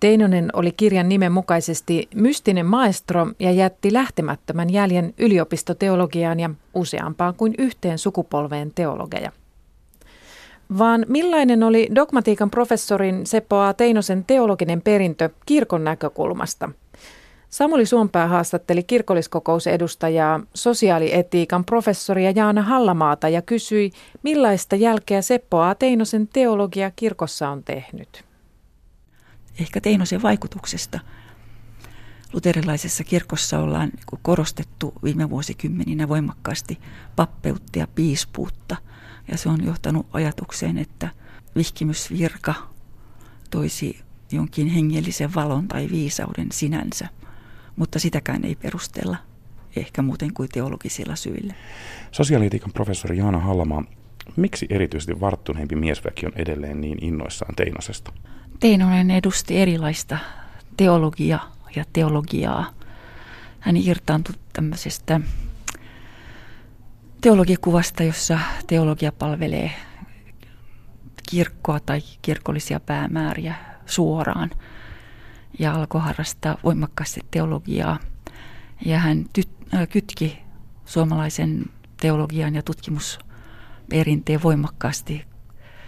Teinonen 0.00 0.50
oli 0.52 0.72
kirjan 0.72 1.08
nimen 1.08 1.32
mukaisesti 1.32 2.08
mystinen 2.14 2.66
maestro 2.66 3.26
ja 3.38 3.52
jätti 3.52 3.92
lähtemättömän 3.92 4.70
jäljen 4.70 5.14
yliopistoteologiaan 5.18 6.40
ja 6.40 6.50
useampaan 6.74 7.34
kuin 7.34 7.54
yhteen 7.58 7.98
sukupolveen 7.98 8.72
teologeja. 8.74 9.32
Vaan 10.78 11.06
millainen 11.08 11.62
oli 11.62 11.88
dogmatiikan 11.94 12.50
professorin 12.50 13.26
Seppo. 13.26 13.56
Teinosen 13.76 14.24
teologinen 14.24 14.82
perintö 14.82 15.30
kirkon 15.46 15.84
näkökulmasta– 15.84 16.68
Samuli 17.50 17.86
Suompää 17.86 18.28
haastatteli 18.28 18.82
kirkolliskokousedustajaa, 18.82 20.40
sosiaalietiikan 20.54 21.64
professoria 21.64 22.30
Jaana 22.30 22.62
Hallamaata 22.62 23.28
ja 23.28 23.42
kysyi, 23.42 23.90
millaista 24.22 24.76
jälkeä 24.76 25.22
Seppo 25.22 25.60
A. 25.60 25.74
Teinosen 25.74 26.28
teologia 26.28 26.90
kirkossa 26.90 27.48
on 27.48 27.64
tehnyt. 27.64 28.24
Ehkä 29.60 29.80
Teinosen 29.80 30.22
vaikutuksesta. 30.22 31.00
Luterilaisessa 32.32 33.04
kirkossa 33.04 33.58
ollaan 33.58 33.88
niin 33.88 34.20
korostettu 34.22 34.92
viime 35.04 35.30
vuosikymmeninä 35.30 36.08
voimakkaasti 36.08 36.78
pappeutta 37.16 37.78
ja 37.78 37.86
piispuutta. 37.94 38.76
Ja 39.30 39.38
se 39.38 39.48
on 39.48 39.64
johtanut 39.64 40.06
ajatukseen, 40.12 40.78
että 40.78 41.08
vihkimysvirka 41.56 42.54
toisi 43.50 44.00
jonkin 44.32 44.66
hengellisen 44.66 45.34
valon 45.34 45.68
tai 45.68 45.88
viisauden 45.90 46.48
sinänsä– 46.52 47.08
mutta 47.76 47.98
sitäkään 47.98 48.44
ei 48.44 48.54
perustella 48.54 49.16
ehkä 49.76 50.02
muuten 50.02 50.34
kuin 50.34 50.48
teologisilla 50.52 51.16
syillä. 51.16 51.54
Sosiaalietiikan 52.12 52.72
professori 52.72 53.18
Jaana 53.18 53.38
Hallamaa, 53.38 53.84
miksi 54.36 54.66
erityisesti 54.70 55.20
varttuneempi 55.20 55.76
miesväki 55.76 56.26
on 56.26 56.32
edelleen 56.36 56.80
niin 56.80 57.04
innoissaan 57.04 57.54
Teinosesta? 57.54 58.12
Teinonen 58.60 59.10
edusti 59.10 59.58
erilaista 59.58 60.18
teologiaa 60.76 61.52
ja 61.76 61.84
teologiaa. 61.92 62.70
Hän 63.60 63.76
irtaantui 63.76 64.34
tämmöisestä 64.52 65.20
teologiakuvasta, 67.20 68.02
jossa 68.02 68.38
teologia 68.66 69.12
palvelee 69.12 69.70
kirkkoa 71.30 71.80
tai 71.80 72.00
kirkollisia 72.22 72.80
päämääriä 72.80 73.54
suoraan 73.86 74.50
ja 75.58 75.72
alkoi 75.72 76.00
harrastaa 76.00 76.56
voimakkaasti 76.64 77.20
teologiaa. 77.30 77.98
Ja 78.84 78.98
hän 78.98 79.26
tyt- 79.38 79.74
äh, 79.74 79.88
kytki 79.88 80.38
suomalaisen 80.84 81.64
teologian 82.00 82.54
ja 82.54 82.62
tutkimusperinteen 82.62 84.42
voimakkaasti 84.42 85.24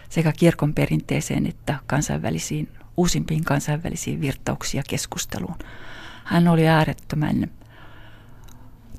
sekä 0.08 0.32
kirkon 0.32 0.74
perinteeseen 0.74 1.46
että 1.46 1.78
kansainvälisiin, 1.86 2.68
uusimpiin 2.96 3.44
kansainvälisiin 3.44 4.20
virtauksiin 4.20 4.78
ja 4.78 4.82
keskusteluun. 4.88 5.56
Hän 6.24 6.48
oli 6.48 6.68
äärettömän 6.68 7.50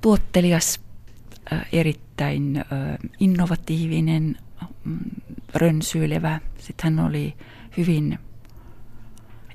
tuottelias, 0.01 0.79
äh, 1.53 1.65
erittäin 1.73 2.57
äh, 2.57 2.65
innovatiivinen, 3.19 4.37
mm, 4.83 4.99
rönsyilevä. 5.55 6.39
Sitten 6.57 6.95
hän 6.95 7.05
oli 7.05 7.33
hyvin 7.77 8.19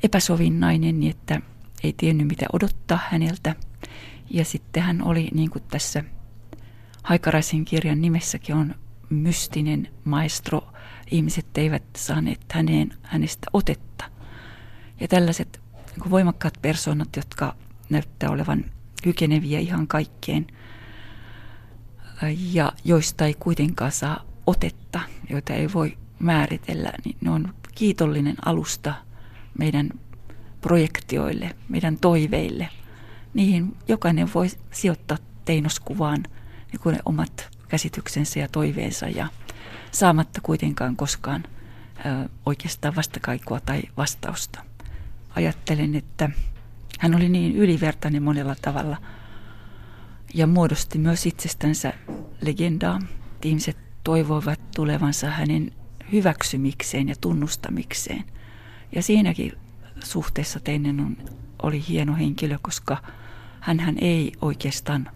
epäsovinnainen, 0.05 1.01
niin 1.01 1.11
että 1.11 1.41
ei 1.83 1.95
tiennyt 1.97 2.29
mitä 2.29 2.47
odottaa 2.53 3.01
häneltä. 3.11 3.55
Ja 4.31 4.45
sitten 4.45 4.83
hän 4.83 5.03
oli, 5.03 5.29
niin 5.35 5.51
kuin 5.51 5.63
tässä 5.71 6.05
Haikaraisen 7.03 7.65
kirjan 7.65 8.01
nimessäkin 8.01 8.55
on, 8.55 8.75
mystinen 9.11 9.89
maestro. 10.05 10.73
Ihmiset 11.11 11.59
eivät 11.59 11.83
saaneet 11.97 12.41
häneen, 12.53 12.95
hänestä 13.03 13.47
otetta. 13.53 14.05
Ja 15.01 15.09
tällaiset 15.09 15.61
niin 15.97 16.11
voimakkaat 16.11 16.59
persoonat, 16.63 17.17
jotka 17.17 17.57
näyttää 17.91 18.31
olevan 18.31 18.65
kykeneviä 19.03 19.59
ihan 19.59 19.87
kaikkeen, 19.87 20.47
ja 22.53 22.73
joista 22.85 23.27
ei 23.27 23.35
kuitenkaan 23.35 23.93
saa 23.93 24.25
otetta, 24.47 25.01
joita 25.31 25.53
ei 25.53 25.73
voi 25.73 25.99
määritellä, 26.19 26.93
niin 27.05 27.17
ne 27.21 27.31
on 27.31 27.55
kiitollinen 27.75 28.37
alusta 28.45 28.95
meidän 29.59 29.91
projektioille, 30.61 31.57
meidän 31.69 31.99
toiveille. 31.99 32.69
Niihin 33.35 33.77
jokainen 33.89 34.31
voi 34.35 34.49
sijoittaa 34.71 35.19
teinoskuvaan 35.45 36.25
niin 36.73 36.95
ne 36.95 36.99
omat 37.05 37.49
käsityksensä 37.69 38.41
ja 38.41 38.49
toiveensa 38.49 39.09
ja 39.09 39.29
saamatta 39.91 40.41
kuitenkaan 40.41 40.97
koskaan 40.97 41.45
ö, 41.99 42.29
oikeastaan 42.47 42.97
vastakaikua 42.97 43.61
tai 43.61 43.83
vastausta. 43.97 44.63
Ajattelen, 45.37 45.95
että 45.95 46.31
hän 46.99 47.15
oli 47.15 47.29
niin 47.29 47.57
ylivertainen 47.57 48.23
monella 48.23 48.57
tavalla 48.63 48.97
ja 50.35 50.47
muodosti 50.47 50.99
myös 50.99 51.27
itsestänsä 51.27 51.93
legendaa. 52.41 53.01
Ihmiset 53.45 53.77
toivoivat 54.05 54.71
tulevansa 54.71 55.31
hänen 55.31 55.73
hyväksymikseen 56.13 57.09
ja 57.09 57.15
tunnustamikseen. 57.21 58.25
Ja 58.95 59.03
siinäkin 59.03 59.53
suhteessa 60.05 60.61
Teinen 60.61 61.01
on, 61.01 61.17
oli 61.63 61.85
hieno 61.89 62.17
henkilö, 62.17 62.59
koska 62.63 62.97
hän 63.61 63.97
ei 64.01 64.33
oikeastaan 64.41 65.11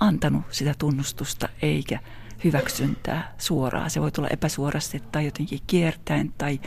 antanut 0.00 0.42
sitä 0.50 0.74
tunnustusta 0.78 1.48
eikä 1.62 2.00
hyväksyntää 2.44 3.34
suoraan. 3.38 3.90
Se 3.90 4.00
voi 4.00 4.12
tulla 4.12 4.28
epäsuorasti 4.28 5.02
tai 5.12 5.24
jotenkin 5.24 5.60
kiertäen 5.66 6.34
tai 6.38 6.60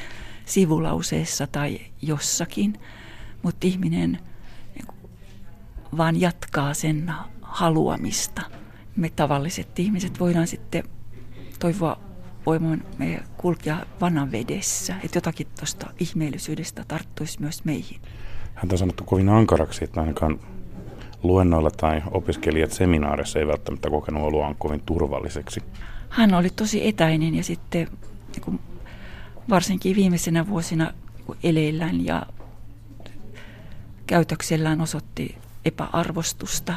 sivulauseessa 0.46 1.48
tai 1.48 1.80
jossakin, 2.02 2.80
mutta 3.44 3.68
ihminen 3.68 4.20
vaan 5.98 6.22
jatkaa 6.22 6.74
sen 6.74 7.14
haluamista. 7.42 8.42
Me 8.96 9.10
tavalliset 9.10 9.80
ihmiset 9.80 10.20
voidaan 10.20 10.48
sitten 10.48 10.84
toivoa 11.60 12.11
voimaan 12.46 12.84
me 12.98 13.24
kulkea 13.38 13.78
vannan 14.02 14.32
vedessä, 14.32 14.96
että 15.04 15.18
jotakin 15.18 15.48
tuosta 15.60 15.88
ihmeellisyydestä 16.00 16.86
tarttuisi 16.88 17.42
myös 17.42 17.66
meihin. 17.66 18.02
Hän 18.56 18.72
on 18.72 18.78
sanottu 18.78 19.04
kovin 19.04 19.30
ankaraksi, 19.30 19.84
että 19.84 20.00
ainakaan 20.00 20.40
luennoilla 21.24 21.72
tai 21.72 22.02
opiskelijat 22.12 22.72
seminaarissa 22.72 23.40
ei 23.40 23.48
välttämättä 23.48 23.90
kokenut 23.90 24.24
oloaan 24.24 24.56
kovin 24.56 24.82
turvalliseksi. 24.86 25.64
Hän 26.10 26.34
oli 26.34 26.50
tosi 26.50 26.88
etäinen 26.88 27.36
ja 27.36 27.44
sitten 27.44 27.88
niin 28.36 28.60
varsinkin 29.50 29.96
viimeisenä 29.96 30.48
vuosina 30.48 30.94
eleillään 31.44 32.06
ja 32.06 32.26
käytöksellään 34.08 34.82
osoitti 34.82 35.38
epäarvostusta, 35.66 36.74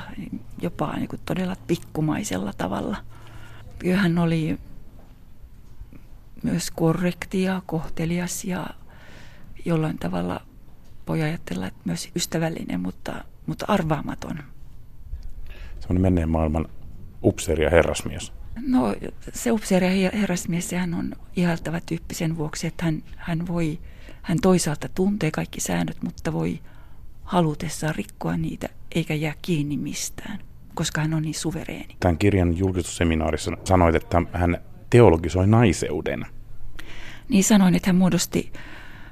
jopa 0.63 0.93
niin 0.97 1.09
kuin 1.09 1.21
todella 1.25 1.57
pikkumaisella 1.67 2.53
tavalla. 2.59 2.97
Hän 3.97 4.19
oli 4.19 4.59
myös 6.45 6.71
korrekti 6.71 7.43
ja 7.43 7.63
kohtelias 7.67 8.45
ja 8.45 8.67
jollain 9.65 9.99
tavalla 9.99 10.41
voi 11.09 11.23
ajatella, 11.23 11.67
että 11.67 11.81
myös 11.85 12.11
ystävällinen, 12.17 12.81
mutta, 12.81 13.25
mutta 13.47 13.65
arvaamaton. 13.69 14.39
Semmoinen 15.81 16.03
menneen 16.03 16.29
maailman 16.29 16.69
upseeri 17.25 17.65
ja 17.65 17.71
herrasmies. 17.71 18.33
No 18.67 18.95
se 19.33 19.53
upseeri 19.53 20.03
ja 20.03 20.11
herrasmies, 20.15 20.69
sehän 20.69 20.95
on 20.95 21.13
ihaltava 21.37 21.81
tyyppi 21.81 22.15
sen 22.15 22.37
vuoksi, 22.37 22.67
että 22.67 22.85
hän, 22.85 23.03
hän 23.17 23.47
voi, 23.47 23.79
hän 24.23 24.39
toisaalta 24.43 24.89
tuntee 24.95 25.31
kaikki 25.31 25.61
säännöt, 25.61 26.03
mutta 26.03 26.33
voi 26.33 26.61
halutessaan 27.23 27.95
rikkoa 27.95 28.37
niitä 28.37 28.69
eikä 28.95 29.15
jää 29.15 29.35
kiinni 29.43 29.77
mistään, 29.77 30.39
koska 30.75 31.01
hän 31.01 31.15
on 31.15 31.23
niin 31.23 31.35
suvereeni. 31.35 31.97
Tämän 32.01 32.19
kirjan 32.19 32.59
julkistusseminaarissa 32.59 33.53
sanoit, 33.65 33.95
että 33.95 34.23
hän 34.33 34.59
teologisoi 34.91 35.47
naiseuden. 35.47 36.27
Niin 37.29 37.45
sanoin, 37.45 37.75
että 37.75 37.89
hän 37.89 37.97
muodosti 37.97 38.53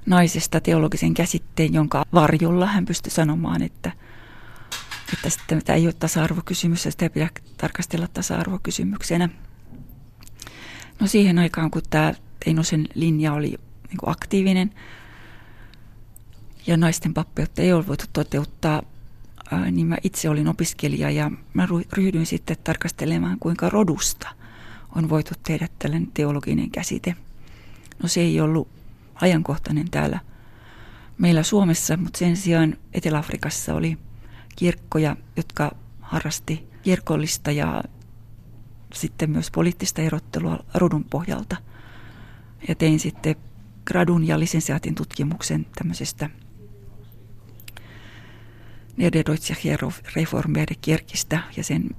naisesta 0.06 0.60
teologisen 0.60 1.14
käsitteen, 1.14 1.74
jonka 1.74 2.04
varjolla 2.12 2.66
hän 2.66 2.84
pystyi 2.84 3.10
sanomaan, 3.10 3.62
että, 3.62 3.92
että 5.12 5.30
sitten 5.30 5.64
tämä 5.64 5.76
ei 5.76 5.86
ole 5.86 5.92
tasa-arvokysymys 5.92 6.84
ja 6.84 6.90
sitä 6.90 7.04
ei 7.04 7.10
pidä 7.10 7.30
tarkastella 7.56 8.08
tasa-arvokysymyksenä. 8.08 9.28
No 11.00 11.06
siihen 11.06 11.38
aikaan, 11.38 11.70
kun 11.70 11.82
tämä 11.90 12.14
Teinosen 12.44 12.88
linja 12.94 13.32
oli 13.32 13.48
niin 13.88 13.98
aktiivinen 14.06 14.70
ja 16.66 16.76
naisten 16.76 17.14
pappeutta 17.14 17.62
ei 17.62 17.72
ole 17.72 17.86
voitu 17.86 18.04
toteuttaa, 18.12 18.82
niin 19.70 19.86
mä 19.86 19.96
itse 20.04 20.28
olin 20.28 20.48
opiskelija 20.48 21.10
ja 21.10 21.30
mä 21.54 21.68
ryhdyin 21.92 22.26
sitten 22.26 22.56
tarkastelemaan, 22.64 23.38
kuinka 23.38 23.70
rodusta 23.70 24.28
on 24.96 25.08
voitu 25.08 25.34
tehdä 25.42 25.68
tällainen 25.78 26.10
teologinen 26.14 26.70
käsite. 26.70 27.16
No 28.02 28.08
se 28.08 28.20
ei 28.20 28.40
ollut 28.40 28.68
ajankohtainen 29.14 29.90
täällä 29.90 30.20
meillä 31.18 31.42
Suomessa, 31.42 31.96
mutta 31.96 32.18
sen 32.18 32.36
sijaan 32.36 32.76
Etelä-Afrikassa 32.94 33.74
oli 33.74 33.98
kirkkoja, 34.56 35.16
jotka 35.36 35.76
harrasti 36.00 36.68
kirkollista 36.82 37.50
ja 37.50 37.82
sitten 38.94 39.30
myös 39.30 39.50
poliittista 39.50 40.02
erottelua 40.02 40.58
rodun 40.74 41.04
pohjalta. 41.04 41.56
Ja 42.68 42.74
tein 42.74 43.00
sitten 43.00 43.36
gradun 43.84 44.26
ja 44.26 44.40
lisensiaatin 44.40 44.94
tutkimuksen 44.94 45.66
tämmöisestä 45.74 46.30
Niederdeutschia 48.96 49.76
Reformerde 50.16 50.74
Kirkistä 50.80 51.40
ja 51.56 51.64
sen 51.64 51.90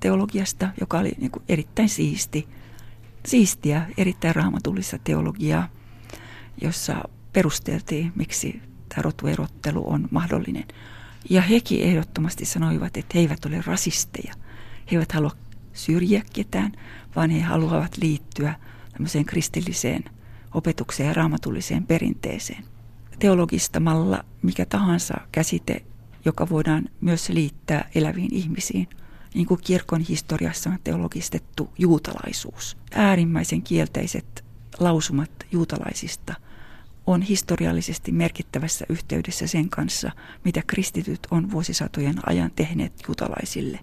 teologiasta, 0.00 0.68
joka 0.80 0.98
oli 0.98 1.12
niin 1.18 1.32
erittäin 1.48 1.88
siisti, 1.88 2.48
siistiä, 3.26 3.86
erittäin 3.96 4.34
raamatullista 4.34 4.98
teologiaa, 5.04 5.68
jossa 6.60 7.02
perusteltiin, 7.32 8.12
miksi 8.14 8.62
tämä 8.88 9.02
rotuerottelu 9.02 9.90
on 9.90 10.08
mahdollinen. 10.10 10.64
Ja 11.30 11.42
hekin 11.42 11.80
ehdottomasti 11.80 12.44
sanoivat, 12.44 12.96
että 12.96 13.12
he 13.14 13.20
eivät 13.20 13.44
ole 13.44 13.62
rasisteja. 13.66 14.34
He 14.90 14.96
eivät 14.96 15.12
halua 15.12 15.30
syrjiä 15.72 16.22
ketään, 16.32 16.72
vaan 17.16 17.30
he 17.30 17.40
haluavat 17.40 17.96
liittyä 17.96 18.54
tämmöiseen 18.92 19.24
kristilliseen 19.24 20.04
opetukseen 20.54 21.06
ja 21.06 21.14
raamatulliseen 21.14 21.86
perinteeseen. 21.86 22.64
Teologistamalla 23.18 24.24
mikä 24.42 24.66
tahansa 24.66 25.14
käsite, 25.32 25.84
joka 26.24 26.48
voidaan 26.48 26.84
myös 27.00 27.28
liittää 27.28 27.90
eläviin 27.94 28.34
ihmisiin, 28.34 28.88
niin 29.34 29.46
kuin 29.46 29.60
kirkon 29.64 30.00
historiassa 30.00 30.70
on 30.70 30.78
teologistettu 30.84 31.72
juutalaisuus. 31.78 32.76
Äärimmäisen 32.94 33.62
kielteiset 33.62 34.44
lausumat 34.78 35.30
juutalaisista 35.52 36.34
on 37.06 37.22
historiallisesti 37.22 38.12
merkittävässä 38.12 38.86
yhteydessä 38.88 39.46
sen 39.46 39.68
kanssa, 39.68 40.10
mitä 40.44 40.62
kristityt 40.66 41.26
on 41.30 41.50
vuosisatojen 41.50 42.28
ajan 42.28 42.50
tehneet 42.56 42.92
juutalaisille. 43.08 43.80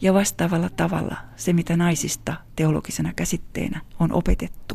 Ja 0.00 0.14
vastaavalla 0.14 0.70
tavalla 0.70 1.16
se, 1.36 1.52
mitä 1.52 1.76
naisista 1.76 2.34
teologisena 2.56 3.12
käsitteenä 3.12 3.80
on 4.00 4.12
opetettu, 4.12 4.74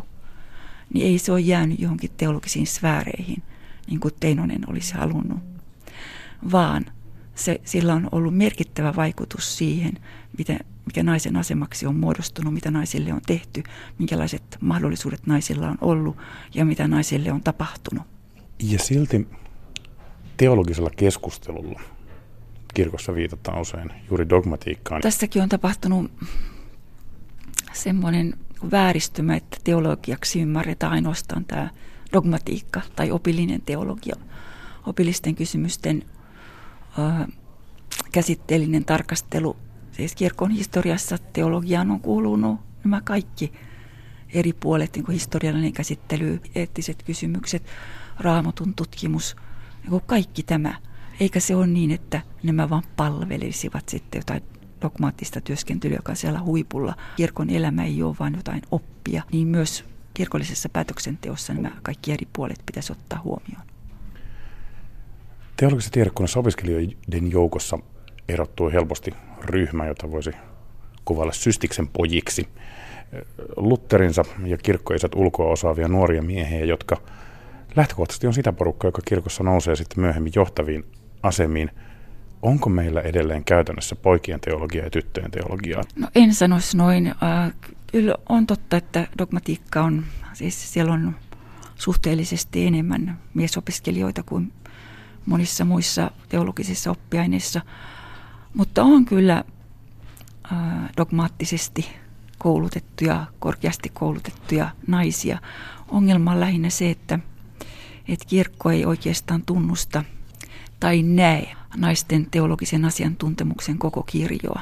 niin 0.93 1.05
ei 1.05 1.19
se 1.19 1.31
ole 1.31 1.39
jäänyt 1.39 1.79
johonkin 1.79 2.11
teologisiin 2.17 2.67
sfääreihin, 2.67 3.43
niin 3.87 3.99
kuin 3.99 4.13
Teinonen 4.19 4.69
olisi 4.69 4.93
halunnut, 4.93 5.39
vaan 6.51 6.85
se, 7.37 7.61
sillä 7.63 7.93
on 7.93 8.09
ollut 8.11 8.37
merkittävä 8.37 8.95
vaikutus 8.95 9.57
siihen, 9.57 9.93
miten, 10.37 10.59
mikä 10.85 11.03
naisen 11.03 11.37
asemaksi 11.37 11.85
on 11.85 11.95
muodostunut, 11.95 12.53
mitä 12.53 12.71
naisille 12.71 13.13
on 13.13 13.21
tehty, 13.27 13.63
minkälaiset 13.99 14.57
mahdollisuudet 14.61 15.27
naisilla 15.27 15.69
on 15.69 15.77
ollut 15.81 16.17
ja 16.53 16.65
mitä 16.65 16.87
naisille 16.87 17.31
on 17.31 17.43
tapahtunut. 17.43 18.03
Ja 18.59 18.79
silti 18.79 19.27
teologisella 20.37 20.89
keskustelulla 20.89 21.81
kirkossa 22.73 23.15
viitataan 23.15 23.61
usein 23.61 23.89
juuri 24.09 24.29
dogmatiikkaan. 24.29 25.01
Tässäkin 25.01 25.41
on 25.41 25.49
tapahtunut 25.49 26.11
semmoinen 27.73 28.33
vääristymä, 28.71 29.35
että 29.35 29.57
teologiaksi 29.63 30.41
ymmärretään 30.41 30.91
ainoastaan 30.91 31.45
tämä 31.45 31.69
dogmatiikka 32.13 32.81
tai 32.95 33.11
opillinen 33.11 33.61
teologia, 33.61 34.15
opillisten 34.85 35.35
kysymysten 35.35 36.03
ö, 36.97 37.27
käsitteellinen 38.11 38.85
tarkastelu. 38.85 39.57
Siis 39.91 40.15
kirkon 40.15 40.51
historiassa 40.51 41.17
teologiaan 41.17 41.91
on 41.91 41.99
kuulunut 41.99 42.59
nämä 42.83 43.01
kaikki 43.01 43.53
eri 44.33 44.53
puolet, 44.53 44.95
niin 44.95 45.05
kuin 45.05 45.13
historiallinen 45.13 45.73
käsittely, 45.73 46.41
eettiset 46.55 47.03
kysymykset, 47.03 47.63
raamatun 48.19 48.73
tutkimus, 48.73 49.35
niin 49.89 50.01
kaikki 50.05 50.43
tämä. 50.43 50.75
Eikä 51.19 51.39
se 51.39 51.55
ole 51.55 51.67
niin, 51.67 51.91
että 51.91 52.21
nämä 52.43 52.69
vain 52.69 52.83
palvelisivat 52.95 53.89
sitten 53.89 54.19
jotain 54.19 54.43
dogmaattista 54.81 55.41
työskentelyä, 55.41 55.97
joka 55.97 56.11
on 56.11 56.15
siellä 56.15 56.39
huipulla. 56.39 56.95
Kirkon 57.15 57.49
elämä 57.49 57.83
ei 57.83 58.03
ole 58.03 58.15
vain 58.19 58.35
jotain 58.35 58.61
oppia, 58.71 59.23
niin 59.31 59.47
myös 59.47 59.85
kirkollisessa 60.13 60.69
päätöksenteossa 60.69 61.53
nämä 61.53 61.71
kaikki 61.83 62.11
eri 62.11 62.27
puolet 62.33 62.63
pitäisi 62.65 62.91
ottaa 62.91 63.21
huomioon. 63.23 63.76
Teologisessa 65.57 65.91
tiedekunnassa 65.91 66.39
opiskelijoiden 66.39 67.31
joukossa 67.31 67.79
erottuu 68.29 68.69
helposti 68.69 69.11
ryhmä, 69.45 69.85
jota 69.85 70.11
voisi 70.11 70.31
kuvailla 71.05 71.33
systiksen 71.33 71.87
pojiksi. 71.87 72.47
Lutterinsa 73.55 74.23
ja 74.45 74.57
kirkkoisät 74.57 75.15
ulkoa 75.15 75.51
osaavia 75.51 75.87
nuoria 75.87 76.21
miehiä, 76.21 76.65
jotka 76.65 76.97
lähtökohtaisesti 77.75 78.27
on 78.27 78.33
sitä 78.33 78.53
porukkaa, 78.53 78.87
joka 78.87 79.01
kirkossa 79.05 79.43
nousee 79.43 79.75
sitten 79.75 79.99
myöhemmin 80.01 80.33
johtaviin 80.35 80.85
asemiin. 81.23 81.71
Onko 82.41 82.69
meillä 82.69 83.01
edelleen 83.01 83.43
käytännössä 83.43 83.95
poikien 83.95 84.39
teologiaa 84.39 84.85
ja 84.85 84.89
tyttöjen 84.89 85.31
teologiaa? 85.31 85.83
No 85.95 86.07
en 86.15 86.33
sanoisi 86.33 86.77
noin. 86.77 87.15
Kyllä 87.91 88.15
on 88.29 88.47
totta, 88.47 88.77
että 88.77 89.07
dogmatiikka 89.17 89.83
on, 89.83 90.03
siis 90.33 90.73
siellä 90.73 90.93
on 90.93 91.15
suhteellisesti 91.75 92.67
enemmän 92.67 93.19
miesopiskelijoita 93.33 94.23
kuin 94.23 94.51
monissa 95.27 95.65
muissa 95.65 96.11
teologisissa 96.29 96.91
oppiaineissa, 96.91 97.61
mutta 98.53 98.83
on 98.83 99.05
kyllä 99.05 99.43
dogmaattisesti 100.97 101.89
koulutettuja, 102.37 103.25
korkeasti 103.39 103.89
koulutettuja 103.89 104.69
naisia. 104.87 105.39
Ongelma 105.87 106.31
on 106.31 106.39
lähinnä 106.39 106.69
se, 106.69 106.89
että, 106.89 107.19
että 108.07 108.25
kirkko 108.27 108.71
ei 108.71 108.85
oikeastaan 108.85 109.43
tunnusta 109.45 110.03
tai 110.79 111.03
näe 111.03 111.55
naisten 111.75 112.27
teologisen 112.31 112.85
asiantuntemuksen 112.85 113.77
koko 113.77 114.03
kirjoa. 114.03 114.61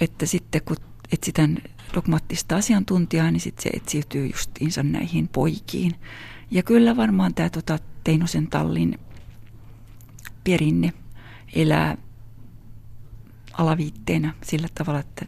Että 0.00 0.26
sitten 0.26 0.60
kun 0.64 0.76
etsitään 1.12 1.58
dogmaattista 1.94 2.56
asiantuntijaa, 2.56 3.30
niin 3.30 3.40
sitten 3.40 3.62
se 3.62 3.68
etsiytyy 3.68 4.26
justiinsa 4.26 4.82
näihin 4.82 5.28
poikiin. 5.28 5.94
Ja 6.50 6.62
kyllä 6.62 6.96
varmaan 6.96 7.34
tämä 7.34 7.50
tota, 7.50 7.78
Teinosen 8.04 8.46
tallin 8.46 8.98
perinne 10.44 10.92
elää 11.54 11.96
alaviitteenä 13.52 14.34
sillä 14.42 14.68
tavalla, 14.74 15.00
että 15.00 15.26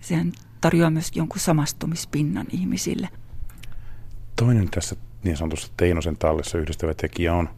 sehän 0.00 0.32
tarjoaa 0.60 0.90
myös 0.90 1.10
jonkun 1.14 1.40
samastumispinnan 1.40 2.46
ihmisille. 2.50 3.08
Toinen 4.36 4.68
tässä 4.70 4.96
niin 5.24 5.36
sanotussa 5.36 5.72
Teinosen 5.76 6.16
tallissa 6.16 6.58
yhdistävä 6.58 6.94
tekijä 6.94 7.34
on 7.34 7.48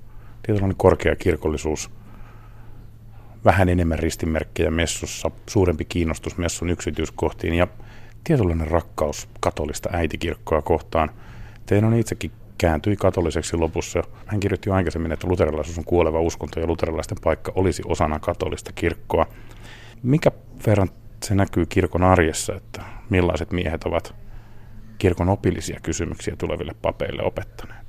tietynlainen 0.43 0.77
korkea 0.77 1.17
kirkollisuus, 1.17 1.91
vähän 3.45 3.69
enemmän 3.69 3.99
ristimerkkejä 3.99 4.71
messussa, 4.71 5.31
suurempi 5.47 5.85
kiinnostus 5.85 6.37
messun 6.37 6.71
yksityiskohtiin 6.71 7.55
ja 7.55 7.67
tietynlainen 8.25 8.69
rakkaus 8.69 9.29
katolista 9.41 9.89
äitikirkkoa 9.93 10.63
kohtaan. 10.63 11.11
Teino 11.67 11.97
itsekin 11.97 12.31
kääntyi 12.61 12.97
katoliseksi 12.97 13.57
lopussa. 13.57 14.03
Hän 14.27 14.41
kirjoitti 14.41 14.69
jo 14.69 14.75
aikaisemmin, 14.75 15.13
että 15.13 15.29
luterilaisuus 15.29 15.79
on 15.79 15.85
kuoleva 15.85 16.21
uskonto 16.21 16.61
ja 16.61 16.67
luterilaisten 16.67 17.19
paikka 17.23 17.53
olisi 17.55 17.83
osana 17.87 18.19
katolista 18.19 18.73
kirkkoa. 18.73 19.27
Mikä 20.03 20.31
verran 20.67 20.89
se 21.25 21.35
näkyy 21.35 21.67
kirkon 21.67 22.03
arjessa, 22.03 22.55
että 22.55 22.83
millaiset 23.11 23.53
miehet 23.53 23.85
ovat 23.85 24.15
kirkon 24.99 25.29
opillisia 25.29 25.81
kysymyksiä 25.83 26.37
tuleville 26.37 26.75
papeille 26.83 27.23
opettaneet? 27.23 27.87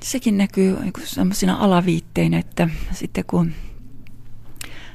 Sekin 0.00 0.38
näkyy 0.38 0.76
sellaisina 1.04 1.56
alaviitteinä, 1.60 2.38
että 2.38 2.68
sitten 2.92 3.24
kun 3.26 3.52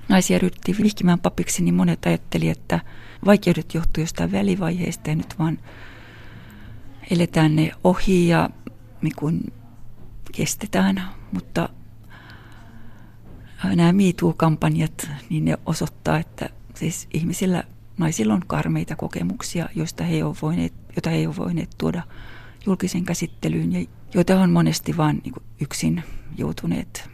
naisia 0.09 0.39
ryhdyttiin 0.39 0.77
vihkimään 0.83 1.19
papiksi, 1.19 1.63
niin 1.63 1.75
monet 1.75 2.05
ajatteli, 2.05 2.49
että 2.49 2.79
vaikeudet 3.25 3.73
johtuu 3.73 4.03
jostain 4.03 4.31
välivaiheesta 4.31 5.09
ja 5.09 5.15
nyt 5.15 5.39
vaan 5.39 5.59
eletään 7.11 7.55
ne 7.55 7.71
ohi 7.83 8.27
ja 8.27 8.49
niin 9.01 9.53
kestetään, 10.31 11.03
mutta 11.31 11.69
nämä 13.63 13.93
MeToo-kampanjat, 13.93 15.09
niin 15.29 15.45
ne 15.45 15.57
osoittaa, 15.65 16.19
että 16.19 16.49
siis 16.75 17.07
ihmisillä, 17.13 17.63
naisilla 17.97 18.33
on 18.33 18.43
karmeita 18.47 18.95
kokemuksia, 18.95 19.69
joista 19.75 20.03
he 20.03 20.23
ovat 20.23 20.41
voineet, 20.41 20.73
joita 20.95 21.09
he 21.09 21.27
ovat 21.27 21.37
voineet 21.37 21.69
tuoda 21.77 22.03
julkisen 22.65 23.03
käsittelyyn 23.03 23.71
ja 23.73 23.85
joita 24.13 24.39
on 24.39 24.51
monesti 24.51 24.97
vain 24.97 25.21
niin 25.23 25.33
yksin 25.61 26.03
joutuneet 26.37 27.09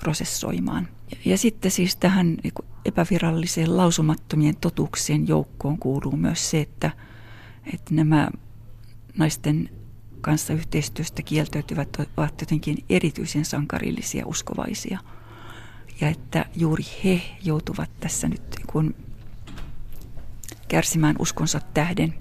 prosessoimaan. 0.00 0.88
Ja, 1.10 1.16
ja 1.24 1.38
sitten 1.38 1.70
siis 1.70 1.96
tähän 1.96 2.26
niin 2.26 2.52
epäviralliseen 2.84 3.76
lausumattomien 3.76 4.56
totuuksien 4.56 5.28
joukkoon 5.28 5.78
kuuluu 5.78 6.16
myös 6.16 6.50
se, 6.50 6.60
että, 6.60 6.90
että 7.74 7.94
nämä 7.94 8.28
naisten 9.16 9.70
kanssa 10.20 10.52
yhteistyöstä 10.52 11.22
kieltäytyvät 11.22 11.88
ovat 12.16 12.40
jotenkin 12.40 12.84
erityisen 12.90 13.44
sankarillisia 13.44 14.26
uskovaisia. 14.26 14.98
Ja 16.00 16.08
että 16.08 16.44
juuri 16.56 16.84
he 17.04 17.20
joutuvat 17.44 17.90
tässä 18.00 18.28
nyt 18.28 18.42
niin 18.56 18.66
kun 18.66 18.94
kärsimään 20.68 21.16
uskonsa 21.18 21.60
tähden. 21.74 22.14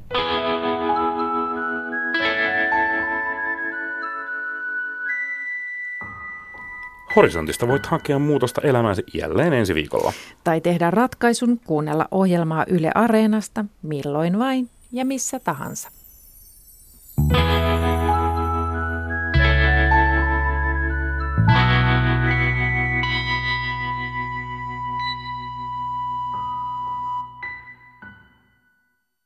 Horisontista 7.16 7.68
voit 7.68 7.86
hakea 7.86 8.20
muutosta 8.20 8.62
elämääsi 8.62 9.04
jälleen 9.14 9.54
ensi 9.54 9.76
viikolla. 9.76 10.14
Tai 10.44 10.62
tehdä 10.62 10.92
ratkaisun 10.92 11.60
kuunnella 11.60 12.08
ohjelmaa 12.12 12.66
Yle 12.68 12.92
Areenasta 12.96 13.66
milloin 13.82 14.40
vain 14.40 14.70
ja 14.92 15.06
missä 15.06 15.40
tahansa. 15.40 15.90
Mm-hmm. 17.18 17.55